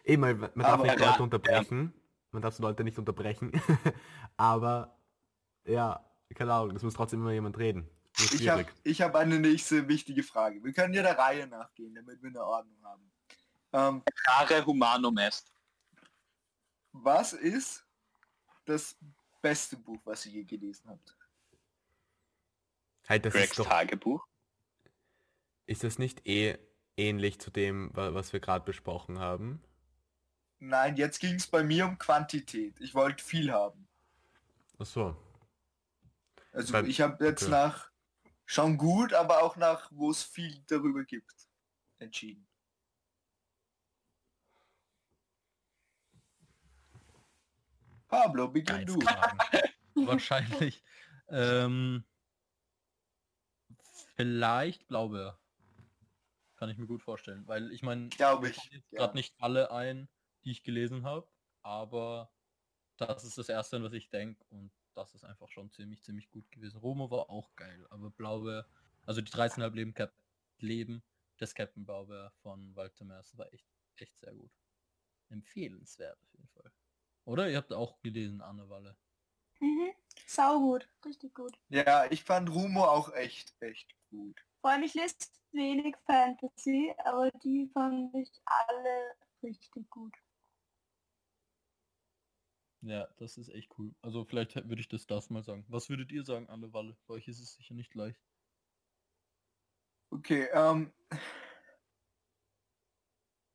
Eben, 0.05 0.23
weil 0.23 0.35
man 0.35 0.53
darf 0.57 0.83
nicht 0.83 0.99
Ja, 0.99 1.11
Leute 1.11 1.23
unterbrechen. 1.23 1.93
Man 2.33 2.43
darf 2.43 2.59
Leute 2.59 2.85
nicht 2.85 2.99
unterbrechen. 2.99 3.53
Aber 4.37 4.97
ja, 5.65 6.05
keine 6.35 6.53
Ahnung, 6.55 6.77
es 6.77 6.83
muss 6.83 6.95
trotzdem 6.95 7.21
immer 7.21 7.33
jemand 7.33 7.59
reden. 7.59 7.89
Ich 8.19 8.49
habe 8.49 8.67
ich 8.85 9.03
hab 9.03 9.15
eine 9.15 9.39
nächste 9.39 9.89
wichtige 9.89 10.23
Frage. 10.23 10.63
Wir 10.63 10.73
können 10.73 10.95
ja 10.95 11.03
der 11.03 11.17
Reihe 11.19 11.47
nachgehen, 11.47 11.95
damit 11.95 12.23
wir 12.23 12.29
eine 12.29 12.45
Ordnung 12.45 12.83
haben. 12.83 13.11
Ähm, 13.73 14.03
Rare 14.27 14.67
humanum 14.67 15.17
est. 15.19 15.53
was 16.93 17.33
ist 17.33 17.87
das 18.65 18.97
beste 19.41 19.77
Buch, 19.77 20.01
was 20.05 20.27
ihr 20.27 20.33
je 20.33 20.45
gelesen 20.45 20.91
habt? 20.91 21.17
Halt, 23.09 23.25
das 23.25 23.33
Gregs 23.33 23.51
ist 23.51 23.59
doch, 23.59 23.67
Tagebuch. 23.67 24.27
ist 25.67 25.85
das 25.85 25.99
nicht 25.99 26.27
eh 26.27 26.59
ähnlich 26.97 27.41
zu 27.41 27.51
dem, 27.51 27.95
wa- 27.97 28.13
was 28.15 28.33
wir 28.33 28.41
gerade 28.41 28.65
besprochen 28.65 29.19
haben? 29.19 29.63
Nein, 30.61 30.97
jetzt 30.97 31.21
ging 31.21 31.37
es 31.37 31.47
bei 31.47 31.63
mir 31.63 31.87
um 31.87 31.99
Quantität. 31.99 32.79
Ich 32.81 32.95
wollte 32.95 33.25
viel 33.25 33.51
haben. 33.51 33.89
Ach 34.79 34.85
so. 34.85 35.17
Also 36.53 36.73
Beim- 36.73 36.87
ich 36.87 37.01
habe 37.01 37.25
jetzt 37.25 37.43
okay. 37.45 37.51
nach 37.51 37.91
schon 38.45 38.77
gut, 38.77 39.15
aber 39.15 39.43
auch 39.43 39.57
nach, 39.57 39.91
wo 39.93 40.11
es 40.11 40.23
viel 40.23 40.63
darüber 40.67 41.05
gibt, 41.05 41.49
entschieden. 41.99 42.47
Pablo, 48.09 48.49
beginn 48.49 48.85
du. 48.85 48.99
Wahrscheinlich. 49.95 50.83
Ähm, 51.29 52.05
vielleicht 54.17 54.89
glaube 54.89 55.39
Kann 56.57 56.69
ich 56.69 56.77
mir 56.77 56.87
gut 56.87 57.03
vorstellen, 57.03 57.47
weil 57.47 57.73
ich 57.73 57.83
meine, 57.83 58.09
Glaube 58.09 58.51
ich, 58.51 58.57
jetzt 58.73 58.93
ja. 58.93 58.99
gerade 58.99 59.17
nicht 59.17 59.35
alle 59.41 59.71
ein, 59.71 60.09
die 60.45 60.53
ich 60.53 60.63
gelesen 60.63 61.05
habe, 61.05 61.29
aber 61.63 62.33
das 62.97 63.25
ist 63.25 63.39
das 63.39 63.49
erste, 63.49 63.77
an 63.77 63.85
was 63.85 63.93
ich 63.93 64.11
denke 64.11 64.45
und 64.51 64.71
das 64.95 65.15
ist 65.15 65.25
einfach 65.25 65.49
schon 65.49 65.71
ziemlich, 65.71 66.03
ziemlich 66.03 66.31
gut 66.31 66.51
gewesen. 66.51 66.79
Romo 66.79 67.11
war 67.11 67.31
auch 67.31 67.55
geil, 67.57 67.87
aber 67.91 68.11
Blaubeer, 68.11 68.67
also 69.07 69.21
die 69.21 69.31
13,5 69.31 69.75
Leben, 69.75 69.95
Cap 69.95 70.13
Leben 70.59 71.03
des 71.41 71.55
Captain 71.55 71.85
Blaubeer 71.85 72.33
von 72.43 72.75
Walter 72.77 73.05
Mercer 73.05 73.39
war 73.39 73.53
echt, 73.53 73.67
echt 73.97 74.19
sehr 74.19 74.35
gut. 74.35 74.51
Empfehlenswert 75.31 76.19
auf 76.23 76.33
jeden 76.35 76.49
Fall. 76.49 76.71
Oder? 77.25 77.49
Ihr 77.49 77.57
habt 77.57 77.73
auch 77.73 78.01
gelesen, 78.01 78.41
Anne 78.43 78.69
Walle. 78.69 78.97
Mhm. 79.61 79.93
Sau 80.27 80.59
gut, 80.61 80.89
richtig 81.05 81.35
gut. 81.35 81.59
Ja, 81.69 82.11
ich 82.11 82.25
fand 82.25 82.51
Rumo 82.51 82.85
auch 82.85 83.13
echt, 83.15 83.55
echt 83.61 83.95
gut. 84.11 84.45
Vor 84.61 84.71
allem 84.71 84.83
ich 84.83 84.95
lese 84.95 85.17
wenig 85.53 85.97
Fantasy, 86.07 86.95
aber 86.99 87.31
die 87.43 87.71
fand 87.73 88.15
ich 88.15 88.31
alle 88.45 89.17
richtig 89.43 89.89
gut. 89.91 90.15
Ja, 92.83 93.07
das 93.19 93.37
ist 93.37 93.51
echt 93.51 93.71
cool. 93.79 93.95
Also 94.01 94.25
vielleicht 94.25 94.55
würde 94.57 94.81
ich 94.81 94.89
das 94.89 95.07
das 95.07 95.29
mal 95.31 95.43
sagen. 95.43 95.65
Was 95.69 95.91
würdet 95.91 96.11
ihr 96.13 96.25
sagen, 96.25 96.49
Anne 96.49 96.73
Walle? 96.73 96.97
Bei 97.07 97.15
euch 97.15 97.29
ist 97.29 97.39
es 97.41 97.55
sicher 97.55 97.75
nicht 97.75 97.95
leicht. 97.95 98.19
Okay, 100.11 100.49
ähm, 100.53 100.93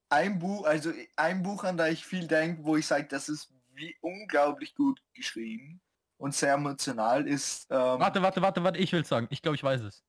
ein 0.10 0.40
Buch, 0.40 0.66
also 0.66 0.92
ein 1.16 1.44
Buch, 1.44 1.64
an 1.64 1.78
das 1.78 1.90
ich 1.92 2.06
viel 2.06 2.28
denke, 2.28 2.64
wo 2.64 2.78
ich 2.78 2.86
sage, 2.86 3.08
das 3.08 3.28
ist 3.28 3.52
wie 3.74 3.96
unglaublich 4.02 4.74
gut 4.76 5.02
geschrieben 5.14 5.82
und 6.18 6.34
sehr 6.34 6.54
emotional, 6.54 7.28
ist 7.28 7.68
ähm, 7.72 7.78
Warte, 8.00 8.22
warte, 8.22 8.42
warte, 8.42 8.64
warte, 8.64 8.80
ich 8.80 8.94
will 8.94 9.04
sagen. 9.04 9.28
Ich 9.32 9.42
glaube, 9.42 9.56
ich 9.56 9.64
weiß 9.64 9.82
es. 9.82 10.06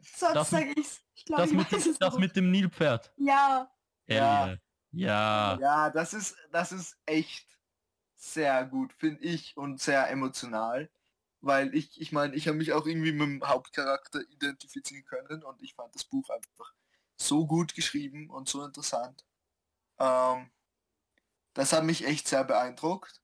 Sonst 0.00 0.34
Das- 0.34 0.52
ich's. 0.76 1.04
Ich 1.14 1.24
glaube, 1.24 1.42
Das 1.42 1.50
ich 1.50 1.56
mit, 1.86 2.00
das 2.00 2.18
mit 2.18 2.36
dem 2.36 2.50
Nilpferd. 2.50 3.12
Ja, 3.16 3.70
Ja. 4.06 4.56
Ja. 4.92 5.60
Ja, 5.60 5.90
das 5.90 6.14
ist, 6.14 6.36
das 6.52 6.72
ist 6.72 6.96
echt 7.06 7.58
sehr 8.16 8.66
gut, 8.66 8.92
finde 8.94 9.22
ich, 9.24 9.56
und 9.56 9.80
sehr 9.80 10.08
emotional. 10.10 10.90
weil 11.42 11.74
ich, 11.74 12.00
ich 12.00 12.12
meine, 12.12 12.36
ich 12.36 12.48
habe 12.48 12.58
mich 12.58 12.72
auch 12.74 12.86
irgendwie 12.86 13.12
mit 13.12 13.22
dem 13.22 13.48
Hauptcharakter 13.48 14.20
identifizieren 14.30 15.04
können 15.06 15.44
und 15.44 15.62
ich 15.62 15.74
fand 15.74 15.94
das 15.94 16.04
Buch 16.04 16.30
einfach 16.30 16.74
so 17.16 17.46
gut 17.46 17.74
geschrieben 17.74 18.30
und 18.30 18.48
so 18.48 18.64
interessant. 18.64 19.24
Ähm, 20.00 20.50
das 21.54 21.72
hat 21.72 21.84
mich 21.84 22.04
echt 22.06 22.28
sehr 22.28 22.44
beeindruckt. 22.44 23.22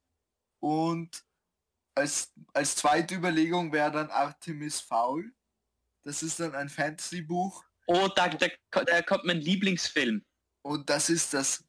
Und 0.60 1.24
als, 1.94 2.32
als 2.54 2.76
zweite 2.76 3.16
Überlegung 3.16 3.72
wäre 3.72 3.92
dann 3.92 4.10
Artemis 4.10 4.80
Fowl. 4.80 5.32
Das 6.04 6.22
ist 6.22 6.40
dann 6.40 6.54
ein 6.54 6.68
Fantasy-Buch 6.70 7.64
Oh, 7.86 8.08
da, 8.14 8.28
da, 8.28 8.48
da 8.84 9.02
kommt 9.02 9.24
mein 9.24 9.38
Lieblingsfilm. 9.40 10.24
Und 10.64 10.88
das 10.88 11.10
ist 11.10 11.34
das 11.34 11.62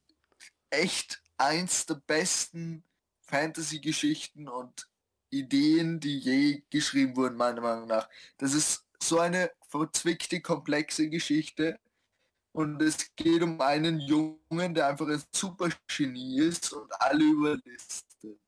echt 0.70 1.22
eins 1.38 1.86
der 1.86 1.96
besten 1.96 2.84
Fantasy-Geschichten 3.24 4.48
und 4.48 4.89
Ideen, 5.30 6.00
die 6.00 6.18
je 6.18 6.64
geschrieben 6.70 7.16
wurden, 7.18 7.36
meiner 7.36 7.60
Meinung 7.60 7.88
nach. 7.88 8.08
Das 8.38 8.54
ist 8.54 8.86
so 9.02 9.20
eine 9.20 9.52
verzwickte, 9.68 10.39
komplexe 10.39 11.10
Geschichte. 11.10 11.78
Und 12.54 12.82
es 12.82 13.14
geht 13.18 13.43
um 13.43 13.60
einen 13.60 14.00
Jungen, 14.00 14.74
der 14.74 14.88
einfach 14.88 15.10
ein 15.10 15.22
super 15.34 15.70
Genie 15.88 16.39
ist 16.39 16.72
und 16.72 16.89
alle 17.02 17.26
überlistet. 17.26 18.39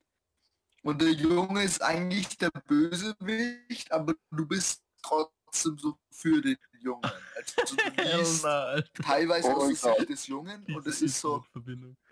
Und 0.82 1.02
der 1.02 1.12
Junge 1.12 1.62
ist 1.62 1.82
eigentlich 1.82 2.38
der 2.38 2.50
Bösewicht, 2.50 3.92
aber 3.92 4.14
du 4.30 4.46
bist 4.46 4.82
trotzdem 5.02 5.76
so 5.76 5.98
für 6.10 6.40
den 6.40 6.56
Jungen. 6.80 7.02
Also 7.36 7.76
du 7.76 8.02
liest 8.18 8.44
Alter. 8.44 9.02
teilweise 9.02 9.48
Oh 9.48 9.62
aus 9.62 9.80
der 9.80 9.94
Sicht 9.94 10.08
des 10.08 10.26
Jungen 10.26 10.64
und 10.66 10.86
es 10.86 11.02
ist 11.02 11.20
so, 11.20 11.44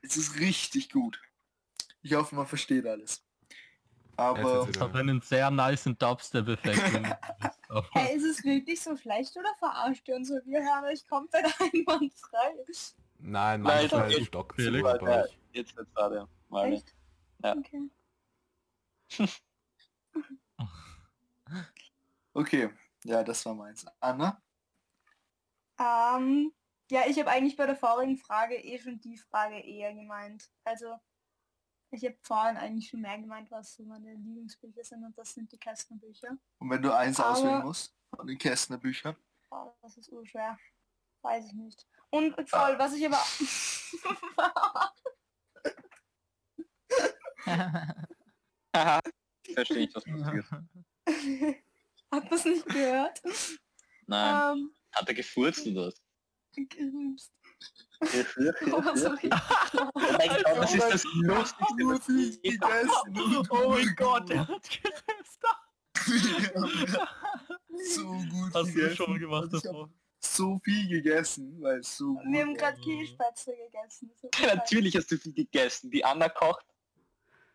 es 0.02 0.16
ist 0.16 0.38
richtig 0.38 0.90
gut. 0.90 1.20
Ich 2.02 2.14
hoffe, 2.14 2.34
man 2.34 2.46
versteht 2.46 2.86
alles. 2.86 3.22
Aber 4.16 4.66
Das 4.66 4.80
hat 4.80 4.96
einen 4.96 5.20
sehr 5.20 5.50
niceen 5.50 5.96
Dubstep-Effekt. 5.98 7.16
Hey, 7.92 8.16
ist 8.16 8.24
es 8.24 8.44
wirklich 8.44 8.80
so 8.80 8.96
schlecht 8.96 9.36
oder 9.36 9.52
verarscht 9.58 10.06
ihr 10.08 10.14
uns 10.14 10.28
so? 10.28 10.34
Wir 10.44 10.60
hören 10.62 10.84
euch 10.84 11.06
komplett 11.08 11.44
einwandfrei. 11.60 12.54
Nein, 13.18 13.60
Nein, 13.60 13.62
manchmal 13.62 14.06
okay. 14.06 14.24
stockt 14.24 14.54
Felix. 14.54 14.78
sogar 14.88 14.98
bei 15.00 15.24
euch. 15.24 15.38
Jetzt 15.52 15.76
wird's 15.76 15.92
gerade. 15.92 16.28
Mal. 16.48 16.72
Echt? 16.72 16.94
Ja. 17.42 17.56
Okay. 17.56 17.90
okay, 22.34 22.70
ja, 23.04 23.22
das 23.24 23.44
war 23.44 23.54
meins. 23.54 23.84
Anna? 24.00 24.40
Ähm, 25.78 26.52
ja, 26.90 27.02
ich 27.06 27.18
habe 27.18 27.30
eigentlich 27.30 27.56
bei 27.56 27.66
der 27.66 27.76
vorigen 27.76 28.16
Frage 28.16 28.56
eh 28.56 28.78
schon 28.78 29.00
die 29.00 29.16
Frage 29.18 29.58
eher 29.58 29.92
gemeint. 29.92 30.50
Also, 30.64 30.96
ich 31.90 32.04
habe 32.04 32.16
vorhin 32.22 32.56
eigentlich 32.56 32.88
schon 32.88 33.00
mehr 33.00 33.18
gemeint, 33.18 33.50
was 33.50 33.74
so 33.74 33.84
meine 33.84 34.14
Lieblingsbücher 34.14 34.84
sind 34.84 35.04
und 35.04 35.16
das 35.18 35.34
sind 35.34 35.50
die 35.52 35.58
Kästnerbücher. 35.58 36.36
Und 36.58 36.70
wenn 36.70 36.82
du 36.82 36.94
eins 36.94 37.18
Aber- 37.20 37.30
auswählen 37.30 37.62
musst 37.64 37.94
von 38.14 38.26
den 38.26 38.38
Kästner 38.38 38.78
Büchern? 38.78 39.16
Oh, 39.50 39.72
das 39.82 39.96
ist 39.96 40.10
urschwer. 40.10 40.58
Weiß 41.22 41.46
ich 41.46 41.52
nicht. 41.54 41.86
Und 42.10 42.34
voll, 42.48 42.78
was 42.78 42.94
ich 42.94 43.06
aber... 43.06 43.22
Haha. 48.74 49.00
Verstehe 49.54 49.78
ich, 49.88 49.94
was 49.94 50.04
passiert. 50.04 50.44
Hab 52.10 52.28
das 52.30 52.44
nicht 52.44 52.66
gehört? 52.66 53.22
Nein. 54.06 54.58
Ähm, 54.58 54.74
Hat 54.93 55.09
er 55.09 55.14
gefurzt 55.14 55.66
oder 55.66 55.87
was? 55.89 56.03
gerübst. 56.55 57.32
oh 58.01 58.07
Oh, 58.72 58.97
sorry. 58.97 59.28
mein 59.28 60.28
Gott, 60.28 60.59
das 60.59 60.74
ist 60.74 60.82
das 60.91 61.05
Lustigste, 61.14 61.84
was 61.84 62.05
viel 62.07 62.28
ich 62.30 62.39
je 62.43 62.51
gegessen. 62.53 63.47
oh 63.51 63.68
mein 63.70 63.95
Gott, 63.97 64.28
der 64.28 64.47
hat 64.49 64.68
gerüst. 64.70 65.43
so 67.95 68.05
gut 68.07 68.55
Hast 68.55 68.68
du 68.68 68.72
gegessen. 68.74 68.97
schon 68.97 69.11
mal 69.11 69.18
gemacht 69.18 69.43
Also 69.53 69.61
davor? 69.61 69.91
so 70.20 70.59
viel 70.64 70.89
gegessen, 70.89 71.61
weil 71.62 71.78
es 71.80 71.97
so 71.97 72.14
gut 72.14 72.24
Wir 72.26 72.41
haben 72.43 72.55
gerade 72.55 72.80
Kielspätzle 72.80 73.55
gegessen. 73.57 74.11
Ja, 74.41 74.55
Natürlich 74.57 74.97
hast 74.97 75.11
du 75.11 75.18
viel 75.18 75.32
gegessen. 75.34 75.91
Die 75.91 76.05
Anna 76.05 76.28
kocht 76.28 76.64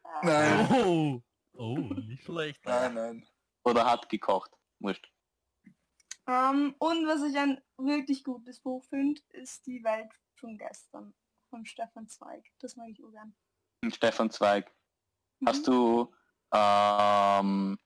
Ah, 0.03 0.21
Nein, 0.23 0.67
Oh, 0.83 1.21
oh, 1.53 1.77
nicht 1.77 2.23
schlecht. 2.23 2.63
nein, 2.65 2.93
nein. 2.93 3.27
oder 3.63 3.85
hat 3.85 4.09
gekocht. 4.09 4.51
Wurscht. 4.79 5.09
Ähm, 6.27 6.75
und 6.79 7.07
was 7.07 7.23
ich 7.23 7.37
ein 7.37 7.61
wirklich 7.77 8.23
gutes 8.23 8.59
Buch 8.59 8.83
finde, 8.85 9.21
ist 9.29 9.65
Die 9.65 9.83
Welt 9.83 10.11
von 10.35 10.57
gestern 10.57 11.13
von 11.49 11.65
Stefan 11.65 12.07
Zweig. 12.07 12.45
Das 12.59 12.75
mag 12.75 12.89
ich 12.89 13.03
auch 13.03 13.11
gern. 13.11 13.35
Stefan 13.89 14.31
Zweig. 14.31 14.73
Hast 15.45 15.67
du, 15.67 16.13
ähm, 16.53 17.79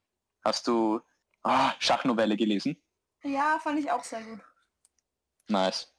hast 0.44 0.68
du 0.68 1.02
ah, 1.44 1.74
Schachnovelle 1.80 2.36
gelesen? 2.36 2.82
Ja, 3.24 3.60
fand 3.60 3.80
ich 3.80 3.90
auch 3.92 4.04
sehr 4.04 4.24
gut. 4.24 4.42
Nice. 5.48 5.94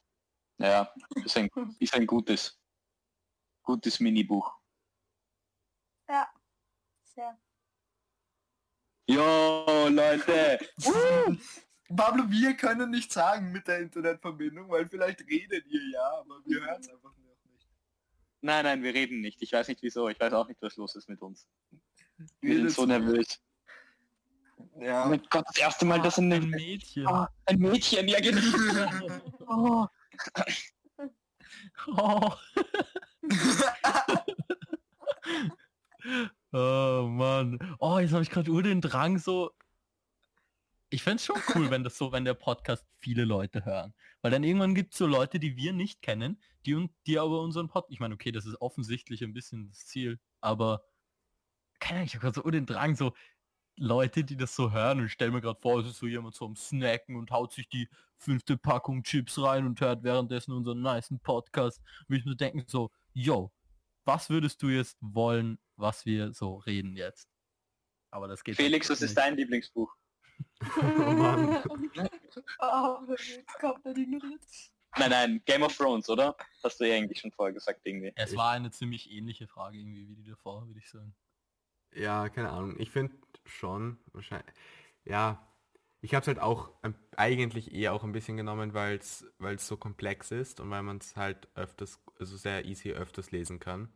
Ja, 0.57 0.91
ist 1.23 1.37
ein, 1.37 1.49
ist 1.79 1.93
ein 1.93 2.07
gutes, 2.07 2.59
gutes 3.63 3.99
Minibuch. 3.99 4.53
Ja, 6.07 6.29
sehr. 7.03 7.37
Jo, 9.07 9.87
Leute. 9.89 10.59
Pablo, 11.95 12.29
wir 12.29 12.53
können 12.55 12.91
nicht 12.91 13.11
sagen 13.11 13.51
mit 13.51 13.67
der 13.67 13.79
Internetverbindung, 13.79 14.69
weil 14.69 14.87
vielleicht 14.87 15.21
redet 15.21 15.65
ihr 15.67 15.81
ja, 15.93 16.19
aber 16.19 16.39
wir 16.45 16.61
hören 16.61 16.81
es 16.81 16.89
einfach 16.89 17.15
noch 17.15 17.37
nicht. 17.45 17.67
Nein, 18.41 18.65
nein, 18.65 18.83
wir 18.83 18.93
reden 18.93 19.21
nicht. 19.21 19.41
Ich 19.41 19.53
weiß 19.53 19.67
nicht 19.69 19.81
wieso. 19.81 20.09
Ich 20.09 20.19
weiß 20.19 20.33
auch 20.33 20.47
nicht, 20.47 20.61
was 20.61 20.75
los 20.75 20.95
ist 20.95 21.09
mit 21.09 21.21
uns. 21.21 21.47
Wir 22.41 22.55
sind 22.55 22.63
Redet 22.63 22.71
so 22.71 22.85
nervös. 22.85 23.39
Oh 24.57 24.83
Ja. 24.83 25.05
mein 25.05 25.21
Gott, 25.29 25.45
das 25.47 25.57
erste 25.57 25.85
Mal, 25.85 26.01
dass 26.01 26.17
ein, 26.17 26.31
ein 26.33 26.49
Mädchen. 26.49 27.07
Ah, 27.07 27.29
ein 27.45 27.59
Mädchen, 27.59 28.07
ja 28.07 28.19
genau. 28.19 28.41
Oh. 29.49 29.87
Oh. 31.95 32.33
oh 36.51 37.07
Mann. 37.07 37.59
Oh, 37.79 37.99
jetzt 37.99 38.11
habe 38.13 38.23
ich 38.23 38.29
gerade 38.29 38.49
nur 38.49 38.63
den 38.63 38.81
Drang 38.81 39.17
so. 39.17 39.51
Ich 40.89 41.03
fände 41.03 41.21
schon 41.21 41.41
cool, 41.53 41.69
wenn 41.69 41.83
das 41.83 41.97
so, 41.97 42.11
wenn 42.13 42.23
der 42.23 42.33
Podcast 42.33 42.85
viele 42.99 43.25
Leute 43.25 43.65
hören. 43.65 43.93
Weil 44.21 44.31
dann 44.31 44.43
irgendwann 44.43 44.73
gibt 44.73 44.93
es 44.93 44.97
so 44.97 45.05
Leute, 45.05 45.37
die 45.39 45.57
wir 45.57 45.73
nicht 45.73 46.01
kennen, 46.01 46.41
die, 46.65 46.75
un- 46.75 46.89
die 47.05 47.19
aber 47.19 47.41
unseren 47.41 47.67
Podcast. 47.67 47.91
Ich 47.91 47.99
meine, 47.99 48.13
okay, 48.13 48.31
das 48.31 48.45
ist 48.45 48.61
offensichtlich 48.61 49.21
ein 49.23 49.33
bisschen 49.33 49.67
das 49.69 49.85
Ziel, 49.85 50.19
aber 50.39 50.83
keine 51.79 51.99
Ahnung, 51.99 52.07
ich 52.07 52.15
habe 52.15 52.21
gerade 52.21 52.41
so 52.41 52.49
den 52.49 52.65
Drang, 52.65 52.95
so 52.95 53.13
Leute, 53.79 54.23
die 54.23 54.37
das 54.37 54.55
so 54.55 54.71
hören 54.71 54.99
und 54.99 55.05
ich 55.05 55.11
stell 55.11 55.29
mir 55.29 55.41
gerade 55.41 55.59
vor, 55.59 55.79
es 55.81 55.87
ist 55.87 55.97
so 55.97 56.07
jemand 56.07 56.33
so 56.35 56.45
am 56.45 56.55
Snacken 56.55 57.15
und 57.15 57.29
haut 57.31 57.53
sich 57.53 57.69
die 57.69 57.89
fünfte 58.17 58.57
Packung 58.57 59.03
Chips 59.03 59.39
rein 59.39 59.65
und 59.67 59.79
hört 59.81 60.03
währenddessen 60.03 60.53
unseren 60.53 60.81
nicen 60.81 61.19
Podcast. 61.19 61.81
Und 62.07 62.15
ich 62.15 62.25
mir 62.25 62.35
denken 62.35 62.63
so, 62.67 62.91
yo, 63.13 63.53
was 64.05 64.29
würdest 64.29 64.63
du 64.63 64.69
jetzt 64.69 64.97
wollen, 65.01 65.59
was 65.75 66.05
wir 66.05 66.33
so 66.33 66.55
reden 66.55 66.95
jetzt? 66.95 67.29
Aber 68.09 68.27
das 68.27 68.43
geht 68.43 68.55
Felix, 68.55 68.89
was 68.89 69.01
ist 69.01 69.15
dein 69.17 69.35
Lieblingsbuch? 69.35 69.93
Oh 70.77 71.11
Mann. 71.11 71.63
oh, 72.59 72.99
jetzt 73.07 73.59
kommt 73.59 73.85
er 73.85 73.95
ignoriert. 73.95 74.41
Nein, 74.97 75.09
nein, 75.09 75.41
Game 75.45 75.63
of 75.63 75.75
Thrones, 75.75 76.09
oder? 76.09 76.35
Hast 76.63 76.79
du 76.79 76.85
ja 76.87 76.95
eigentlich 76.95 77.19
schon 77.19 77.31
vorher 77.31 77.53
gesagt 77.53 77.81
irgendwie. 77.83 78.11
Es 78.15 78.35
war 78.35 78.51
eine 78.51 78.71
ziemlich 78.71 79.11
ähnliche 79.11 79.47
Frage 79.47 79.77
irgendwie 79.77 80.07
wie 80.07 80.15
die 80.15 80.23
davor, 80.23 80.65
würde 80.67 80.79
ich 80.79 80.89
sagen. 80.89 81.15
Ja, 81.93 82.29
keine 82.29 82.49
Ahnung. 82.49 82.75
Ich 82.79 82.89
finde 82.89 83.15
schon, 83.45 83.99
wahrscheinlich, 84.13 84.53
ja, 85.05 85.47
ich 86.01 86.13
habe 86.13 86.21
es 86.21 86.27
halt 86.27 86.39
auch 86.39 86.71
ähm, 86.83 86.95
eigentlich 87.15 87.73
eher 87.73 87.93
auch 87.93 88.03
ein 88.03 88.11
bisschen 88.11 88.37
genommen, 88.37 88.73
weil 88.73 88.97
es 88.97 89.25
so 89.57 89.77
komplex 89.77 90.31
ist 90.31 90.59
und 90.59 90.69
weil 90.69 90.83
man 90.83 90.97
es 90.97 91.15
halt 91.15 91.47
öfters, 91.55 91.99
also 92.19 92.37
sehr 92.37 92.65
easy 92.65 92.91
öfters 92.91 93.31
lesen 93.31 93.59
kann. 93.59 93.91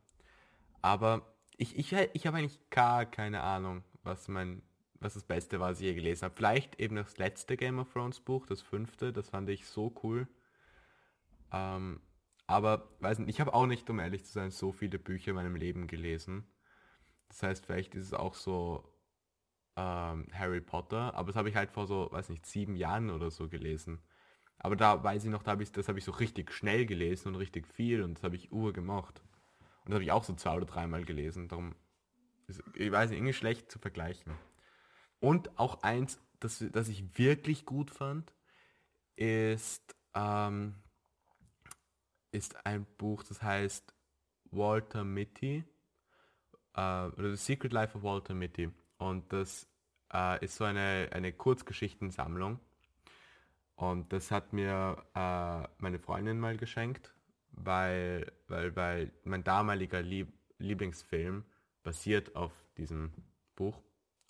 Aber 0.81 1.35
ich, 1.57 1.77
ich, 1.77 1.93
ich 1.93 2.27
habe 2.27 2.37
eigentlich 2.37 2.59
gar 2.69 3.05
keine 3.05 3.41
Ahnung, 3.41 3.83
was 4.03 4.27
mein, 4.27 4.63
was 5.01 5.15
das 5.15 5.23
Beste 5.23 5.59
war, 5.59 5.71
was 5.71 5.81
ich 5.81 5.87
je 5.87 5.95
gelesen 5.95 6.25
habe. 6.25 6.35
Vielleicht 6.35 6.79
eben 6.79 6.95
das 6.95 7.17
letzte 7.17 7.57
Game 7.57 7.79
of 7.79 7.91
Thrones 7.91 8.19
Buch, 8.19 8.45
das 8.45 8.61
fünfte, 8.61 9.11
das 9.11 9.29
fand 9.29 9.49
ich 9.49 9.65
so 9.65 9.93
cool. 10.03 10.27
Ähm, 11.51 12.01
aber 12.47 12.87
weiß 12.99 13.19
nicht, 13.19 13.29
ich 13.29 13.41
habe 13.41 13.53
auch 13.53 13.65
nicht, 13.65 13.89
um 13.89 13.99
ehrlich 13.99 14.25
zu 14.25 14.31
sein, 14.31 14.51
so 14.51 14.71
viele 14.71 14.99
Bücher 14.99 15.31
in 15.31 15.35
meinem 15.35 15.55
Leben 15.55 15.87
gelesen. 15.87 16.45
Das 17.29 17.43
heißt, 17.43 17.65
vielleicht 17.65 17.95
ist 17.95 18.07
es 18.07 18.13
auch 18.13 18.35
so 18.35 18.93
ähm, 19.75 20.27
Harry 20.33 20.61
Potter, 20.61 21.15
aber 21.15 21.27
das 21.27 21.35
habe 21.35 21.49
ich 21.49 21.55
halt 21.55 21.71
vor 21.71 21.87
so, 21.87 22.09
weiß 22.11 22.29
nicht, 22.29 22.45
sieben 22.45 22.75
Jahren 22.75 23.09
oder 23.09 23.31
so 23.31 23.49
gelesen. 23.49 24.01
Aber 24.59 24.75
da 24.75 25.03
weiß 25.03 25.23
ich 25.23 25.31
noch, 25.31 25.41
da 25.41 25.51
hab 25.51 25.61
ich, 25.61 25.71
das 25.71 25.87
habe 25.87 25.97
ich 25.97 26.05
so 26.05 26.11
richtig 26.11 26.51
schnell 26.53 26.85
gelesen 26.85 27.29
und 27.29 27.35
richtig 27.35 27.67
viel 27.67 28.03
und 28.03 28.15
das 28.15 28.23
habe 28.23 28.35
ich 28.35 28.51
ur 28.51 28.71
gemacht. 28.73 29.23
Und 29.83 29.91
das 29.91 29.95
habe 29.95 30.03
ich 30.03 30.11
auch 30.11 30.23
so 30.23 30.35
zwei 30.35 30.57
oder 30.57 30.67
dreimal 30.67 31.03
gelesen. 31.03 31.47
Darum 31.47 31.73
ist, 32.47 32.61
ich 32.75 32.91
weiß 32.91 33.09
nicht, 33.09 33.17
irgendwie 33.17 33.33
schlecht 33.33 33.71
zu 33.71 33.79
vergleichen. 33.79 34.33
Und 35.21 35.57
auch 35.57 35.83
eins, 35.83 36.19
das, 36.39 36.63
das 36.73 36.89
ich 36.89 37.17
wirklich 37.17 37.65
gut 37.65 37.91
fand, 37.91 38.33
ist, 39.15 39.95
ähm, 40.15 40.75
ist 42.31 42.65
ein 42.65 42.85
Buch, 42.97 43.23
das 43.23 43.41
heißt 43.41 43.93
Walter 44.49 45.03
Mitty 45.03 45.63
äh, 46.73 47.05
oder 47.05 47.29
The 47.29 47.37
Secret 47.37 47.71
Life 47.71 47.95
of 47.95 48.03
Walter 48.03 48.33
Mitty. 48.33 48.71
Und 48.97 49.31
das 49.31 49.67
äh, 50.11 50.43
ist 50.43 50.55
so 50.55 50.63
eine, 50.63 51.09
eine 51.11 51.31
Kurzgeschichtensammlung. 51.31 52.59
Und 53.75 54.11
das 54.11 54.31
hat 54.31 54.53
mir 54.53 55.05
äh, 55.13 55.67
meine 55.77 55.99
Freundin 55.99 56.39
mal 56.39 56.57
geschenkt, 56.57 57.13
weil, 57.51 58.31
weil, 58.47 58.75
weil 58.75 59.11
mein 59.23 59.43
damaliger 59.43 60.01
Lieb 60.01 60.33
Lieblingsfilm 60.57 61.43
basiert 61.83 62.35
auf 62.35 62.53
diesem 62.77 63.11
Buch 63.55 63.81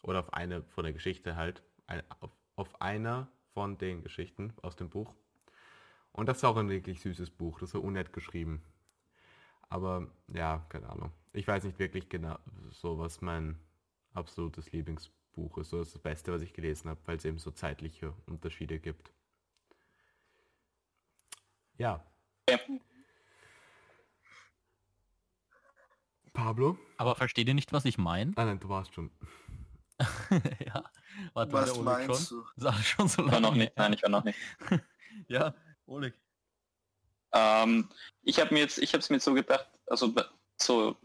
oder 0.02 0.20
auf 0.20 0.34
einer 0.34 0.64
von 0.64 0.84
der 0.84 0.94
Geschichte 0.94 1.36
halt, 1.36 1.64
ein, 1.88 2.02
auf, 2.20 2.32
auf 2.56 2.82
einer 2.82 3.28
von 3.54 3.78
den 3.78 4.04
Geschichten 4.04 4.54
aus 4.62 4.76
dem 4.76 4.90
Buch. 4.90 5.14
Und 6.12 6.28
das 6.28 6.38
ist 6.38 6.44
auch 6.44 6.58
ein 6.58 6.70
wirklich 6.70 7.02
süßes 7.02 7.30
Buch, 7.30 7.60
das 7.60 7.74
war 7.74 7.84
unnett 7.84 8.14
geschrieben. 8.14 8.64
Aber 9.70 10.12
ja, 10.28 10.66
keine 10.70 10.90
Ahnung. 10.90 11.12
Ich 11.34 11.48
weiß 11.48 11.64
nicht 11.64 11.80
wirklich 11.80 12.10
genau 12.10 12.38
so, 12.72 13.00
was 13.00 13.22
mein 13.22 13.58
absolutes 14.14 14.72
Lieblingsbuch 14.74 15.58
ist. 15.60 15.70
So 15.70 15.78
das, 15.78 15.88
ist 15.88 15.96
das 15.96 16.02
Beste, 16.02 16.34
was 16.34 16.42
ich 16.42 16.54
gelesen 16.54 16.90
habe, 16.90 17.00
weil 17.06 17.16
es 17.16 17.26
eben 17.26 17.38
so 17.38 17.52
zeitliche 17.52 18.14
Unterschiede 18.26 18.80
gibt. 18.80 19.14
Ja. 21.78 22.06
Ja. 22.50 22.60
Pablo? 26.34 26.78
Aber 26.98 27.16
versteht 27.16 27.48
ihr 27.48 27.54
nicht, 27.54 27.74
was 27.74 27.86
ich 27.86 27.98
meine? 27.98 28.34
Ah 28.36 28.46
nein, 28.46 28.60
du 28.60 28.70
warst 28.70 28.94
schon. 28.94 29.10
ja. 30.66 30.84
Warte, 31.34 31.54
Was 31.54 31.72
Oleg 31.72 31.84
meinst 31.84 32.30
schon? 32.30 32.44
du? 32.58 32.66
Alles 32.68 32.86
schon 32.88 33.08
so 33.08 33.22
Ich 33.26 33.32
war 33.32 33.34
lange. 33.40 33.48
noch 33.48 33.56
nicht, 33.56 33.74
nein, 33.78 33.94
ich 33.94 34.02
war 34.04 34.10
noch 34.10 34.24
nicht. 34.24 34.38
Ja, 35.28 35.54
Oleg. 35.86 36.14
Ähm, 37.34 37.90
ich 38.24 38.40
habe 38.40 38.54
mir 38.54 38.62
jetzt, 38.62 38.78
ich 38.78 38.94
habe 38.94 39.00
es 39.00 39.10
mir 39.10 39.20
so 39.20 39.34
gedacht, 39.34 39.68
also 39.88 40.14
so 40.58 40.98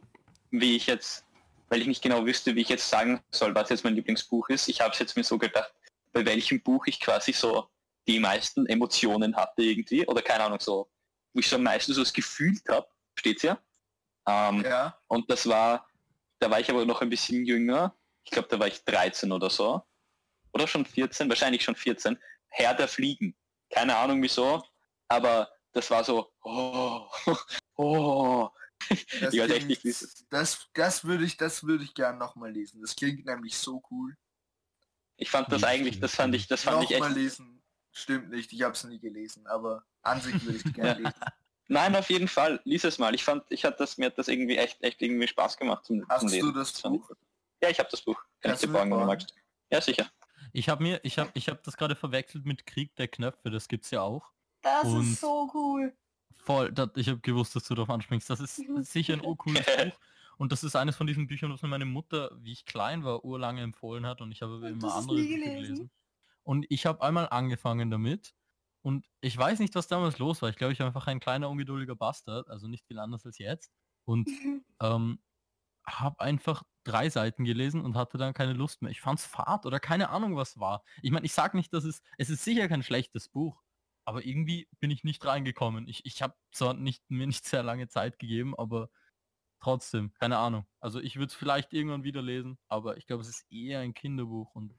wie 0.51 0.77
ich 0.77 0.87
jetzt, 0.87 1.25
weil 1.69 1.81
ich 1.81 1.87
nicht 1.87 2.03
genau 2.03 2.25
wüsste, 2.25 2.55
wie 2.55 2.63
ich 2.63 2.69
jetzt 2.69 2.89
sagen 2.89 3.21
soll, 3.31 3.55
was 3.55 3.69
jetzt 3.69 3.85
mein 3.85 3.95
Lieblingsbuch 3.95 4.49
ist. 4.49 4.69
Ich 4.69 4.81
habe 4.81 4.93
es 4.93 4.99
jetzt 4.99 5.17
mir 5.17 5.25
so 5.25 5.39
gedacht, 5.39 5.73
bei 6.13 6.25
welchem 6.25 6.63
Buch 6.63 6.87
ich 6.87 6.99
quasi 7.01 7.33
so 7.33 7.69
die 8.09 8.19
meisten 8.21 8.67
Emotionen 8.67 9.37
hatte 9.37 9.63
irgendwie 9.63 10.07
oder 10.07 10.23
keine 10.23 10.45
Ahnung 10.45 10.61
so, 10.61 10.89
wo 11.33 11.41
ich 11.41 11.49
so 11.49 11.57
am 11.57 11.65
meisten 11.65 11.93
so 11.93 12.01
das 12.03 12.13
gefühlt 12.13 12.63
habe, 12.69 12.87
steht's 13.19 13.43
ja. 13.43 13.59
Ähm, 14.27 14.63
Ja, 14.65 14.99
Und 15.09 15.29
das 15.31 15.47
war, 15.49 15.89
da 16.39 16.51
war 16.51 16.61
ich 16.61 16.71
aber 16.71 16.85
noch 16.87 17.03
ein 17.03 17.11
bisschen 17.11 17.45
jünger. 17.45 17.95
Ich 18.27 18.33
glaube, 18.33 18.49
da 18.49 18.59
war 18.59 18.67
ich 18.67 18.85
13 18.85 19.31
oder 19.33 19.49
so. 19.49 19.83
Oder 20.53 20.67
schon 20.67 20.85
14, 20.85 21.29
wahrscheinlich 21.29 21.63
schon 21.63 21.77
14. 21.77 22.19
Herr 22.49 22.75
der 22.75 22.89
Fliegen. 22.89 23.37
Keine 23.71 23.97
Ahnung 23.97 24.21
wieso, 24.23 24.65
aber 25.09 25.49
das 25.73 25.91
war 25.91 26.03
so, 26.05 26.33
oh, 26.43 27.07
oh. 27.77 28.49
das, 29.21 29.33
Ich 29.35 29.41
weiß 29.41 29.51
echt 29.51 29.67
klingt- 29.67 29.85
nicht, 29.85 30.25
das, 30.31 30.67
das 30.75 31.05
würde 31.05 31.25
ich, 31.25 31.37
das 31.37 31.65
würde 31.65 31.85
ich 31.85 31.95
gern 31.95 32.19
nochmal 32.19 32.51
lesen. 32.53 32.81
Das 32.81 32.97
klingt 32.97 33.25
nämlich 33.27 33.57
so 33.57 33.83
cool. 33.91 34.17
Ich 35.17 35.31
fand 35.31 35.51
das 35.53 35.63
Wie 35.63 35.67
eigentlich, 35.67 36.01
das 36.01 36.15
fand 36.15 36.35
ich, 36.35 36.47
das 36.47 36.63
fand 36.63 36.85
ich 36.85 36.91
Nochmal 36.91 37.11
echt. 37.11 37.19
lesen. 37.19 37.63
Stimmt 37.93 38.31
nicht, 38.31 38.53
ich 38.53 38.63
habe 38.63 38.75
es 38.75 38.85
nie 38.85 38.99
gelesen, 38.99 39.47
aber 39.47 39.85
an 40.03 40.21
sich 40.21 40.45
würde 40.45 40.59
ich 40.65 40.75
gerne 40.75 41.01
lesen. 41.03 41.15
Nein, 41.69 41.97
auf 41.97 42.09
jeden 42.11 42.29
Fall, 42.29 42.61
lies 42.65 42.85
es 42.85 42.99
mal. 42.99 43.15
Ich 43.15 43.25
fand, 43.25 43.45
ich 43.49 43.65
hat 43.65 43.81
das, 43.81 43.99
mir 43.99 44.07
hat 44.07 44.19
das 44.19 44.29
irgendwie 44.29 44.57
echt, 44.57 44.81
echt 44.83 45.03
irgendwie 45.03 45.27
Spaß 45.27 45.57
gemacht 45.57 45.85
zum, 45.85 46.01
zum 46.03 46.09
Hast 46.09 46.23
Lesen. 46.31 46.53
du 46.53 46.53
das 46.53 46.73
ich 46.77 46.83
Buch? 46.83 47.11
Ja, 47.67 47.71
ich 47.73 47.79
habe 47.81 47.89
das 47.91 48.03
Buch. 48.03 48.15
Kann 48.41 48.51
Kannst 48.51 48.63
ich 48.65 48.71
dir 48.71 48.73
borgen? 48.73 48.91
magst. 49.07 49.35
Ja, 49.71 49.81
sicher. 49.81 50.07
Ich 50.53 50.69
habe 50.69 50.83
mir, 50.83 51.01
ich 51.03 51.19
habe, 51.19 51.31
ich 51.35 51.49
habe 51.49 51.61
das 51.65 51.77
gerade 51.77 51.97
verwechselt 51.97 52.47
mit 52.47 52.65
Krieg 52.67 52.95
der 52.97 53.09
Knöpfe. 53.09 53.51
Das 53.51 53.67
gibt's 53.69 53.91
ja 53.91 54.03
auch. 54.03 54.33
Das 54.63 54.85
Und- 54.85 55.01
ist 55.03 55.21
so 55.21 55.51
cool. 55.53 55.97
Voll. 56.33 56.73
Das, 56.73 56.91
ich 56.95 57.09
habe 57.09 57.19
gewusst, 57.21 57.57
dass 57.57 57.65
du 57.65 57.75
darauf 57.75 57.91
anspringst. 57.91 58.31
Das 58.31 58.39
ist 58.41 58.59
Mhm. 58.61 58.83
sicher 58.85 59.15
ein 59.15 59.21
urcooles 59.25 59.65
Buch. 59.93 59.99
Und 60.39 60.53
das 60.53 60.63
ist 60.63 60.77
eines 60.77 60.95
von 60.97 61.07
diesen 61.07 61.27
Büchern, 61.27 61.51
was 61.53 61.63
mir 61.63 61.69
meine 61.69 61.87
Mutter, 61.87 62.31
wie 62.41 62.53
ich 62.53 62.65
klein 62.67 63.03
war, 63.05 63.25
urlange 63.25 63.63
empfohlen 63.63 64.07
hat. 64.07 64.21
Und 64.21 64.31
ich 64.33 64.43
habe 64.43 64.67
immer 64.69 64.95
andere 64.95 65.17
Bücher 65.17 65.29
gelesen? 65.39 65.63
gelesen. 65.63 65.91
Und 66.45 66.67
ich 66.69 66.87
habe 66.87 67.03
einmal 67.03 67.29
angefangen 67.31 67.91
damit. 67.91 68.35
Und 68.83 69.09
ich 69.21 69.37
weiß 69.37 69.59
nicht, 69.59 69.75
was 69.75 69.89
damals 69.89 70.19
los 70.19 70.43
war. 70.43 70.49
Ich 70.51 70.57
glaube, 70.57 70.73
ich 70.73 70.79
war 70.79 70.87
einfach 70.87 71.09
ein 71.09 71.19
kleiner, 71.19 71.51
ungeduldiger 71.51 71.97
Bastard. 71.97 72.49
Also 72.49 72.69
nicht 72.69 72.87
viel 72.87 73.01
anders 73.01 73.27
als 73.27 73.39
jetzt. 73.39 73.73
Und 74.05 74.29
ähm, 74.81 75.19
habe 75.89 76.21
einfach 76.21 76.63
drei 76.87 77.11
Seiten 77.11 77.45
gelesen 77.45 77.81
und 77.81 77.97
hatte 77.97 78.19
dann 78.19 78.35
keine 78.35 78.53
Lust 78.53 78.83
mehr. 78.83 78.91
Ich 78.91 79.01
fand's 79.01 79.27
fad 79.27 79.67
oder 79.67 79.81
keine 79.81 80.11
Ahnung, 80.11 80.37
was 80.37 80.59
war. 80.59 80.85
Ich 81.03 81.11
meine, 81.11 81.27
ich 81.27 81.33
sag 81.33 81.55
nicht, 81.55 81.73
dass 81.73 81.85
es, 81.85 82.03
es 82.19 82.31
ist 82.31 82.45
sicher 82.45 82.69
kein 82.69 82.83
schlechtes 82.83 83.29
Buch, 83.29 83.63
aber 84.05 84.25
irgendwie 84.25 84.69
bin 84.81 84.91
ich 84.91 85.05
nicht 85.05 85.25
reingekommen. 85.25 85.89
Ich, 85.89 86.05
ich 86.05 86.23
habe 86.23 86.35
zwar 86.53 86.75
nicht, 86.75 87.11
mir 87.11 87.27
nicht 87.27 87.45
sehr 87.45 87.63
lange 87.63 87.89
Zeit 87.89 88.19
gegeben, 88.19 88.57
aber 88.57 88.91
trotzdem, 89.61 90.13
keine 90.15 90.39
Ahnung. 90.39 90.67
Also 90.81 91.01
ich 91.01 91.17
würde 91.17 91.29
es 91.29 91.35
vielleicht 91.35 91.73
irgendwann 91.73 92.05
wieder 92.05 92.23
lesen, 92.23 92.59
aber 92.69 92.97
ich 92.97 93.07
glaube, 93.07 93.23
es 93.23 93.29
ist 93.29 93.47
eher 93.51 93.81
ein 93.81 93.95
Kinderbuch 93.95 94.55
und 94.55 94.75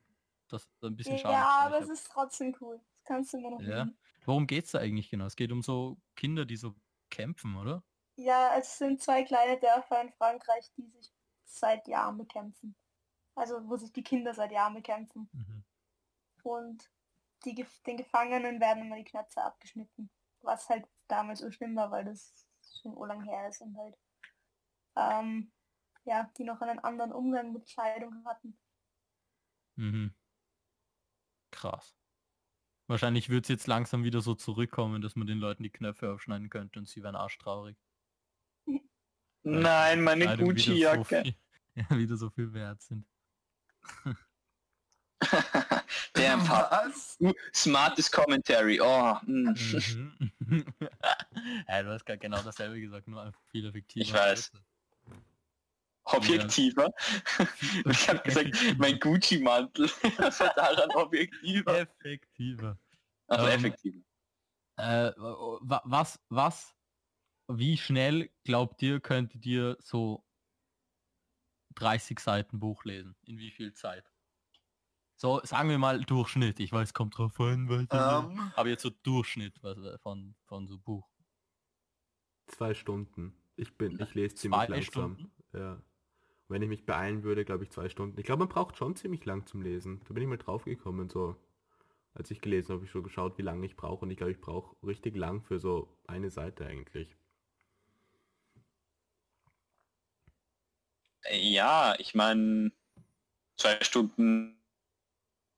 das 0.48 0.64
ist 0.64 0.84
ein 0.84 0.96
bisschen 0.96 1.18
schade. 1.18 1.34
Ja, 1.34 1.60
aber 1.66 1.80
es 1.82 1.90
ist 1.90 2.10
trotzdem 2.12 2.56
cool. 2.62 2.80
Das 2.94 3.04
kannst 3.04 3.34
du 3.34 3.38
mir 3.38 3.52
noch 3.52 3.62
Ja. 3.62 3.84
lesen. 3.84 3.98
Worum 4.26 4.48
geht's 4.48 4.72
da 4.72 4.80
eigentlich 4.80 5.10
genau? 5.10 5.26
Es 5.26 5.36
geht 5.36 5.52
um 5.52 5.62
so 5.62 5.98
Kinder, 6.16 6.46
die 6.46 6.58
so 6.58 6.76
kämpfen, 7.10 7.56
oder? 7.58 7.84
Ja, 8.16 8.58
es 8.58 8.78
sind 8.78 9.02
zwei 9.02 9.24
kleine 9.24 9.60
Dörfer 9.60 10.02
in 10.02 10.12
Frankreich, 10.12 10.72
die 10.76 10.88
sich 10.90 11.12
seit 11.48 11.88
Jahren 11.88 12.18
bekämpfen. 12.18 12.76
Also 13.36 13.68
wo 13.68 13.78
sich 13.78 13.92
die 13.92 14.04
Kinder 14.04 14.34
seit 14.34 14.52
Jahren 14.52 14.74
bekämpfen. 14.74 15.30
Mhm. 15.32 15.64
Und 16.44 16.90
die, 17.46 17.66
den 17.86 17.98
Gefangenen 17.98 18.60
werden 18.60 18.86
immer 18.86 18.98
die 18.98 19.04
Knöpfe 19.04 19.44
abgeschnitten. 19.44 20.10
Was 20.42 20.70
halt 20.70 20.88
damals 21.08 21.40
so 21.40 21.52
schlimm 21.52 21.76
war, 21.76 21.92
weil 21.92 22.06
das 22.06 22.46
schon 22.82 22.96
urlang 22.96 23.24
her 23.24 23.48
ist 23.48 23.62
und 23.62 23.78
halt 23.78 23.96
ähm, 24.96 25.52
ja, 26.06 26.32
die 26.38 26.44
noch 26.44 26.62
einen 26.62 26.80
anderen 26.80 27.12
Umgang 27.12 27.54
mit 27.54 27.68
Kleidung 27.68 28.26
hatten. 28.26 28.58
Mhm. 29.76 30.14
Krass. 31.52 31.96
Wahrscheinlich 32.88 33.30
wird 33.30 33.46
es 33.46 33.50
jetzt 33.50 33.68
langsam 33.68 34.04
wieder 34.04 34.22
so 34.22 34.34
zurückkommen, 34.34 35.02
dass 35.02 35.16
man 35.16 35.28
den 35.28 35.40
Leuten 35.40 35.64
die 35.64 35.70
Knöpfe 35.70 36.14
aufschneiden 36.14 36.50
könnte 36.50 36.80
und 36.80 36.88
sie 36.88 37.04
wären 37.04 37.16
arschtraurig. 37.16 37.78
Weil 39.48 39.62
Nein, 39.62 40.04
meine 40.04 40.38
so 40.38 40.44
Gucci-Jacke. 40.44 41.24
viel- 41.24 41.36
Ja, 41.76 41.98
wieder 41.98 42.18
so 42.18 42.30
viel 42.32 42.52
wert 42.54 42.82
sind. 42.82 43.06
Der 46.16 46.38
Papa. 46.38 46.86
Was? 46.88 47.18
Smartes 47.54 48.12
Commentary. 48.12 48.80
Oh, 48.82 49.16
mm. 49.26 49.56
Mhm. 50.40 50.66
ja, 51.68 51.84
du 51.84 51.90
hast 51.92 52.06
gerade 52.06 52.20
genau 52.20 52.42
dasselbe 52.42 52.80
gesagt, 52.80 53.08
nur 53.08 53.32
viel 53.52 53.66
effektiver. 53.68 54.04
Ich 54.04 54.14
weiß. 54.14 54.52
Objektiver. 56.06 56.92
Ich 57.86 58.08
habe 58.10 58.20
gesagt, 58.22 58.50
mein 58.78 58.98
Gucci-Mantel. 59.00 59.90
War 59.90 60.54
daran 60.56 60.90
objektiver. 60.92 61.80
Effektiver. 61.82 62.78
Also 63.28 63.48
Ähm, 63.48 63.54
effektiver. 63.54 64.00
Äh, 64.78 65.12
wa- 65.18 65.82
was, 65.86 66.20
was, 66.30 66.74
wie 67.48 67.78
schnell 67.78 68.30
glaubt 68.44 68.82
ihr, 68.82 69.00
könntet 69.00 69.46
ihr 69.46 69.78
so 69.80 70.24
30 71.76 72.20
Seiten 72.20 72.60
Buch 72.60 72.84
lesen? 72.84 73.16
In 73.24 73.38
wie 73.38 73.52
viel 73.52 73.74
Zeit? 73.74 74.12
So, 75.16 75.42
sagen 75.44 75.70
wir 75.70 75.80
mal 75.80 76.04
Durchschnitt. 76.04 76.60
Ich 76.60 76.72
weiß, 76.72 76.94
kommt 76.94 77.18
drauf 77.18 77.40
an, 77.40 77.70
weil 77.70 77.88
Ähm, 77.90 78.52
aber 78.56 78.70
jetzt 78.70 78.84
so 78.84 78.92
Durchschnitt 79.02 79.62
was, 79.64 79.78
äh, 79.80 79.98
von, 80.00 80.36
von 80.46 80.68
so 80.68 80.78
Buch. 80.78 81.10
Zwei 82.48 82.74
Stunden. 82.74 83.34
Ich 83.56 83.76
bin, 83.76 84.00
ich 84.00 84.14
lese 84.14 84.36
ziemlich 84.36 84.62
Zwei 84.62 84.68
langsam. 84.68 85.32
Ja. 85.54 85.82
Wenn 86.50 86.62
ich 86.62 86.70
mich 86.70 86.86
beeilen 86.86 87.24
würde, 87.24 87.44
glaube 87.46 87.64
ich 87.64 87.72
zwei 87.72 87.90
Stunden. 87.90 88.20
Ich 88.20 88.26
glaube, 88.26 88.40
man 88.40 88.50
braucht 88.50 88.78
schon 88.78 88.96
ziemlich 88.96 89.26
lang 89.26 89.48
zum 89.48 89.62
Lesen. 89.62 90.02
Da 90.08 90.14
bin 90.14 90.24
ich 90.24 90.30
mal 90.30 90.38
drauf 90.38 90.66
gekommen, 90.66 91.10
so. 91.10 91.36
Als 92.14 92.32
ich 92.32 92.42
gelesen 92.42 92.70
habe, 92.70 92.76
habe 92.76 92.86
ich 92.86 92.92
schon 92.92 93.04
geschaut, 93.04 93.38
wie 93.38 93.44
lange 93.44 93.66
ich 93.66 93.76
brauche. 93.76 94.06
Und 94.06 94.12
ich 94.12 94.18
glaube, 94.18 94.32
ich 94.32 94.42
brauche 94.42 94.76
richtig 94.86 95.16
lang 95.16 95.42
für 95.42 95.60
so 95.60 96.00
eine 96.08 96.32
Seite 96.32 96.66
eigentlich. 96.66 97.16
Ja, 101.32 101.96
ich 102.00 102.16
meine, 102.16 102.72
zwei 103.58 103.82
Stunden 103.84 104.62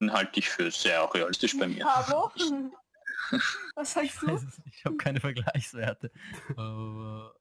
halte 0.01 0.39
ich 0.39 0.49
für 0.49 0.72
sehr 0.72 1.14
realistisch 1.14 1.57
bei 1.57 1.68
mir. 1.68 1.86
Pablo? 1.86 2.32
Was 3.76 3.93
sagst 3.93 4.22
du? 4.22 4.39
Ich 4.66 4.86
habe 4.86 4.97
keine 4.97 5.20
Vergleichswerte. 5.20 6.12
Aber 6.55 7.36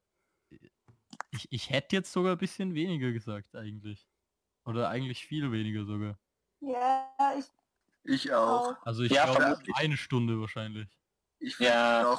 ich, 1.30 1.46
ich 1.50 1.70
hätte 1.70 1.96
jetzt 1.96 2.12
sogar 2.12 2.32
ein 2.32 2.38
bisschen 2.38 2.74
weniger 2.74 3.12
gesagt 3.12 3.54
eigentlich. 3.54 4.06
Oder 4.64 4.88
eigentlich 4.90 5.24
viel 5.24 5.50
weniger 5.50 5.84
sogar. 5.84 6.18
Ja, 6.60 7.34
ich 7.38 7.46
ich 8.04 8.32
auch. 8.32 8.76
Also 8.84 9.02
ich 9.02 9.12
Ja, 9.12 9.32
glaube 9.34 9.62
eine 9.74 9.96
Stunde 9.96 10.40
wahrscheinlich. 10.40 10.88
Ich 11.40 11.58
Ja. 11.58 12.18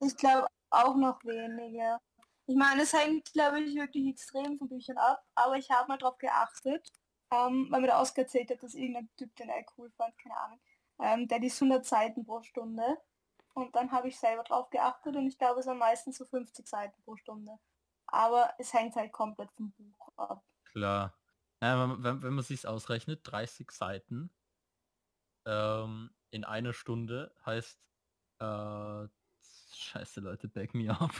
Ich 0.00 0.16
glaube 0.16 0.48
auch 0.70 0.96
noch 0.96 1.22
weniger. 1.24 2.00
Ich 2.46 2.56
meine, 2.56 2.82
es 2.82 2.92
hängt, 2.92 3.32
glaube 3.32 3.60
ich, 3.60 3.74
wirklich 3.74 4.08
extrem 4.08 4.56
von 4.58 4.68
Büchern 4.68 4.98
ab, 4.98 5.24
aber 5.34 5.56
ich 5.56 5.70
habe 5.70 5.88
mal 5.88 5.98
drauf 5.98 6.18
geachtet, 6.18 6.92
ähm, 7.30 7.68
weil 7.70 7.80
mir 7.80 7.86
der 7.88 8.00
Oscar 8.00 8.22
erzählt 8.22 8.50
hat, 8.50 8.62
dass 8.62 8.74
irgendein 8.74 9.08
Typ, 9.16 9.34
den 9.36 9.48
er 9.48 9.64
cool 9.76 9.90
fand, 9.96 10.16
keine 10.18 10.36
Ahnung, 10.36 10.60
ähm, 11.00 11.28
der 11.28 11.38
liest 11.38 11.62
100 11.62 11.84
Seiten 11.84 12.24
pro 12.24 12.42
Stunde. 12.42 12.98
Und 13.54 13.74
dann 13.76 13.92
habe 13.92 14.08
ich 14.08 14.18
selber 14.18 14.44
drauf 14.44 14.70
geachtet 14.70 15.14
und 15.14 15.26
ich 15.26 15.38
glaube, 15.38 15.60
es 15.60 15.66
sind 15.66 15.78
meistens 15.78 16.16
so 16.16 16.24
50 16.24 16.66
Seiten 16.66 17.00
pro 17.02 17.16
Stunde. 17.16 17.58
Aber 18.06 18.52
es 18.58 18.72
hängt 18.72 18.96
halt 18.96 19.12
komplett 19.12 19.50
vom 19.52 19.72
Buch 19.72 20.12
ab. 20.16 20.42
Klar. 20.64 21.14
Äh, 21.60 21.66
wenn, 21.66 22.02
wenn, 22.02 22.22
wenn 22.22 22.34
man 22.34 22.44
sich 22.44 22.66
ausrechnet, 22.66 23.20
30 23.24 23.70
Seiten 23.70 24.30
ähm, 25.46 26.10
in 26.30 26.44
einer 26.44 26.72
Stunde 26.72 27.34
heißt 27.44 27.78
äh, 28.40 29.08
Scheiße 29.82 30.20
Leute, 30.20 30.48
back 30.48 30.74
me 30.74 30.88
up. 30.90 31.10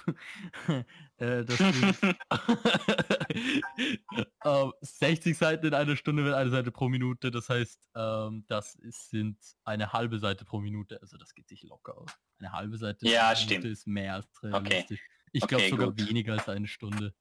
äh, 1.19 1.43
ähm, 4.45 4.73
60 4.81 5.37
Seiten 5.37 5.67
in 5.67 5.75
einer 5.75 5.97
Stunde 5.97 6.23
mit 6.23 6.33
einer 6.33 6.51
Seite 6.51 6.71
pro 6.71 6.89
Minute, 6.89 7.31
das 7.33 7.49
heißt, 7.49 7.91
ähm, 7.97 8.45
das 8.49 8.77
ist, 8.77 9.11
sind 9.11 9.37
eine 9.65 9.93
halbe 9.93 10.19
Seite 10.21 10.45
pro 10.45 10.61
Minute, 10.61 11.01
also 11.03 11.17
das 11.17 11.35
geht 11.35 11.49
sich 11.49 11.63
locker 11.65 11.99
aus. 11.99 12.11
Eine 12.39 12.53
halbe 12.53 12.79
Seite 12.79 13.09
Ja, 13.09 13.31
pro 13.31 13.37
stimmt. 13.37 13.51
Minute 13.65 13.69
ist 13.69 13.87
mehr 13.87 14.15
als 14.15 14.29
realistisch. 14.43 15.01
Ich 15.33 15.43
Okay, 15.43 15.57
glaube 15.57 15.71
sogar 15.71 15.87
gut. 15.89 16.09
weniger 16.09 16.35
als 16.35 16.49
eine 16.49 16.69
Stunde. 16.69 17.15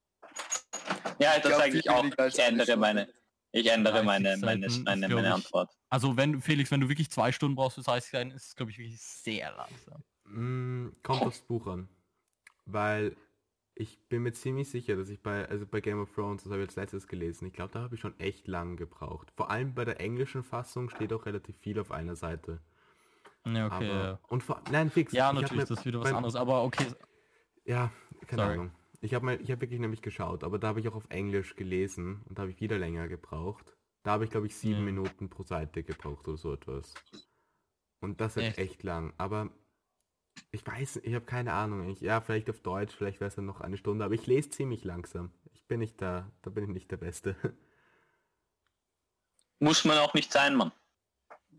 Ja, 1.19 1.33
das 1.39 1.43
glaub, 1.43 1.59
sage 1.61 1.77
ich 1.79 1.89
auch. 1.89 2.03
weniger 2.03 2.19
als 2.23 2.35
Ich 2.35 2.41
eine 2.41 2.49
ändere 2.49 2.65
Stunde. 2.65 2.81
meine, 2.81 3.13
ich 3.51 3.67
ändere 3.71 4.03
30 4.03 4.05
meine, 4.05 4.37
meine, 4.37 4.67
meine, 4.83 5.07
meine 5.15 5.27
ich, 5.27 5.33
Antwort. 5.33 5.71
Also 5.89 6.17
wenn, 6.17 6.41
Felix, 6.41 6.69
wenn 6.71 6.81
du 6.81 6.89
wirklich 6.89 7.09
zwei 7.09 7.31
Stunden 7.31 7.55
brauchst 7.55 7.75
für 7.75 7.81
30 7.83 8.11
Seiten, 8.11 8.31
ist 8.31 8.47
es 8.47 8.55
glaube 8.55 8.71
ich 8.71 8.77
wirklich 8.77 9.01
sehr 9.01 9.51
langsam. 9.55 10.03
Mm, 10.31 10.89
kommt 11.03 11.21
aufs 11.23 11.41
Buch 11.41 11.67
an. 11.67 11.87
Weil 12.65 13.15
ich 13.75 13.97
bin 14.09 14.23
mir 14.23 14.33
ziemlich 14.33 14.69
sicher, 14.69 14.95
dass 14.95 15.09
ich 15.09 15.21
bei, 15.21 15.47
also 15.47 15.65
bei 15.65 15.81
Game 15.81 15.99
of 15.99 16.13
Thrones, 16.13 16.43
das 16.43 16.51
habe 16.51 16.61
ich 16.61 16.69
als 16.69 16.75
letztes 16.75 17.07
gelesen, 17.07 17.47
ich 17.47 17.53
glaube, 17.53 17.71
da 17.73 17.81
habe 17.81 17.95
ich 17.95 18.01
schon 18.01 18.19
echt 18.19 18.47
lang 18.47 18.75
gebraucht. 18.77 19.31
Vor 19.35 19.49
allem 19.49 19.73
bei 19.73 19.85
der 19.85 19.99
englischen 19.99 20.43
Fassung 20.43 20.89
steht 20.89 21.13
auch 21.13 21.25
relativ 21.25 21.57
viel 21.57 21.79
auf 21.79 21.91
einer 21.91 22.15
Seite. 22.15 22.59
Ja, 23.45 23.65
okay. 23.67 23.75
aber, 23.89 24.03
ja. 24.03 24.19
und 24.27 24.43
vor, 24.43 24.61
nein, 24.71 24.89
fix. 24.91 25.13
Ja, 25.13 25.31
ich 25.31 25.35
hab 25.37 25.41
natürlich, 25.41 25.65
das 25.65 25.79
ist 25.79 25.85
wieder 25.85 25.99
was 25.99 26.09
beim- 26.09 26.17
anderes, 26.17 26.35
aber 26.35 26.63
okay. 26.63 26.85
Ja, 27.65 27.91
keine 28.27 28.41
Sorry. 28.43 28.53
Ahnung. 28.53 28.71
Ich 29.03 29.15
habe 29.15 29.35
ich 29.35 29.49
habe 29.49 29.61
wirklich 29.61 29.79
nämlich 29.79 30.03
geschaut, 30.03 30.43
aber 30.43 30.59
da 30.59 30.67
habe 30.67 30.79
ich 30.79 30.87
auch 30.87 30.93
auf 30.95 31.09
Englisch 31.09 31.55
gelesen 31.55 32.21
und 32.29 32.37
da 32.37 32.43
habe 32.43 32.51
ich 32.51 32.59
wieder 32.59 32.77
länger 32.77 33.07
gebraucht. 33.07 33.75
Da 34.03 34.11
habe 34.11 34.25
ich 34.25 34.29
glaube 34.29 34.45
ich 34.47 34.55
sieben 34.55 34.79
Ja. 34.79 34.85
Minuten 34.85 35.29
pro 35.29 35.41
Seite 35.41 35.81
gebraucht 35.83 36.27
oder 36.27 36.37
so 36.37 36.53
etwas. 36.53 36.93
Und 37.99 38.21
das 38.21 38.37
ist 38.37 38.43
Echt? 38.43 38.57
echt, 38.59 38.83
lang. 38.83 39.13
Aber 39.17 39.49
ich 40.51 40.65
weiß, 40.65 40.97
ich 40.97 41.13
habe 41.13 41.25
keine 41.25 41.53
Ahnung. 41.53 41.89
Ich, 41.89 42.01
ja, 42.01 42.21
vielleicht 42.21 42.49
auf 42.49 42.59
Deutsch, 42.59 42.93
vielleicht 42.95 43.19
wäre 43.19 43.29
es 43.29 43.35
dann 43.35 43.45
noch 43.45 43.61
eine 43.61 43.77
Stunde, 43.77 44.05
aber 44.05 44.13
ich 44.13 44.27
lese 44.27 44.49
ziemlich 44.49 44.83
langsam. 44.83 45.31
Ich 45.53 45.65
bin 45.67 45.79
nicht 45.79 46.01
da, 46.01 46.29
da 46.41 46.49
bin 46.49 46.65
ich 46.65 46.69
nicht 46.69 46.91
der 46.91 46.97
Beste. 46.97 47.35
Muss 49.59 49.85
man 49.85 49.97
auch 49.99 50.13
nicht 50.13 50.31
sein, 50.31 50.55
Mann. 50.55 50.71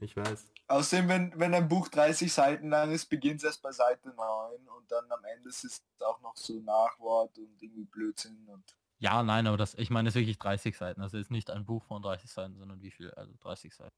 Ich 0.01 0.17
weiß. 0.17 0.49
Außerdem, 0.67 1.09
wenn, 1.09 1.39
wenn 1.39 1.55
ein 1.55 1.69
Buch 1.69 1.89
30 1.89 2.33
Seiten 2.33 2.71
lang 2.71 2.93
ist, 2.93 3.07
beginnt 3.07 3.39
es 3.39 3.45
erst 3.45 3.63
bei 3.63 3.73
Seite 3.73 4.09
9 4.09 4.69
und 4.69 4.91
dann 4.91 5.11
am 5.11 5.25
Ende 5.25 5.49
ist 5.49 5.65
es 5.65 5.83
auch 6.01 6.21
noch 6.21 6.37
so 6.37 6.61
Nachwort 6.61 7.37
und 7.39 7.63
irgendwie 7.63 7.85
Blödsinn 7.85 8.49
und 8.49 8.65
Ja, 8.99 9.23
nein, 9.23 9.47
aber 9.47 9.57
das, 9.57 9.75
ich 9.75 9.91
meine, 9.91 10.09
es 10.09 10.17
ist 10.17 10.21
wirklich 10.21 10.39
30 10.39 10.77
Seiten. 10.77 11.03
Also 11.03 11.19
es 11.19 11.27
ist 11.27 11.31
nicht 11.31 11.51
ein 11.51 11.67
Buch 11.67 11.85
von 11.85 12.03
30 12.03 12.31
Seiten, 12.31 12.57
sondern 12.57 12.81
wie 12.81 12.91
viel? 12.91 13.11
Also 13.13 13.35
30 13.41 13.75
Seiten. 13.75 13.95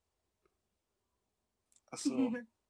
achso. 1.90 2.32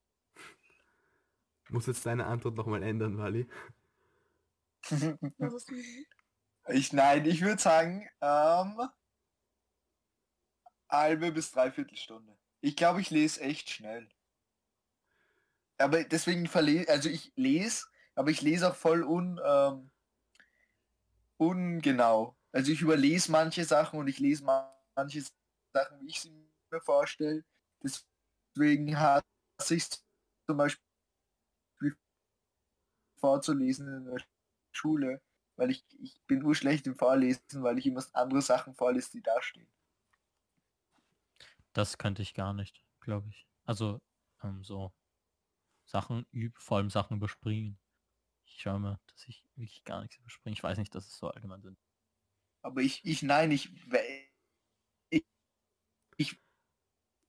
Muss 1.74 1.86
jetzt 1.86 2.06
deine 2.06 2.26
Antwort 2.26 2.54
nochmal 2.54 2.84
ändern, 2.84 3.18
Wally? 3.18 3.48
Ich 6.68 6.92
nein, 6.92 7.26
ich 7.26 7.42
würde 7.42 7.60
sagen, 7.60 8.08
ähm, 8.22 8.88
halbe 10.88 11.32
bis 11.32 11.50
dreiviertel 11.50 11.96
Stunde. 11.96 12.38
Ich 12.60 12.76
glaube, 12.76 13.00
ich 13.00 13.10
lese 13.10 13.40
echt 13.40 13.68
schnell. 13.68 14.08
Aber 15.78 16.04
deswegen 16.04 16.46
verlese, 16.46 16.88
also 16.88 17.08
ich 17.08 17.32
lese, 17.34 17.86
aber 18.14 18.30
ich 18.30 18.40
lese 18.40 18.70
auch 18.70 18.76
voll 18.76 19.02
un, 19.02 19.40
ähm, 19.44 19.90
ungenau. 21.36 22.36
Also 22.52 22.70
ich 22.70 22.80
überlese 22.82 23.32
manche 23.32 23.64
Sachen 23.64 23.98
und 23.98 24.06
ich 24.06 24.20
lese 24.20 24.44
ma- 24.44 24.72
manche 24.94 25.22
Sachen, 25.74 26.00
wie 26.00 26.06
ich 26.08 26.20
sie 26.20 26.30
mir 26.70 26.80
vorstelle. 26.80 27.44
Deswegen 27.82 28.96
hasse 28.98 29.24
ich 29.70 29.88
zum 29.90 30.56
Beispiel 30.56 30.84
vorzulesen 33.28 33.88
in 33.88 34.04
der 34.04 34.22
Schule, 34.72 35.22
weil 35.56 35.70
ich, 35.70 35.82
ich 35.98 36.20
bin 36.26 36.44
urschlecht 36.44 36.86
im 36.86 36.94
Vorlesen, 36.94 37.62
weil 37.62 37.78
ich 37.78 37.86
immer 37.86 38.04
andere 38.12 38.42
Sachen 38.42 38.74
vorlese, 38.74 39.12
die 39.12 39.22
da 39.22 39.40
stehen. 39.40 39.66
Das 41.72 41.96
könnte 41.96 42.20
ich 42.22 42.34
gar 42.34 42.52
nicht, 42.52 42.84
glaube 43.00 43.28
ich. 43.30 43.46
Also 43.64 44.00
ähm, 44.42 44.62
so 44.62 44.92
Sachen 45.86 46.26
üben, 46.32 46.54
vor 46.58 46.76
allem 46.78 46.90
Sachen 46.90 47.16
überspringen. 47.16 47.78
Ich 48.44 48.60
schaue 48.60 48.78
mal, 48.78 49.00
dass 49.06 49.26
ich 49.26 49.42
wirklich 49.56 49.82
gar 49.84 50.02
nichts 50.02 50.16
überspringe. 50.18 50.52
Ich 50.54 50.62
weiß 50.62 50.76
nicht, 50.78 50.94
dass 50.94 51.06
es 51.06 51.16
so 51.16 51.28
allgemein 51.30 51.62
sind. 51.62 51.78
Aber 52.62 52.82
ich, 52.82 53.04
ich, 53.04 53.22
nein, 53.22 53.50
ich, 53.50 53.70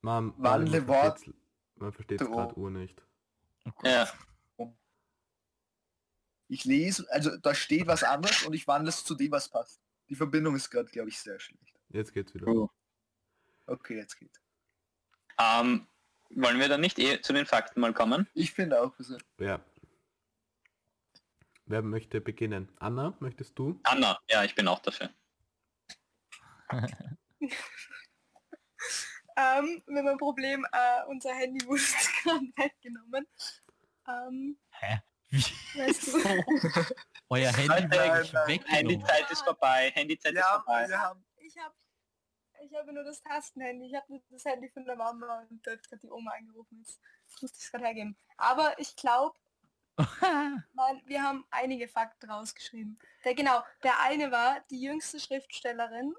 Mom, 0.02 0.34
Wandle 0.38 0.82
man 0.82 0.88
Wort- 0.88 1.20
versteht's- 1.20 1.40
Man 1.78 1.92
versteht 1.94 2.22
Oh. 2.22 2.32
gerade 2.32 2.58
Uhr 2.58 2.70
nicht. 2.72 3.02
Oh 3.66 3.72
Gott. 3.72 3.86
Ja. 3.86 4.08
Ich 6.48 6.66
lese, 6.66 7.06
also 7.12 7.36
da 7.38 7.54
steht 7.56 7.88
was 7.88 8.04
anderes 8.04 8.44
und 8.44 8.54
ich 8.54 8.68
wandle 8.68 8.90
es 8.90 9.04
zu 9.04 9.16
dem, 9.16 9.32
was 9.32 9.50
passt. 9.50 9.82
Die 10.10 10.16
Verbindung 10.16 10.56
ist 10.56 10.70
gerade, 10.70 10.90
glaube 10.92 11.10
ich, 11.10 11.20
sehr 11.20 11.40
schlecht. 11.40 11.76
Jetzt 11.90 12.14
geht's 12.14 12.34
wieder. 12.34 12.48
Oh. 12.48 12.70
Okay, 13.68 13.98
jetzt 13.98 14.18
geht. 14.20 14.40
Ähm, 15.40 15.88
wollen 16.30 16.60
wir 16.60 16.70
dann 16.70 16.82
nicht 16.82 17.00
eh 17.00 17.20
zu 17.22 17.34
den 17.34 17.46
Fakten 17.46 17.80
mal 17.80 17.94
kommen? 17.94 18.28
Ich 18.34 18.54
finde 18.54 18.82
auch, 18.82 18.98
wir 18.98 19.06
sind- 19.06 19.26
Ja. 19.40 19.64
Wer 21.66 21.82
möchte 21.82 22.22
beginnen? 22.22 22.72
Anna, 22.78 23.18
möchtest 23.20 23.58
du? 23.58 23.80
Anna, 23.84 24.20
ja, 24.30 24.44
ich 24.44 24.54
bin 24.54 24.68
auch 24.68 24.80
dafür. 24.80 25.10
Ähm, 29.38 29.84
wir 29.86 29.98
haben 30.00 30.08
ein 30.08 30.18
Problem, 30.18 30.66
äh, 30.72 31.04
unser 31.10 31.34
Handy 31.34 31.66
wurde 31.68 31.82
gerade 32.24 32.46
weggenommen. 32.56 33.28
Ähm, 34.08 34.58
Hä? 34.70 35.02
Wie? 35.30 35.44
weißt 35.78 36.08
du? 36.08 36.12
So? 36.12 36.15
Euer 37.30 37.52
Handy 37.52 37.70
wird 37.70 37.92
wirklich 37.92 38.34
nein, 38.34 38.48
weggenommen. 38.48 38.90
Handyzeit 38.90 39.32
ist 39.32 39.44
vorbei, 39.44 39.92
Handyzeit 39.94 40.34
ist 40.34 40.46
vorbei. 40.46 40.88
wir 40.88 41.02
haben, 41.02 41.26
Ich 41.38 41.58
habe 41.58 41.76
ich 42.62 42.74
habe 42.74 42.94
nur 42.94 43.04
das 43.04 43.22
Tastenhandy, 43.22 43.88
ich 43.88 43.96
habe 43.96 44.06
nur 44.10 44.22
das 44.30 44.46
Handy 44.46 44.70
von 44.70 44.86
der 44.86 44.96
Mama 44.96 45.46
und 45.50 45.66
da 45.66 45.72
hat 45.72 45.88
gerade 45.88 46.00
die 46.00 46.10
Oma 46.10 46.32
angerufen. 46.32 46.80
Jetzt 46.80 47.00
musste 47.42 47.58
ich 47.58 47.66
es 47.66 47.72
gerade 47.72 47.86
hergeben. 47.86 48.18
Aber 48.38 48.78
ich 48.80 48.96
glaube, 48.96 49.38
wir 51.06 51.24
haben 51.24 51.46
einige 51.52 51.88
Fakten 51.88 52.30
rausgeschrieben. 52.30 53.00
Der, 53.24 53.36
genau, 53.36 53.64
der 53.84 54.00
eine 54.02 54.32
war, 54.32 54.62
die 54.70 54.82
jüngste 54.82 55.20
Schriftstellerin 55.20 56.14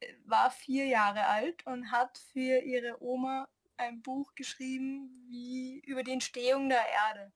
äh, 0.00 0.14
war 0.24 0.50
vier 0.50 0.86
Jahre 0.86 1.26
alt 1.26 1.66
und 1.66 1.90
hat 1.92 2.18
für 2.32 2.60
ihre 2.60 3.02
Oma 3.02 3.46
ein 3.76 4.02
Buch 4.02 4.34
geschrieben 4.34 5.26
wie 5.28 5.80
über 5.80 6.02
die 6.02 6.12
Entstehung 6.12 6.68
der 6.68 6.86
Erde. 6.88 7.32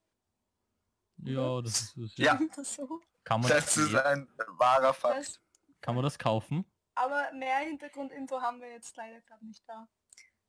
Ja, 1.24 1.60
das 1.62 1.80
ist 1.82 1.96
das, 1.96 2.16
Ja. 2.16 2.38
So. 2.62 3.00
Kann 3.24 3.40
man 3.40 3.50
das 3.50 3.66
das, 3.66 3.76
ist 3.76 3.94
ein 3.94 4.28
wahrer 4.58 4.94
Fakt. 4.94 5.18
Das, 5.18 5.40
kann 5.80 5.94
man 5.94 6.04
das 6.04 6.18
kaufen? 6.18 6.64
aber 6.94 7.32
mehr 7.32 7.58
Hintergrundinfo 7.58 8.40
haben 8.42 8.60
wir 8.60 8.70
jetzt 8.70 8.94
leider 8.96 9.20
gerade 9.22 9.46
nicht 9.46 9.62
da. 9.66 9.88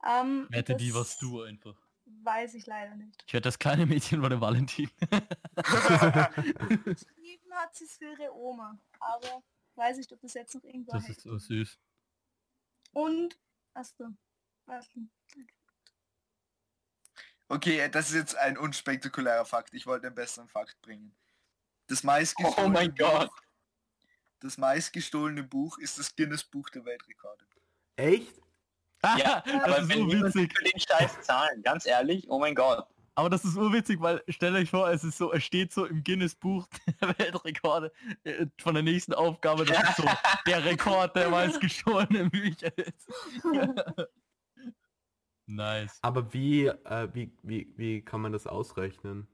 Ähm, 0.05 0.47
Wette, 0.49 0.75
die 0.75 0.93
warst 0.93 1.21
du 1.21 1.43
einfach. 1.43 1.75
Weiß 2.05 2.55
ich 2.55 2.65
leider 2.65 2.95
nicht. 2.95 3.23
Ich 3.25 3.33
werde 3.33 3.43
das 3.45 3.57
kleine 3.59 3.85
Mädchen 3.85 4.21
war 4.21 4.29
der 4.29 4.41
Valentin. 4.41 4.89
Geschrieben 6.83 7.53
hat 7.53 7.73
sie 7.75 7.85
es 7.85 7.95
für 7.97 8.11
ihre 8.11 8.33
Oma, 8.35 8.77
aber 8.99 9.43
weiß 9.75 9.97
nicht, 9.97 10.11
ob 10.11 10.19
das 10.21 10.33
jetzt 10.33 10.55
noch 10.55 10.63
irgendwo 10.63 10.91
Das 10.91 11.05
hängt. 11.05 11.17
ist 11.17 11.23
so 11.23 11.37
süß. 11.37 11.79
Und, 12.93 13.37
achso, 13.73 14.09
warte. 14.65 14.89
Okay, 15.31 15.47
das 17.89 18.09
ist 18.09 18.15
jetzt 18.15 18.37
ein 18.37 18.57
unspektakulärer 18.57 19.45
Fakt. 19.45 19.73
Ich 19.73 19.85
wollte 19.85 20.07
einen 20.07 20.15
besseren 20.15 20.47
Fakt 20.47 20.81
bringen. 20.81 21.13
Das 21.87 22.03
Oh 22.03 22.07
meistgestohlene 22.07 22.73
mein 22.73 22.95
Gott. 22.95 23.29
Buch, 23.29 23.41
das 24.39 24.57
meistgestohlene 24.57 25.43
Buch 25.43 25.77
ist 25.77 25.99
das 25.99 26.15
Guinness 26.15 26.43
Buch 26.43 26.69
der 26.69 26.85
Weltrekorde. 26.85 27.45
Echt? 27.95 28.33
Ja, 29.03 29.41
das 29.45 29.63
aber 29.63 29.79
ist 29.79 29.89
wenn 29.89 30.05
niemand 30.05 30.35
urwitzig. 30.35 30.57
für 30.57 30.63
den 30.63 30.79
Scheiß 30.79 31.21
zahlen, 31.21 31.61
ganz 31.63 31.85
ehrlich, 31.85 32.29
oh 32.29 32.39
mein 32.39 32.55
Gott. 32.55 32.87
Aber 33.15 33.29
das 33.29 33.43
ist 33.43 33.57
urwitzig, 33.57 33.99
weil 33.99 34.23
stell 34.29 34.55
euch 34.55 34.69
vor, 34.69 34.89
es 34.89 35.03
ist 35.03 35.17
so, 35.17 35.33
es 35.33 35.43
steht 35.43 35.73
so 35.73 35.85
im 35.85 36.03
Guinness 36.03 36.33
Buch 36.33 36.67
der 37.01 37.19
Weltrekorde 37.19 37.91
äh, 38.23 38.45
von 38.57 38.73
der 38.73 38.83
nächsten 38.83 39.13
Aufgabe, 39.13 39.65
dass 39.65 39.89
es 39.89 39.97
so 39.97 40.03
der 40.47 40.63
Rekord 40.63 41.15
der 41.15 41.29
meistgestohlenen 41.29 42.29
Bücher 42.29 42.75
ist. 42.77 43.07
Nice. 45.55 45.99
Aber 46.01 46.33
wie, 46.33 46.67
äh, 46.67 47.09
wie, 47.13 47.31
wie, 47.43 47.73
wie 47.77 48.01
kann 48.01 48.21
man 48.21 48.31
das 48.31 48.47
ausrechnen? 48.47 49.27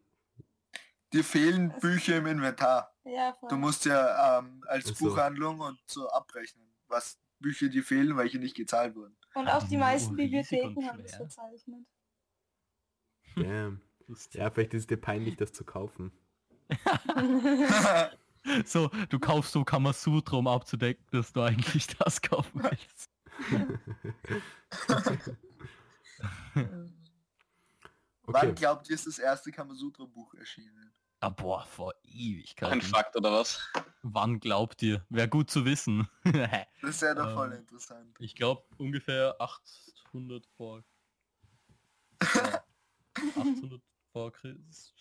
Dir 1.13 1.23
fehlen 1.23 1.73
Bücher 1.79 2.17
im 2.17 2.25
Inventar. 2.25 2.93
Ja, 3.05 3.33
voll. 3.39 3.49
Du 3.49 3.55
musst 3.55 3.85
ja 3.85 4.39
ähm, 4.39 4.63
als 4.67 4.87
so. 4.87 5.05
Buchhandlung 5.05 5.59
und 5.61 5.79
so 5.85 6.09
abrechnen, 6.09 6.67
was 6.87 7.17
Bücher 7.39 7.69
dir 7.69 7.83
fehlen, 7.83 8.17
welche 8.17 8.39
nicht 8.39 8.55
gezahlt 8.55 8.95
wurden. 8.95 9.15
Und 9.33 9.47
auch 9.47 9.63
die 9.63 9.69
sind 9.69 9.79
meisten 9.79 10.13
urriesig 10.13 10.59
Bibliotheken 10.61 10.87
haben 10.87 10.99
es 10.99 11.11
schwer. 11.11 11.17
verzeichnet. 11.19 11.85
Damn. 13.35 13.81
Ja, 14.31 14.49
vielleicht 14.49 14.73
ist 14.73 14.83
es 14.83 14.87
dir 14.87 14.95
peinlich, 14.95 15.35
das 15.35 15.51
zu 15.51 15.65
kaufen. 15.65 16.13
So, 18.65 18.89
du 19.09 19.19
kaufst 19.19 19.51
so 19.51 19.63
Kamasutra, 19.63 20.37
um 20.37 20.47
abzudecken, 20.47 21.05
dass 21.11 21.33
du 21.33 21.41
eigentlich 21.41 21.87
das 21.99 22.21
kaufen 22.21 22.63
willst. 22.63 23.09
Wann 26.53 26.93
Okay, 28.23 28.53
glaubt 28.53 28.89
ihr, 28.89 28.95
ist 28.95 29.07
das 29.07 29.19
erste 29.19 29.51
Kamasutra-Buch 29.51 30.33
erschienen? 30.35 30.91
Ah, 31.19 31.29
boah, 31.29 31.65
vor 31.65 31.93
Ein 32.03 32.09
Ewigkeiten. 32.11 32.81
Fakt 32.81 33.15
oder 33.15 33.31
was? 33.31 33.59
Wann 34.03 34.39
glaubt 34.39 34.81
ihr? 34.83 35.05
Wäre 35.09 35.27
gut 35.29 35.49
zu 35.49 35.65
wissen. 35.65 36.07
Das 36.81 37.01
wäre 37.01 37.15
doch 37.15 37.33
voll 37.33 37.51
Ähm, 37.53 37.59
interessant. 37.59 38.15
ich 38.19 38.35
glaube 38.35 38.63
ungefähr 38.77 39.35
800 39.39 40.45
vor. 40.57 40.83
Ja, 42.35 42.63
800 43.15 43.81
vor 44.11 44.31
Christus. 44.31 44.93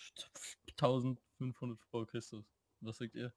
1500 0.71 1.79
vor 1.91 2.07
Christus. 2.07 2.45
Was 2.81 2.97
sagt 2.99 3.15
ihr? 3.15 3.33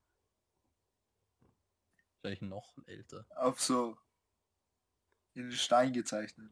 Vielleicht 2.22 2.42
noch 2.42 2.78
älter. 2.86 3.26
Auf 3.36 3.62
so 3.62 3.98
in 5.34 5.52
Stein 5.52 5.94
gezeichnet. 5.94 6.52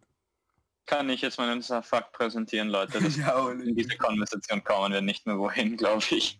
Kann 0.87 1.09
ich 1.09 1.21
jetzt 1.21 1.37
meinen 1.37 1.61
Fakt 1.61 2.13
präsentieren, 2.13 2.69
Leute? 2.69 2.99
Das 2.99 3.15
ja, 3.17 3.51
in 3.51 3.75
diese 3.75 3.95
Konversation 3.97 4.63
kommen 4.63 4.93
wir 4.93 5.01
nicht 5.01 5.27
mehr 5.27 5.37
wohin, 5.37 5.77
glaube 5.77 6.03
ich. 6.09 6.37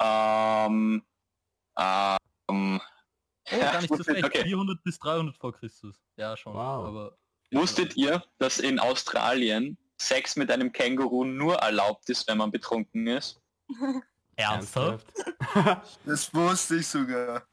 Ähm, 0.00 1.02
ähm, 1.78 2.80
Oh, 3.50 3.58
gar 3.58 3.80
nicht 3.80 3.88
so 3.96 4.02
schlecht. 4.02 4.24
okay. 4.24 4.44
400 4.44 4.82
bis 4.82 4.98
300 4.98 5.36
vor 5.36 5.52
Christus. 5.52 5.96
Ja, 6.16 6.36
schon. 6.36 6.54
Wow. 6.54 6.86
Aber 6.86 7.18
Wusstet 7.50 7.96
ihr, 7.96 8.24
dass 8.38 8.58
in 8.58 8.78
Australien 8.78 9.76
Sex 10.00 10.36
mit 10.36 10.50
einem 10.50 10.72
Känguru 10.72 11.24
nur 11.24 11.56
erlaubt 11.56 12.08
ist, 12.08 12.26
wenn 12.28 12.38
man 12.38 12.50
betrunken 12.50 13.06
ist? 13.06 13.40
ernsthaft? 14.36 15.06
Das 16.06 16.32
wusste 16.32 16.76
ich 16.76 16.86
sogar. 16.86 17.46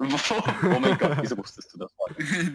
oh 0.00 0.78
mein 0.80 0.98
Gott, 0.98 1.16
wieso 1.20 1.36
wusstest 1.38 1.72
du 1.74 1.78
das? 1.78 1.92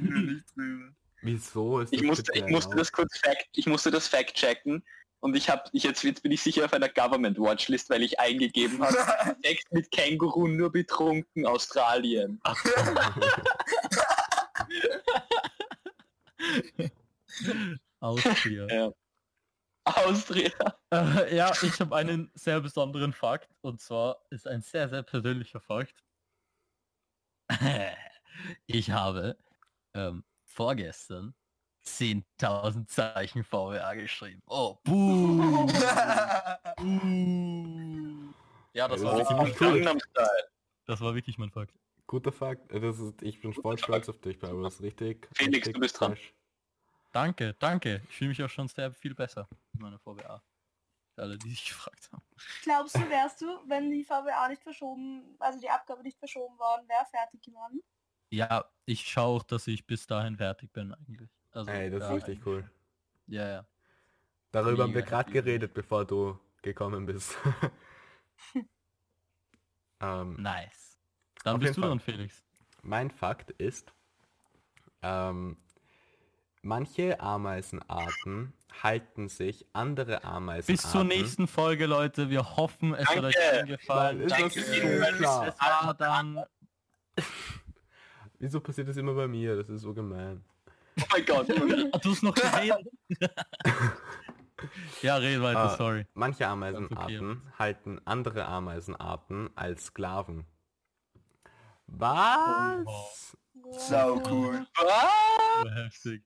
Nur 0.02 0.22
nicht 0.22 0.46
drüber. 0.56 0.92
Wieso 1.22 1.80
ist 1.80 1.92
Ich 1.94 2.00
das 2.00 2.08
musste, 2.08 2.32
ich 2.34 2.46
musste 2.46 2.76
das 2.76 2.92
kurz 2.92 3.18
fact, 3.18 3.48
ich 3.54 3.66
musste 3.66 3.92
das 3.92 4.08
Fact 4.08 4.36
checken 4.36 4.84
und 5.22 5.36
ich 5.36 5.50
habe, 5.50 5.64
ich 5.74 5.84
jetzt, 5.84 6.02
jetzt 6.04 6.24
bin 6.24 6.32
ich 6.32 6.42
sicher 6.42 6.64
auf 6.66 6.74
einer 6.74 6.88
Government 6.88 7.38
Watchlist, 7.38 7.90
weil 7.90 8.04
ich 8.04 8.20
eingegeben 8.20 8.82
habe, 8.82 8.96
Sex 9.44 9.64
mit 9.72 9.92
Känguru 9.92 10.48
nur 10.48 10.72
betrunken 10.72 11.46
Australien. 11.46 12.40
Austria. 18.00 18.68
Ja. 18.68 18.94
Austria. 19.84 20.52
Äh, 20.94 21.36
ja, 21.36 21.52
ich 21.62 21.80
habe 21.80 21.96
einen 21.96 22.32
sehr 22.34 22.62
besonderen 22.62 23.12
Fakt 23.12 23.50
und 23.62 23.82
zwar 23.82 24.22
ist 24.30 24.48
ein 24.48 24.62
sehr, 24.62 24.88
sehr 24.90 25.04
persönlicher 25.04 25.60
Fakt. 25.60 26.04
Ich 28.68 28.90
habe 28.92 29.38
ähm, 29.94 30.24
vorgestern 30.60 31.34
10.000 31.86 32.86
Zeichen 32.88 33.46
VWA 33.46 33.94
geschrieben. 33.94 34.42
Oh, 34.46 34.76
buh, 34.84 35.66
buh. 36.78 38.34
Ja, 38.74 38.90
das 38.90 39.02
war, 39.02 39.14
Ja, 39.20 39.30
wirklich 39.40 39.86
mein 39.86 40.00
Fakt. 40.02 40.52
das 40.86 41.00
war 41.00 41.16
wirklich 41.16 41.38
mein 41.38 41.50
Fakt. 41.50 41.74
Guter 42.08 42.34
Fakt. 42.34 42.70
Das 42.74 43.00
ist, 43.00 43.22
ich 43.22 43.40
bin 43.40 43.54
voll 43.54 43.78
stolz 43.78 44.10
auf 44.10 44.20
dich, 44.20 44.38
Pablo. 44.38 44.64
Das 44.64 44.74
ist 44.76 44.82
richtig. 44.82 45.30
Felix, 45.34 45.60
richtig 45.60 45.76
du 45.76 45.80
bist 45.80 45.98
dran. 45.98 46.18
Danke, 47.14 47.56
danke. 47.60 48.02
Ich 48.10 48.18
fühle 48.18 48.30
mich 48.32 48.44
auch 48.44 48.50
schon 48.50 48.68
sehr 48.68 48.92
viel 48.92 49.16
besser 49.16 49.48
mit 49.72 49.82
meiner 49.82 50.00
VWA. 50.00 50.44
Für 51.16 51.22
alle, 51.22 51.38
die 51.38 51.52
sich 51.52 51.70
gefragt 51.70 52.10
haben. 52.12 52.22
Glaubst 52.64 52.96
du, 52.96 53.10
wärst 53.10 53.40
du, 53.42 53.46
wenn 53.66 53.90
die 53.92 54.04
VWA 54.04 54.50
nicht 54.50 54.62
verschoben, 54.62 55.38
also 55.40 55.58
die 55.58 55.70
Abgabe 55.70 56.04
nicht 56.04 56.20
verschoben 56.20 56.60
worden 56.60 56.86
wäre, 56.90 57.06
fertig 57.10 57.42
geworden? 57.44 57.82
Ja, 58.30 58.66
ich 58.86 59.08
schaue 59.08 59.38
auch, 59.38 59.44
dass 59.44 59.68
ich 59.68 59.86
bis 59.86 60.08
dahin 60.08 60.38
fertig 60.38 60.72
bin 60.72 60.94
eigentlich. 60.94 61.30
Also, 61.52 61.72
Ey, 61.72 61.90
das 61.90 62.02
ja, 62.02 62.08
ist 62.08 62.28
richtig 62.28 62.46
cool. 62.46 62.70
Ja, 63.28 63.48
ja. 63.48 63.66
Darüber 64.52 64.84
haben 64.84 64.94
wir 64.94 65.02
Mega 65.02 65.22
gerade 65.22 65.32
geredet, 65.32 65.74
bevor 65.74 66.06
du 66.06 66.40
gekommen 66.62 67.06
bist. 67.06 67.36
ähm, 70.02 70.36
Nice. 70.40 70.98
Dann 71.44 71.60
bist 71.60 71.78
du 71.78 71.82
Fall. 71.82 71.90
dran, 71.90 72.00
Felix. 72.00 72.44
Mein 72.82 73.12
Fakt 73.12 73.52
ist, 73.52 73.94
ähm, 75.02 75.58
manche 76.62 77.20
Ameisenarten 77.20 78.54
halten 78.84 79.30
sich 79.30 79.66
andere 79.74 80.24
Ameisenarten. 80.24 80.74
Bis 80.74 80.92
zur 80.92 81.04
nächsten 81.04 81.48
Folge, 81.48 81.86
Leute. 81.86 82.30
Wir 82.30 82.58
hoffen, 82.58 82.94
es 82.94 83.08
hat 83.08 83.24
euch 83.24 83.36
Danke. 83.36 83.78
gefallen. 83.78 84.22
Ist 84.22 84.32
Danke, 84.32 84.60
das 84.60 84.70
Felix. 84.70 85.10
so 85.10 85.18
klar. 85.18 85.48
Es 85.48 85.62
war 85.62 85.94
dann... 85.94 86.44
Wieso 88.40 88.60
passiert 88.62 88.88
das 88.88 88.98
immer 88.98 89.14
bei 89.14 89.28
mir? 89.28 89.56
Das 89.58 89.70
ist 89.70 89.82
so 89.82 89.94
gemein. 89.94 90.44
Oh 91.00 91.04
mein 91.12 91.26
Gott. 91.26 91.48
Du 92.04 92.12
hast 92.12 92.24
noch 92.24 92.34
geredet. 92.34 92.88
ja, 95.02 95.18
red 95.18 95.42
weiter, 95.42 95.60
Ah, 95.74 95.78
sorry. 95.78 96.06
Manche 96.14 96.44
okay. 96.44 96.52
Ameisenarten 96.52 97.42
halten 97.58 98.02
andere 98.06 98.46
Ameisenarten 98.46 99.50
als 99.56 99.86
Sklaven. 99.88 100.46
Was? 101.88 103.36
Sau 103.72 104.22
cool. 104.30 104.66
Was? 104.76 105.64
So 105.64 105.70
heftig. 105.72 106.24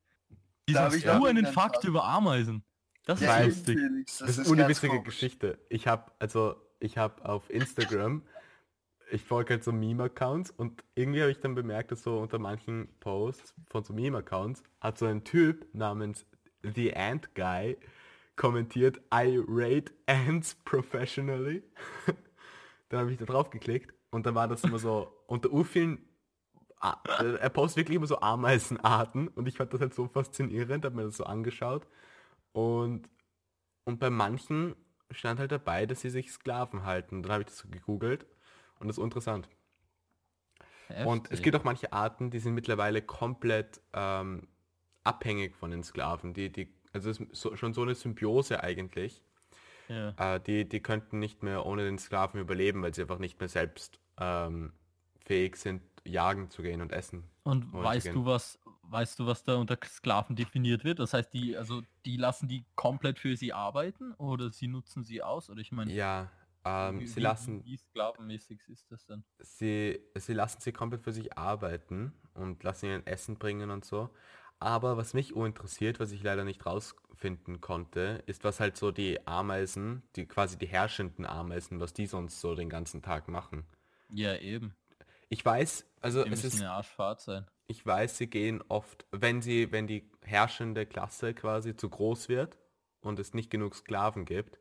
Wieso 0.67 0.79
hast 0.79 0.95
ich 0.95 1.03
du 1.03 1.25
einen 1.25 1.45
Fakt 1.45 1.75
Fakt? 1.75 1.83
über 1.85 2.03
Ameisen? 2.05 2.63
Das 3.05 3.19
ist 3.19 3.25
Ja, 3.27 3.33
Weil- 3.35 3.47
lustig. 3.47 3.77
Felix, 3.77 4.17
Das, 4.19 4.29
ist 4.29 4.37
ganz 4.37 4.51
eine 4.51 4.67
witzige. 4.69 5.01
Geschichte. 5.03 5.59
Ich 5.69 5.87
habe 5.87 6.11
also 6.19 6.55
ich 6.79 6.97
habe 6.97 7.23
auf 7.25 7.49
Instagram 7.49 8.23
ich 9.13 9.23
folge 9.23 9.53
halt 9.53 9.63
so 9.63 9.71
Meme-Accounts 9.71 10.51
und 10.51 10.83
irgendwie 10.95 11.21
habe 11.21 11.31
ich 11.31 11.39
dann 11.39 11.53
bemerkt, 11.53 11.91
dass 11.91 12.03
so 12.03 12.17
unter 12.17 12.39
manchen 12.39 12.87
Posts 12.99 13.53
von 13.67 13.83
so 13.83 13.93
Meme-Accounts 13.93 14.63
hat 14.81 14.97
so 14.97 15.05
ein 15.05 15.23
Typ 15.23 15.67
namens 15.73 16.25
The 16.63 16.95
Ant 16.95 17.35
Guy 17.35 17.77
kommentiert, 18.35 18.97
I 19.13 19.39
rate 19.47 19.93
ants 20.07 20.55
professionally. 20.65 21.61
dann 22.89 23.01
habe 23.01 23.11
ich 23.11 23.19
da 23.19 23.25
drauf 23.25 23.51
geklickt 23.51 23.93
und 24.09 24.25
dann 24.25 24.33
war 24.33 24.47
das 24.47 24.63
immer 24.63 24.79
so 24.79 25.13
unter 25.27 25.49
äh, 25.51 27.35
er 27.35 27.49
postet 27.49 27.77
wirklich 27.77 27.97
immer 27.97 28.07
so 28.07 28.19
Ameisenarten 28.19 29.27
und 29.27 29.47
ich 29.47 29.57
fand 29.57 29.73
das 29.73 29.81
halt 29.81 29.93
so 29.93 30.07
faszinierend, 30.07 30.85
habe 30.85 30.95
mir 30.95 31.03
das 31.03 31.17
so 31.17 31.25
angeschaut 31.25 31.85
und 32.51 33.07
und 33.85 33.99
bei 33.99 34.09
manchen 34.09 34.75
stand 35.11 35.39
halt 35.39 35.51
dabei, 35.51 35.85
dass 35.85 36.01
sie 36.01 36.09
sich 36.09 36.31
Sklaven 36.31 36.85
halten. 36.85 37.21
Dann 37.21 37.31
habe 37.33 37.41
ich 37.43 37.47
das 37.49 37.57
so 37.57 37.67
gegoogelt 37.69 38.25
und 38.83 38.89
das 38.89 38.97
ist 38.97 39.03
interessant. 39.03 39.49
Und 41.05 41.25
es 41.25 41.31
Heftig. 41.31 41.43
gibt 41.43 41.55
auch 41.55 41.63
manche 41.63 41.91
Arten, 41.91 42.29
die 42.29 42.39
sind 42.39 42.53
mittlerweile 42.53 43.01
komplett 43.01 43.81
ähm, 43.93 44.47
abhängig 45.03 45.55
von 45.55 45.71
den 45.71 45.83
Sklaven. 45.83 46.33
Die, 46.33 46.51
die, 46.51 46.73
also 46.91 47.09
es 47.09 47.19
ist 47.19 47.35
so, 47.35 47.55
schon 47.55 47.73
so 47.73 47.81
eine 47.81 47.95
Symbiose 47.95 48.61
eigentlich. 48.63 49.23
Ja. 49.87 50.35
Äh, 50.35 50.39
die, 50.39 50.67
die 50.67 50.81
könnten 50.81 51.19
nicht 51.19 51.41
mehr 51.43 51.65
ohne 51.65 51.83
den 51.83 51.97
Sklaven 51.97 52.39
überleben, 52.39 52.81
weil 52.83 52.93
sie 52.93 53.01
einfach 53.01 53.19
nicht 53.19 53.39
mehr 53.39 53.49
selbst 53.49 53.99
ähm, 54.17 54.73
fähig 55.25 55.55
sind, 55.55 55.81
jagen 56.05 56.49
zu 56.49 56.61
gehen 56.61 56.81
und 56.81 56.91
essen. 56.91 57.23
Und 57.43 57.73
weißt 57.73 58.07
du 58.13 58.25
was, 58.25 58.59
weißt 58.83 59.19
du, 59.19 59.25
was 59.25 59.43
da 59.43 59.55
unter 59.55 59.77
Sklaven 59.83 60.35
definiert 60.35 60.83
wird? 60.83 60.99
Das 60.99 61.13
heißt, 61.13 61.33
die, 61.33 61.57
also 61.57 61.81
die 62.05 62.17
lassen 62.17 62.47
die 62.47 62.65
komplett 62.75 63.19
für 63.19 63.35
sie 63.35 63.51
arbeiten 63.51 64.13
oder 64.13 64.51
sie 64.51 64.67
nutzen 64.67 65.03
sie 65.03 65.23
aus? 65.23 65.49
Oder 65.49 65.61
ich 65.61 65.71
meine, 65.71 65.91
Ja, 65.91 66.29
ähm, 66.65 66.99
wie, 66.99 67.07
sie 67.07 67.19
lassen 67.19 67.63
wie 67.63 67.77
sklavenmäßig 67.77 68.67
ist 68.69 68.91
das 68.91 69.05
denn? 69.05 69.23
sie, 69.39 69.99
sie 70.15 70.33
lassen 70.33 70.61
sie 70.61 70.71
komplett 70.71 71.03
für 71.03 71.11
sich 71.11 71.37
arbeiten 71.37 72.13
und 72.33 72.63
lassen 72.63 72.85
ihnen 72.87 73.07
Essen 73.07 73.37
bringen 73.37 73.69
und 73.71 73.85
so. 73.85 74.09
Aber 74.59 74.95
was 74.97 75.13
mich 75.13 75.35
interessiert, 75.35 75.99
was 75.99 76.11
ich 76.11 76.23
leider 76.23 76.45
nicht 76.45 76.65
rausfinden 76.65 77.59
konnte, 77.59 78.23
ist, 78.27 78.43
was 78.45 78.59
halt 78.61 78.77
so 78.77 78.91
die 78.91 79.25
Ameisen, 79.27 80.03
die 80.15 80.25
quasi 80.25 80.57
die 80.57 80.67
herrschenden 80.67 81.25
Ameisen, 81.25 81.79
was 81.81 81.93
die 81.93 82.05
sonst 82.07 82.39
so 82.39 82.55
den 82.55 82.69
ganzen 82.69 83.01
Tag 83.01 83.27
machen. 83.27 83.65
Ja, 84.09 84.35
eben. 84.37 84.75
Ich 85.29 85.43
weiß, 85.43 85.85
also 86.01 86.23
Die 86.23 86.29
es 86.29 86.43
ist, 86.43 86.61
eine 86.61 86.71
Arschfahrt 86.71 87.21
sein. 87.21 87.45
ich 87.67 87.85
weiß, 87.85 88.17
sie 88.17 88.27
gehen 88.27 88.63
oft, 88.69 89.05
wenn 89.11 89.41
sie, 89.41 89.71
wenn 89.71 89.87
die 89.87 90.09
herrschende 90.21 90.85
Klasse 90.85 91.33
quasi 91.33 91.75
zu 91.75 91.89
groß 91.89 92.29
wird 92.29 92.57
und 93.01 93.19
es 93.19 93.33
nicht 93.33 93.49
genug 93.49 93.75
Sklaven 93.75 94.25
gibt, 94.25 94.59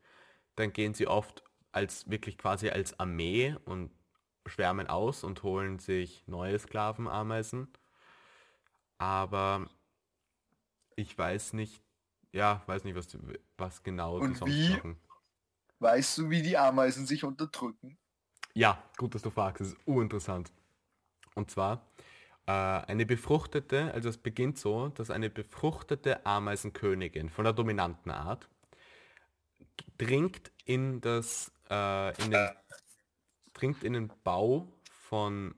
dann 0.56 0.72
gehen 0.72 0.94
sie 0.94 1.06
oft 1.06 1.44
als 1.72 2.08
wirklich 2.10 2.38
quasi 2.38 2.68
als 2.70 2.98
Armee 3.00 3.56
und 3.64 3.90
schwärmen 4.46 4.86
aus 4.88 5.24
und 5.24 5.42
holen 5.42 5.78
sich 5.78 6.24
neue 6.26 6.58
Sklavenameisen. 6.58 7.68
Aber 8.98 9.68
ich 10.96 11.16
weiß 11.16 11.54
nicht, 11.54 11.82
ja, 12.32 12.62
weiß 12.66 12.84
nicht, 12.84 12.94
was, 12.94 13.08
was 13.56 13.82
genau 13.82 14.18
Und 14.18 14.36
sonst 14.36 14.46
wie? 14.46 14.68
machen. 14.68 14.96
Weißt 15.80 16.18
du, 16.18 16.30
wie 16.30 16.42
die 16.42 16.56
Ameisen 16.56 17.06
sich 17.06 17.24
unterdrücken? 17.24 17.98
Ja, 18.54 18.82
gut, 18.98 19.14
dass 19.14 19.22
du 19.22 19.30
fragst, 19.30 19.60
das 19.60 19.68
ist 19.68 19.78
uninteressant. 19.86 20.52
Und 21.34 21.50
zwar, 21.50 21.86
äh, 22.46 22.52
eine 22.52 23.06
befruchtete, 23.06 23.92
also 23.94 24.08
es 24.08 24.18
beginnt 24.18 24.58
so, 24.58 24.88
dass 24.88 25.10
eine 25.10 25.30
befruchtete 25.30 26.26
Ameisenkönigin 26.26 27.30
von 27.30 27.44
der 27.44 27.52
dominanten 27.54 28.10
Art 28.12 28.48
dringt 29.98 30.50
in 30.64 31.00
das, 31.00 31.51
äh, 31.70 32.22
in 32.24 32.30
den, 32.30 32.50
dringt 33.54 33.84
in 33.84 33.92
den 33.94 34.10
Bau 34.24 34.68
von, 34.90 35.54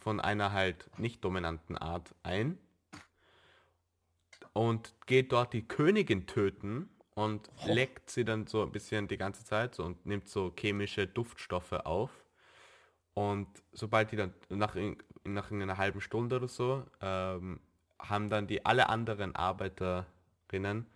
von 0.00 0.20
einer 0.20 0.52
halt 0.52 0.90
nicht 0.98 1.24
dominanten 1.24 1.76
Art 1.78 2.14
ein 2.22 2.58
und 4.52 4.94
geht 5.06 5.32
dort 5.32 5.52
die 5.52 5.66
Königin 5.66 6.26
töten 6.26 6.88
und 7.14 7.50
leckt 7.66 8.10
sie 8.10 8.24
dann 8.24 8.46
so 8.46 8.62
ein 8.62 8.72
bisschen 8.72 9.08
die 9.08 9.16
ganze 9.16 9.44
Zeit 9.44 9.74
so 9.74 9.84
und 9.84 10.04
nimmt 10.06 10.28
so 10.28 10.52
chemische 10.58 11.06
Duftstoffe 11.06 11.72
auf. 11.72 12.10
Und 13.14 13.46
sobald 13.72 14.10
die 14.10 14.16
dann 14.16 14.34
nach, 14.48 14.74
in- 14.74 14.96
nach 15.24 15.50
einer 15.52 15.76
halben 15.78 16.00
Stunde 16.00 16.36
oder 16.36 16.48
so 16.48 16.84
ähm, 17.00 17.60
haben 18.00 18.28
dann 18.28 18.46
die 18.48 18.66
alle 18.66 18.88
anderen 18.88 19.36
Arbeiterinnen 19.36 20.86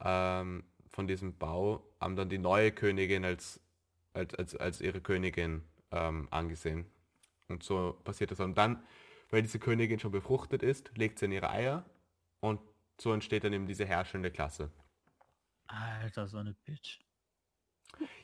ähm, 0.00 0.64
von 0.96 1.06
diesem 1.06 1.36
Bau 1.36 1.86
haben 2.00 2.16
dann 2.16 2.30
die 2.30 2.38
neue 2.38 2.72
Königin 2.72 3.24
als, 3.24 3.60
als, 4.14 4.34
als, 4.34 4.56
als 4.56 4.80
ihre 4.80 5.02
Königin 5.02 5.62
ähm, 5.92 6.26
angesehen. 6.30 6.86
Und 7.48 7.62
so 7.62 8.00
passiert 8.02 8.30
das. 8.30 8.40
Und 8.40 8.56
dann, 8.56 8.82
weil 9.30 9.42
diese 9.42 9.58
Königin 9.58 10.00
schon 10.00 10.10
befruchtet 10.10 10.62
ist, 10.62 10.90
legt 10.96 11.18
sie 11.18 11.26
in 11.26 11.32
ihre 11.32 11.50
Eier 11.50 11.84
und 12.40 12.60
so 12.98 13.12
entsteht 13.12 13.44
dann 13.44 13.52
eben 13.52 13.66
diese 13.66 13.84
herrschende 13.84 14.30
Klasse. 14.30 14.70
Alter, 15.66 16.26
so 16.26 16.38
eine 16.38 16.54
Bitch. 16.64 16.98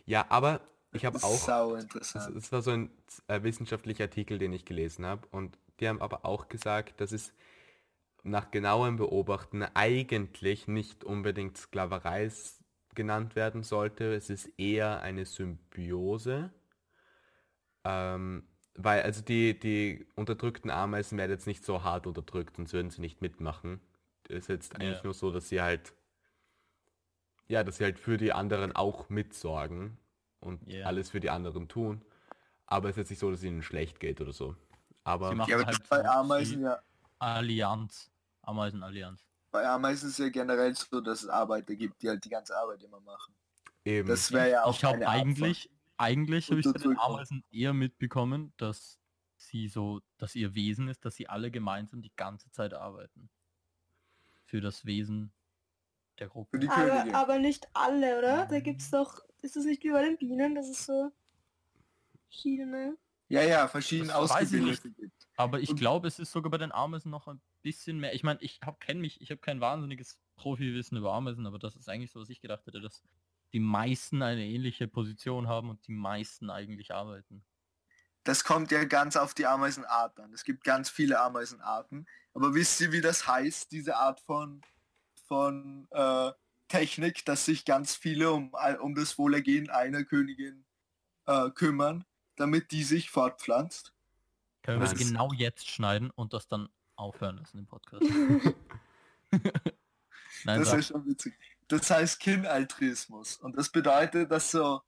Ja, 0.07 0.25
aber 0.31 0.63
ich 0.93 1.05
habe 1.05 1.19
auch 1.23 1.39
Sau 1.39 1.75
Es, 1.75 1.85
interessant. 1.85 2.37
es 2.37 2.51
war 2.53 2.63
so 2.63 2.71
ein 2.71 2.91
äh, 3.29 3.43
wissenschaftlicher 3.43 4.05
Artikel, 4.05 4.39
den 4.39 4.53
ich 4.55 4.65
gelesen 4.65 5.05
habe. 5.05 5.27
Und 5.31 5.59
die 5.79 5.89
haben 5.89 6.01
aber 6.01 6.25
auch 6.25 6.49
gesagt, 6.49 7.03
dass 7.03 7.13
es 7.13 7.35
nach 8.23 8.51
genauem 8.51 8.97
Beobachten 8.97 9.63
eigentlich 9.63 10.69
nicht 10.69 11.05
unbedingt 11.05 11.59
Sklaverei 11.59 12.31
genannt 12.95 13.37
werden 13.37 13.63
sollte. 13.63 14.15
Es 14.15 14.31
ist 14.31 14.47
eher 14.59 15.01
eine 15.03 15.25
Symbiose. 15.27 16.51
Ähm, 17.85 18.45
weil 18.75 19.03
also 19.03 19.23
die, 19.23 19.59
die 19.59 20.07
unterdrückten 20.15 20.71
Ameisen 20.71 21.19
werden 21.19 21.31
jetzt 21.33 21.47
nicht 21.47 21.65
so 21.65 21.83
hart 21.83 22.07
unterdrückt, 22.07 22.57
sonst 22.57 22.73
würden 22.73 22.91
sie 22.91 23.01
nicht 23.01 23.21
mitmachen. 23.21 23.81
Es 24.29 24.45
ist 24.45 24.49
jetzt 24.49 24.77
eigentlich 24.77 24.99
Ja. 24.99 25.05
nur 25.05 25.15
so, 25.15 25.31
dass 25.31 25.49
sie 25.49 25.61
halt 25.61 25.95
ja, 27.49 27.65
dass 27.65 27.77
sie 27.77 27.85
halt 27.85 27.99
für 27.99 28.17
die 28.17 28.33
anderen 28.33 28.75
auch 28.75 29.11
mitsorgen 29.11 29.99
und 30.41 30.67
Ja. 30.67 30.87
alles 30.87 31.11
für 31.11 31.21
die 31.21 31.29
anderen 31.31 31.69
tun. 31.69 32.03
Aber 32.67 32.89
es 32.89 32.95
ist 32.95 32.99
jetzt 32.99 33.11
nicht 33.11 33.19
so, 33.19 33.31
dass 33.31 33.43
ihnen 33.43 33.63
schlecht 33.63 34.01
geht 34.01 34.21
oder 34.21 34.33
so. 34.33 34.57
Aber 35.05 35.29
Sie 35.29 35.35
machen 35.35 35.51
Ja, 35.51 35.57
aber 35.59 35.67
halt 35.67 35.89
bei 35.89 36.09
Ameisen 36.09 36.63
ja. 36.63 36.83
Allianz. 37.19 38.11
Ameisenallianz. 38.43 39.25
Bei 39.53 39.69
Ameisen 39.69 40.09
ist 40.09 40.19
es 40.19 40.19
ja 40.19 40.31
generell 40.31 40.75
so, 40.75 41.01
dass 41.03 41.23
es 41.23 41.29
Arbeiter 41.29 41.77
gibt, 41.77 42.03
die 42.03 42.09
halt 42.09 42.25
die 42.25 42.31
ganze 42.31 42.57
Arbeit 42.57 42.83
immer 42.83 43.01
machen. 43.01 43.35
eben. 43.85 44.09
Das 44.09 44.33
wäre 44.33 44.51
ja 44.51 44.65
auch 44.65 44.75
Ich 44.75 44.83
habe 44.83 45.07
eigentlich, 45.07 45.71
eigentlich 45.99 46.51
habe 46.51 46.61
ich 46.61 46.67
bei 46.67 46.73
den. 46.73 46.99
Ameisen 46.99 47.45
eher 47.51 47.75
mitbekommen, 47.75 48.55
dass 48.57 48.99
sie 49.37 49.69
so, 49.69 50.01
dass 50.17 50.35
ihr 50.35 50.55
Wesen 50.55 50.89
ist, 50.89 51.05
dass 51.05 51.17
sie 51.17 51.29
alle 51.29 51.51
gemeinsam 51.51 52.01
die 52.01 52.13
ganze 52.17 52.51
Zeit 52.51 52.73
arbeiten. 52.73 53.29
Für 54.47 54.63
das 54.63 54.87
Wesen 54.87 55.33
der 56.19 56.29
Für 56.29 56.33
Gruppe. 56.33 56.59
die 56.59 56.69
Aber, 56.69 57.15
aber 57.15 57.39
nicht 57.39 57.69
alle, 57.75 58.19
oder? 58.19 58.47
Da 58.47 58.61
gibt's 58.61 58.91
doch, 58.91 59.21
ist 59.43 59.57
das 59.57 59.65
nicht 59.65 59.85
wie 59.85 59.91
bei 59.91 60.03
den 60.03 60.17
Bienen, 60.17 60.55
dass 60.55 60.69
es 60.69 60.87
so 60.87 61.13
verschiedene... 62.25 62.97
Ja, 63.29 63.43
ja, 63.43 63.69
verschieden 63.69 64.09
Das 64.09 64.31
weiß 64.31 64.53
ich 64.53 64.63
ausgebildete 64.63 64.91
gibt. 64.93 65.29
Aber 65.37 65.61
ich 65.61 65.75
glaube, 65.75 66.09
es 66.09 66.19
ist 66.19 66.33
sogar 66.33 66.51
bei 66.51 66.59
den 66.59 66.73
Ameisen 66.73 67.11
noch 67.11 67.27
ein 67.29 67.41
bisschen 67.63 67.99
mehr. 67.99 68.15
Ich 68.15 68.23
meine, 68.23 68.41
ich 68.43 68.61
habe 68.65 68.77
kenn 68.81 69.01
mich, 69.01 69.21
ich 69.21 69.31
habe 69.31 69.41
kein 69.41 69.61
wahnsinniges 69.61 70.19
Profiwissen 70.37 70.99
über 70.99 71.13
Ameisen, 71.13 71.47
aber 71.47 71.59
das 71.59 71.77
ist 71.77 71.89
eigentlich 71.89 72.11
so, 72.11 72.21
was 72.21 72.29
ich 72.29 72.41
gedacht 72.41 72.67
hätte, 72.67 72.81
dass 72.81 73.03
die 73.53 73.61
meisten 73.61 74.23
eine 74.23 74.45
ähnliche 74.45 74.89
Position 74.89 75.47
haben 75.49 75.71
und 75.71 75.87
die 75.87 75.93
meisten 75.93 76.51
eigentlich 76.51 76.95
arbeiten. 76.95 77.45
Das 78.25 78.45
kommt 78.45 78.71
ja 78.71 78.85
ganz 78.85 79.17
auf 79.17 79.35
die 79.35 79.47
Ameisenart 79.47 80.19
an. 80.21 80.33
Es 80.33 80.45
gibt 80.45 80.65
ganz 80.65 80.89
viele 80.89 81.21
Ameisenarten. 81.21 82.07
Aber 82.35 82.55
wisst 82.55 82.81
ihr, 82.81 82.93
wie 82.93 83.01
das 83.01 83.27
heißt, 83.27 83.73
diese 83.73 83.97
Art 83.97 84.21
von, 84.21 84.63
von 85.27 85.89
äh, 85.91 86.31
Technik, 86.69 87.25
dass 87.25 87.45
sich 87.45 87.65
ganz 87.65 87.97
viele 87.97 88.31
um, 88.31 88.55
um 88.81 88.95
das 88.95 89.19
Wohlergehen 89.19 89.71
einer 89.71 90.05
Königin 90.05 90.65
äh, 91.27 91.51
kümmern, 91.51 92.05
damit 92.37 92.71
die 92.71 92.85
sich 92.85 93.11
fortpflanzt? 93.11 93.93
Können 94.63 94.81
wir 94.81 94.89
das 94.89 94.97
genau 94.97 95.33
jetzt 95.33 95.69
schneiden 95.69 96.11
und 96.11 96.33
das 96.33 96.47
dann 96.47 96.69
aufhören 97.03 97.37
lassen 97.37 97.59
im 97.59 97.67
Podcast? 97.67 98.03
Nein, 100.45 100.59
das 100.61 100.71
sag, 100.71 100.79
ist 100.79 100.89
schon 100.89 101.07
witzig. 101.07 101.35
Das 101.69 101.91
heißt 101.91 102.21
Kinaltrismus. 102.21 103.37
Und 103.37 103.57
das 103.57 103.71
bedeutet, 103.71 104.31
dass 104.31 104.51
so 104.51 104.83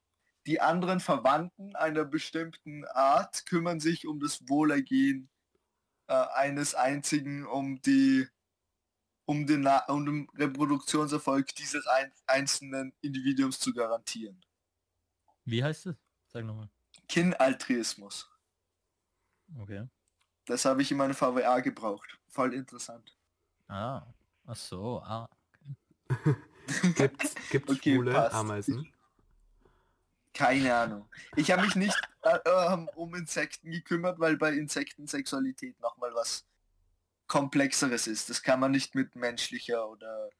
die 0.46 0.60
anderen 0.60 1.00
Verwandten 1.00 1.74
einer 1.76 2.04
bestimmten 2.04 2.84
Art 2.86 3.46
kümmern 3.46 3.80
sich 3.80 4.06
um 4.06 4.20
das 4.20 4.48
Wohlergehen 4.48 5.30
äh, 6.06 6.12
eines 6.34 6.74
einzigen, 6.74 7.46
um 7.46 7.80
die 7.82 8.26
um 9.26 9.46
den, 9.46 9.62
Na 9.62 9.86
um 9.86 10.04
den 10.04 10.28
Reproduktionserfolg 10.34 11.54
dieses 11.54 11.86
ein 11.86 12.12
einzelnen 12.26 12.92
Individuums 13.00 13.58
zu 13.58 13.72
garantieren. 13.72 14.44
wie 15.46 15.64
heißt 15.64 15.86
es? 15.86 15.96
Sag 16.28 16.44
nochmal. 16.44 16.68
Kinaltrismus. 17.08 18.30
Okay. 19.58 19.88
Das 20.46 20.64
habe 20.64 20.82
ich 20.82 20.90
in 20.90 20.98
meiner 20.98 21.14
VWA 21.14 21.60
gebraucht. 21.60 22.18
Voll 22.28 22.54
interessant. 22.54 23.16
Ah. 23.68 24.02
Ach 24.46 24.56
so, 24.56 25.00
ah. 25.04 25.28
Gibt's, 26.96 27.34
gibt's 27.50 27.72
Okay, 27.72 27.94
schwule 27.94 28.12
passt. 28.12 28.34
Ameisen? 28.34 28.92
Keine 30.32 30.74
Ahnung. 30.74 31.08
Ich 31.36 31.50
habe 31.50 31.62
mich 31.62 31.76
nicht 31.76 31.96
äh, 32.22 32.38
ähm, 32.44 32.88
um 32.96 33.14
Insekten 33.14 33.70
gekümmert, 33.70 34.18
weil 34.18 34.36
bei 34.36 34.52
Insekten 34.52 35.06
Sexualität 35.06 35.78
nochmal 35.80 36.12
was 36.14 36.44
komplexeres 37.26 38.06
ist. 38.06 38.30
Das 38.30 38.42
kann 38.42 38.60
man 38.60 38.72
nicht 38.72 38.94
mit 38.94 39.14
menschlicher 39.14 39.88
oder 39.88 40.30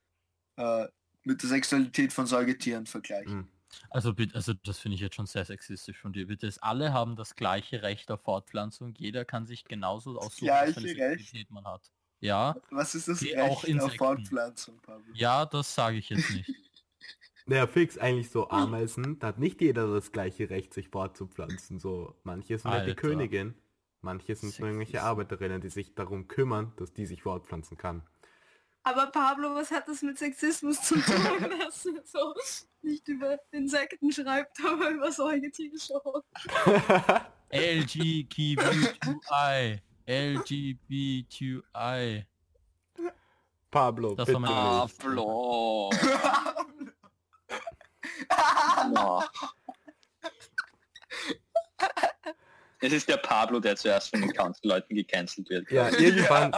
äh, 0.56 0.88
mit 1.22 1.42
der 1.42 1.48
Sexualität 1.48 2.12
von 2.12 2.26
Säugetieren 2.26 2.86
vergleichen. 2.86 3.48
Also 3.90 4.14
bitte, 4.14 4.34
also 4.34 4.52
das 4.52 4.78
finde 4.78 4.96
ich 4.96 5.00
jetzt 5.00 5.14
schon 5.14 5.26
sehr 5.26 5.44
sexistisch 5.44 5.98
von 5.98 6.12
dir. 6.12 6.26
Bitte, 6.26 6.46
es 6.46 6.58
alle 6.58 6.92
haben 6.92 7.16
das 7.16 7.34
gleiche 7.34 7.82
Recht 7.82 8.10
auf 8.10 8.22
Fortpflanzung. 8.22 8.94
Jeder 8.96 9.24
kann 9.24 9.46
sich 9.46 9.64
genauso 9.64 10.18
aussuchen, 10.18 10.48
was 10.48 10.76
Recht? 10.76 11.50
Man 11.50 11.64
hat. 11.64 11.90
Ja, 12.20 12.56
Was 12.70 12.94
ist 12.94 13.08
das 13.08 13.22
Recht 13.22 13.38
auch 13.38 13.64
auf. 13.64 13.94
Fortpflanzung, 13.96 14.80
Pablo? 14.80 15.12
ja, 15.14 15.44
das 15.44 15.74
sage 15.74 15.98
ich 15.98 16.08
jetzt 16.10 16.30
nicht. 16.30 16.50
Naja, 17.46 17.66
fix 17.66 17.98
eigentlich 17.98 18.30
so 18.30 18.48
Ameisen. 18.48 19.18
Da 19.18 19.26
hat 19.26 19.38
nicht 19.38 19.60
jeder 19.60 19.92
das 19.92 20.12
gleiche 20.12 20.48
Recht, 20.48 20.72
sich 20.72 20.88
fortzupflanzen. 20.88 21.78
So, 21.78 22.16
manche 22.22 22.56
sind 22.56 22.70
halt 22.70 22.88
die. 22.88 22.94
Königin. 22.94 23.54
Manche 24.00 24.34
sind 24.34 24.58
nur 24.58 24.68
irgendwelche 24.68 24.92
Sexist. 24.92 25.10
Arbeiterinnen, 25.10 25.60
die 25.60 25.68
sich 25.68 25.94
darum 25.94 26.28
kümmern, 26.28 26.72
dass 26.76 26.92
die 26.92 27.06
sich 27.06 27.22
fortpflanzen 27.22 27.76
kann. 27.76 28.02
Aber 28.86 29.06
Pablo, 29.06 29.54
was 29.54 29.70
hat 29.70 29.88
das 29.88 30.02
mit 30.02 30.18
Sexismus 30.18 30.80
zu 30.82 30.96
tun, 30.96 31.04
dass 31.58 31.86
er 31.86 32.02
so 32.04 32.34
nicht 32.82 33.08
über 33.08 33.38
Insekten 33.50 34.12
schreibt, 34.12 34.58
aber 34.62 34.90
über 34.90 35.10
Säugetiere 35.10 35.78
schon? 35.78 36.22
LGBTI. 37.50 38.60
LGBTI. 40.06 41.62
Pablo, 43.70 44.14
Das 44.14 44.26
bitte 44.26 44.40
nicht. 44.40 44.52
Pablo. 44.52 45.90
No. 48.92 49.24
Es 52.80 52.92
ist 52.92 53.08
der 53.08 53.16
Pablo, 53.16 53.60
der 53.60 53.76
zuerst 53.76 54.10
von 54.10 54.20
den 54.20 54.30
Council-Leuten 54.34 54.94
gecancelt 54.94 55.48
wird. 55.48 55.70
Ja, 55.70 55.88
irgendwann, 55.88 56.54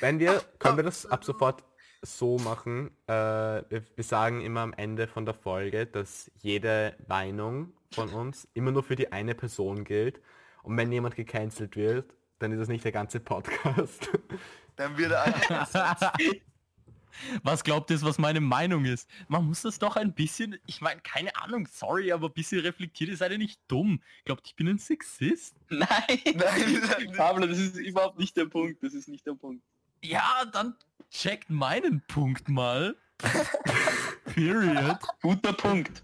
wenn 0.00 0.18
wir, 0.18 0.42
können 0.58 0.76
wir 0.76 0.84
das 0.84 1.06
ab 1.06 1.24
sofort 1.24 1.64
so 2.02 2.38
machen, 2.38 2.90
äh, 3.06 3.12
wir, 3.12 3.82
wir 3.94 4.04
sagen 4.04 4.40
immer 4.42 4.60
am 4.60 4.72
Ende 4.74 5.06
von 5.06 5.24
der 5.24 5.34
Folge, 5.34 5.86
dass 5.86 6.30
jede 6.40 6.96
Meinung 7.08 7.72
von 7.92 8.10
uns 8.10 8.48
immer 8.54 8.72
nur 8.72 8.82
für 8.82 8.96
die 8.96 9.12
eine 9.12 9.34
Person 9.34 9.84
gilt. 9.84 10.20
Und 10.62 10.76
wenn 10.76 10.92
jemand 10.92 11.16
gecancelt 11.16 11.76
wird, 11.76 12.12
dann 12.38 12.52
ist 12.52 12.60
es 12.60 12.68
nicht 12.68 12.84
der 12.84 12.92
ganze 12.92 13.20
Podcast. 13.20 14.10
Dann 14.76 14.98
wird 14.98 15.12
er 15.12 15.22
einfach 15.22 16.12
Was 17.44 17.62
glaubt 17.62 17.90
ihr, 17.90 18.02
was 18.02 18.18
meine 18.18 18.40
Meinung 18.40 18.84
ist? 18.84 19.08
Man 19.28 19.46
muss 19.46 19.62
das 19.62 19.78
doch 19.78 19.94
ein 19.94 20.14
bisschen, 20.14 20.58
ich 20.66 20.80
meine, 20.80 21.00
keine 21.00 21.34
Ahnung, 21.36 21.68
sorry, 21.70 22.10
aber 22.10 22.26
ein 22.26 22.32
bisschen 22.32 22.60
reflektiert, 22.60 23.10
ihr 23.10 23.16
seid 23.16 23.30
ja 23.30 23.38
nicht 23.38 23.60
dumm. 23.68 24.02
Glaubt, 24.24 24.46
ich 24.46 24.56
bin 24.56 24.68
ein 24.68 24.78
Sexist? 24.78 25.54
Nein, 25.68 25.88
Nein, 26.34 27.12
Pablo, 27.16 27.46
das 27.46 27.58
ist 27.58 27.76
überhaupt 27.76 28.18
nicht 28.18 28.36
der 28.36 28.46
Punkt. 28.46 28.82
Das 28.82 28.94
ist 28.94 29.08
nicht 29.08 29.24
der 29.26 29.34
Punkt. 29.34 29.62
Ja, 30.04 30.44
dann 30.52 30.76
checkt 31.10 31.48
meinen 31.50 32.02
Punkt 32.06 32.48
mal. 32.48 32.94
Period. 34.26 34.98
Guter 35.22 35.52
Punkt. 35.52 36.02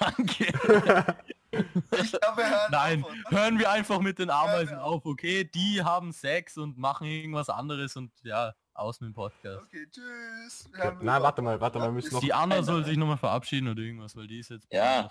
Danke. 0.00 0.46
ich 1.52 2.10
glaube, 2.10 2.36
wir 2.36 2.50
hören 2.50 2.70
Nein, 2.70 3.04
auf, 3.04 3.12
hören 3.30 3.58
wir 3.58 3.70
einfach 3.70 4.00
mit 4.00 4.18
den 4.18 4.30
Ameisen 4.30 4.76
auf, 4.78 5.06
okay? 5.06 5.44
Die 5.44 5.82
haben 5.82 6.12
Sex 6.12 6.58
und 6.58 6.76
machen 6.76 7.06
irgendwas 7.06 7.48
anderes 7.48 7.96
und 7.96 8.10
ja, 8.24 8.52
aus 8.74 9.00
mit 9.00 9.08
dem 9.10 9.14
Podcast. 9.14 9.62
Okay, 9.64 9.86
tschüss. 9.90 10.68
Okay, 10.68 10.92
über- 11.00 11.22
warte 11.22 11.40
mal, 11.42 11.60
warte 11.60 11.78
mal, 11.78 11.86
wir 11.86 11.92
müssen 11.92 12.12
noch- 12.14 12.20
Die 12.20 12.32
Anna 12.32 12.62
soll 12.62 12.84
sich 12.84 12.96
nochmal 12.96 13.16
verabschieden 13.18 13.68
oder 13.68 13.80
irgendwas, 13.80 14.16
weil 14.16 14.26
die 14.26 14.40
ist 14.40 14.50
jetzt... 14.50 14.66
Ja. 14.72 15.10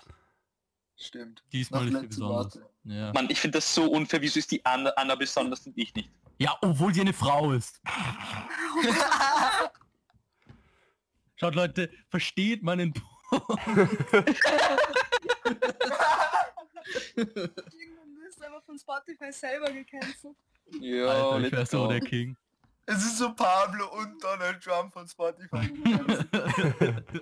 Stimmt. 0.98 1.42
Diesmal 1.52 1.82
ist 1.82 1.88
sie 1.88 1.92
letzte 1.94 2.08
besonders. 2.08 2.60
Ja. 2.84 3.12
Mann, 3.12 3.28
ich 3.28 3.38
finde 3.40 3.58
das 3.58 3.74
so 3.74 3.90
unfair. 3.90 4.20
Wieso 4.22 4.38
ist 4.38 4.50
die 4.50 4.64
Anna, 4.64 4.90
Anna 4.96 5.14
besonders 5.14 5.66
und 5.66 5.76
ich 5.76 5.94
nicht? 5.94 6.10
Ja, 6.38 6.56
obwohl 6.62 6.92
sie 6.94 7.00
eine 7.02 7.12
Frau 7.12 7.52
ist. 7.52 7.80
Schaut 11.36 11.54
Leute, 11.54 11.90
versteht 12.08 12.62
meinen 12.62 12.92
Punkt. 12.94 13.12
Irgendwann 17.16 18.16
wirst 18.22 18.40
du 18.40 18.46
aber 18.46 18.60
von 18.62 18.78
Spotify 18.78 19.32
selber 19.32 19.70
gecancelt. 19.72 20.36
Ja, 20.80 21.06
Alter, 21.06 21.46
ich 21.46 21.52
wär 21.52 21.66
so 21.66 21.86
der 21.88 22.00
King. 22.00 22.36
Es 22.86 22.98
ist 23.04 23.18
so 23.18 23.32
Pablo 23.34 23.92
und 23.98 24.22
Donald 24.22 24.62
Trump 24.62 24.92
von 24.92 25.06
Spotify. 25.08 25.68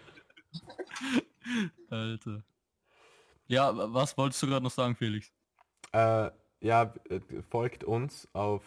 Alter. 1.90 2.42
Ja, 3.46 3.76
wa- 3.76 3.88
was 3.92 4.16
wolltest 4.16 4.42
du 4.42 4.46
gerade 4.46 4.62
noch 4.64 4.70
sagen, 4.70 4.94
Felix? 4.96 5.30
Äh, 5.92 6.30
ja, 6.60 6.92
äh, 7.10 7.20
folgt 7.50 7.84
uns 7.84 8.28
auf 8.32 8.62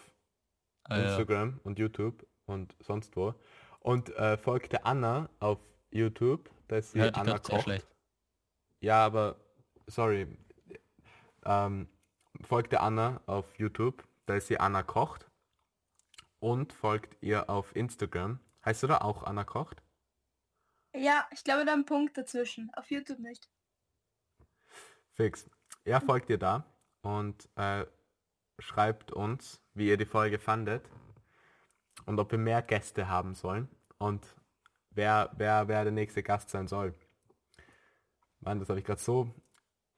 Ah, 0.90 0.98
ja. 0.98 1.04
Instagram 1.10 1.60
und 1.64 1.80
YouTube 1.80 2.26
und 2.46 2.76
sonst 2.80 3.16
wo. 3.16 3.34
Und 3.80 4.10
äh, 4.16 4.38
folgt 4.38 4.72
der 4.74 4.86
Anna 4.86 5.30
auf 5.40 5.60
YouTube, 5.92 6.50
da 6.68 6.78
ist 6.78 6.92
sie 6.92 7.00
Hört 7.00 7.16
dich 7.16 7.22
Anna 7.22 7.40
kocht. 7.40 7.64
schlecht. 7.64 7.88
Ja, 8.82 9.06
aber 9.06 9.40
sorry. 9.88 10.28
Ähm, 11.46 11.88
folgt 12.42 12.72
der 12.74 12.82
Anna 12.82 13.22
auf 13.26 13.58
YouTube, 13.58 14.04
da 14.26 14.36
ist 14.36 14.48
sie 14.48 14.60
Anna 14.60 14.84
kocht. 14.84 15.30
Und 16.40 16.72
folgt 16.74 17.18
ihr 17.22 17.50
auf 17.50 17.76
Instagram. 17.76 18.40
Heißt 18.64 18.84
du 18.84 18.88
da 18.88 19.00
auch 19.00 19.24
Anna 19.24 19.44
kocht? 19.44 19.82
Ja, 20.96 21.28
ich 21.32 21.44
glaube 21.44 21.66
da 21.66 21.74
ein 21.74 21.86
Punkt 21.86 22.18
dazwischen. 22.18 22.70
Auf 22.76 22.92
YouTube 22.92 23.20
nicht. 23.20 23.50
Fix. 25.14 25.50
Ja, 25.86 26.00
folgt 26.00 26.30
ihr 26.30 26.38
da 26.38 26.66
und 27.02 27.50
äh, 27.56 27.86
schreibt 28.60 29.12
uns, 29.12 29.62
wie 29.74 29.88
ihr 29.88 29.98
die 29.98 30.06
Folge 30.06 30.40
fandet 30.40 30.90
und 32.06 32.20
ob 32.20 32.32
wir 32.32 32.40
mehr 32.40 32.62
Gäste 32.62 33.08
haben 33.08 33.36
sollen 33.36 33.68
und 33.98 34.26
wer, 34.92 35.32
wer, 35.38 35.68
wer 35.68 35.84
der 35.84 35.94
nächste 35.94 36.24
Gast 36.24 36.50
sein 36.50 36.68
soll. 36.68 36.94
Mann, 38.40 38.60
das 38.60 38.70
habe 38.70 38.80
ich 38.80 38.86
gerade 38.86 39.02
so 39.02 39.30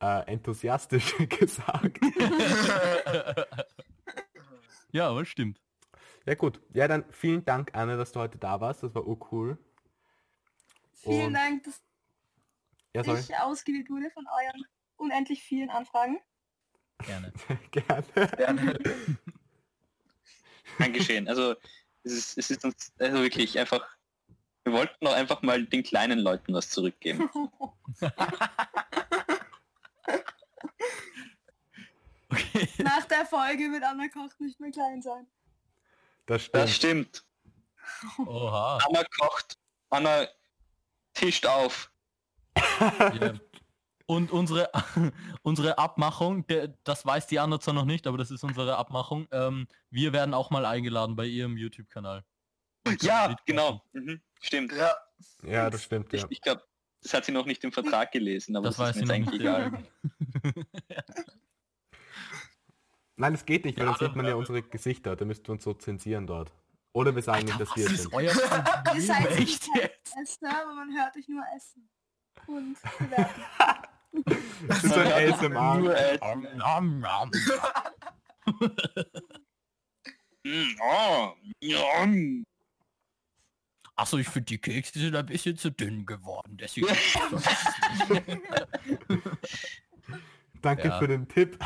äh, 0.02 0.26
enthusiastisch 0.32 1.16
gesagt. 1.30 2.00
ja, 4.92 5.10
aber 5.10 5.26
stimmt. 5.26 5.62
Ja 6.26 6.36
gut, 6.36 6.62
ja 6.74 6.88
dann 6.88 7.06
vielen 7.12 7.46
Dank 7.46 7.76
Anne, 7.76 7.98
dass 7.98 8.12
du 8.12 8.20
heute 8.20 8.38
da 8.38 8.60
warst, 8.62 8.84
das 8.84 8.94
war 8.94 9.06
urcool. 9.08 9.58
Vielen 10.94 11.28
Und- 11.28 11.34
Dank, 11.34 11.64
dass 11.64 11.82
Ja, 12.94 13.02
ich 13.18 13.36
ausgewählt 13.38 13.90
wurde 13.90 14.10
von 14.12 14.26
euren 14.28 14.66
unendlich 14.98 15.42
vielen 15.44 15.70
Anfragen. 15.70 16.20
Gerne. 17.06 17.34
Gerne. 18.38 18.80
Gern 20.78 20.94
geschehen. 20.94 21.28
Also 21.28 21.56
es 22.04 22.14
ist, 22.14 22.38
es 22.38 22.52
ist 22.52 22.64
uns 22.66 22.92
also 23.00 23.22
wirklich 23.22 23.58
einfach. 23.58 23.86
Wir 24.64 24.74
wollten 24.74 25.04
doch 25.06 25.14
einfach 25.14 25.42
mal 25.42 25.66
den 25.66 25.84
kleinen 25.84 26.20
Leuten 26.20 26.54
was 26.54 26.70
zurückgeben. 26.70 27.30
Okay. 32.32 32.70
Nach 32.84 33.06
der 33.06 33.26
Folge 33.26 33.72
wird 33.72 33.84
Anna 33.84 34.08
Koch 34.08 34.30
nicht 34.40 34.60
mehr 34.60 34.72
klein 34.72 35.02
sein. 35.02 35.26
Das 36.28 36.50
Das 36.52 36.76
stimmt. 36.76 37.24
stimmt. 38.20 38.28
Oha. 38.30 38.78
Anna 38.88 39.04
kocht. 39.20 39.58
Anna 39.90 40.28
tischt 41.14 41.46
auf. 41.48 41.92
Ja. 42.80 43.34
Und 44.10 44.32
unsere, 44.32 44.72
unsere 45.44 45.78
Abmachung, 45.78 46.48
der, 46.48 46.70
das 46.84 47.06
weiß 47.06 47.28
die 47.28 47.38
Anna 47.40 47.60
zwar 47.60 47.76
noch 47.76 47.86
nicht, 47.86 48.08
aber 48.08 48.18
das 48.18 48.32
ist 48.32 48.44
unsere 48.44 48.76
Abmachung. 48.76 49.28
Ähm, 49.30 49.68
wir 49.92 50.14
werden 50.14 50.34
auch 50.34 50.50
mal 50.50 50.66
eingeladen 50.66 51.16
bei 51.16 51.26
ihrem 51.28 51.58
YouTube-Kanal. 51.58 52.24
Ja, 53.02 53.36
genau. 53.46 53.84
Mhm. 53.94 54.20
Stimmt. 54.42 54.72
ja, 54.74 54.96
Ja, 55.44 55.70
das 55.70 55.84
stimmt, 55.84 56.12
Ich, 56.12 56.22
ja. 56.24 56.28
ich 56.32 56.42
glaube, 56.42 56.64
das 57.04 57.14
hat 57.14 57.26
sie 57.26 57.32
noch 57.32 57.46
nicht 57.46 57.64
im 57.64 57.72
Vertrag 57.72 58.12
gelesen, 58.12 58.56
aber 58.56 58.70
Das 58.70 58.78
das, 58.78 58.88
weiß 58.88 58.96
ist 58.96 59.02
sie 59.02 59.06
mir 59.06 59.20
jetzt 59.20 59.32
nicht. 59.32 59.48
eigentlich 59.48 59.84
egal. 60.56 60.66
Nein, 63.16 63.34
das 63.34 63.46
geht 63.46 63.64
nicht, 63.66 63.78
weil 63.78 63.86
Ja, 63.86 63.92
dann 63.94 64.08
sieht 64.08 64.16
man 64.16 64.26
ja 64.26 64.34
unsere 64.34 64.64
Gesichter, 64.64 65.16
da 65.16 65.24
müssten 65.24 65.46
wir 65.50 65.52
uns 65.52 65.64
so 65.64 65.76
zensieren 65.76 66.26
dort. 66.26 66.52
Oder 66.94 67.14
wir 67.14 67.22
sagen 67.22 67.46
nicht, 67.46 67.54
Alter, 67.54 67.66
dass 67.66 67.70
was 67.70 67.78
wir 67.78 67.92
ist 67.92 68.02
sind. 68.04 68.14
euer 68.16 68.24
Ihr 68.32 68.32
Problem? 68.32 69.02
seid 69.02 69.28
Echt 69.38 69.40
nicht 69.40 69.70
jetzt? 69.76 70.16
Esser, 70.20 70.62
aber 70.64 70.74
man 70.74 70.90
hört 70.98 71.16
euch 71.16 71.28
nur 71.28 71.44
essen. 71.56 71.88
Und 72.48 72.78
bewerten. 72.98 73.42
Das 74.68 74.84
ist 74.84 74.94
so 74.94 75.00
ein 75.00 75.12
ASMR. 75.12 75.78
Nur 80.44 81.36
yum. 81.62 82.46
Achso, 83.96 84.18
ich 84.18 84.28
finde 84.30 84.46
die 84.46 84.58
Kekse 84.58 84.98
sind 85.00 85.16
ein 85.16 85.26
bisschen 85.26 85.58
zu 85.58 85.72
dünn 85.72 86.06
geworden. 86.06 86.58
Deswegen 86.58 86.88
Danke 90.62 90.88
Ja. 90.88 91.00
für 91.00 91.08
den 91.08 91.28
Tipp. 91.28 91.58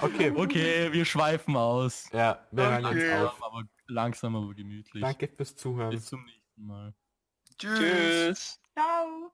okay, 0.00 0.30
Okay, 0.34 0.92
wir 0.92 1.04
schweifen 1.04 1.56
aus. 1.56 2.08
ja, 2.12 2.46
wir 2.50 2.64
hören 2.70 2.84
Okay. 2.86 2.98
jetzt 2.98 3.08
Langsam, 3.10 3.26
auf. 3.28 3.42
aber, 3.42 3.64
langsam, 3.86 4.36
aber 4.36 4.54
gemütlich. 4.54 5.02
Danke 5.02 5.28
fürs 5.28 5.54
Zuhören. 5.56 5.90
Bis 5.90 6.06
zum 6.06 6.24
nächsten 6.24 6.66
Mal. 6.66 6.94
tschüss. 7.58 7.78
Tschüss. 7.78 8.60
Ciao. 8.74 9.32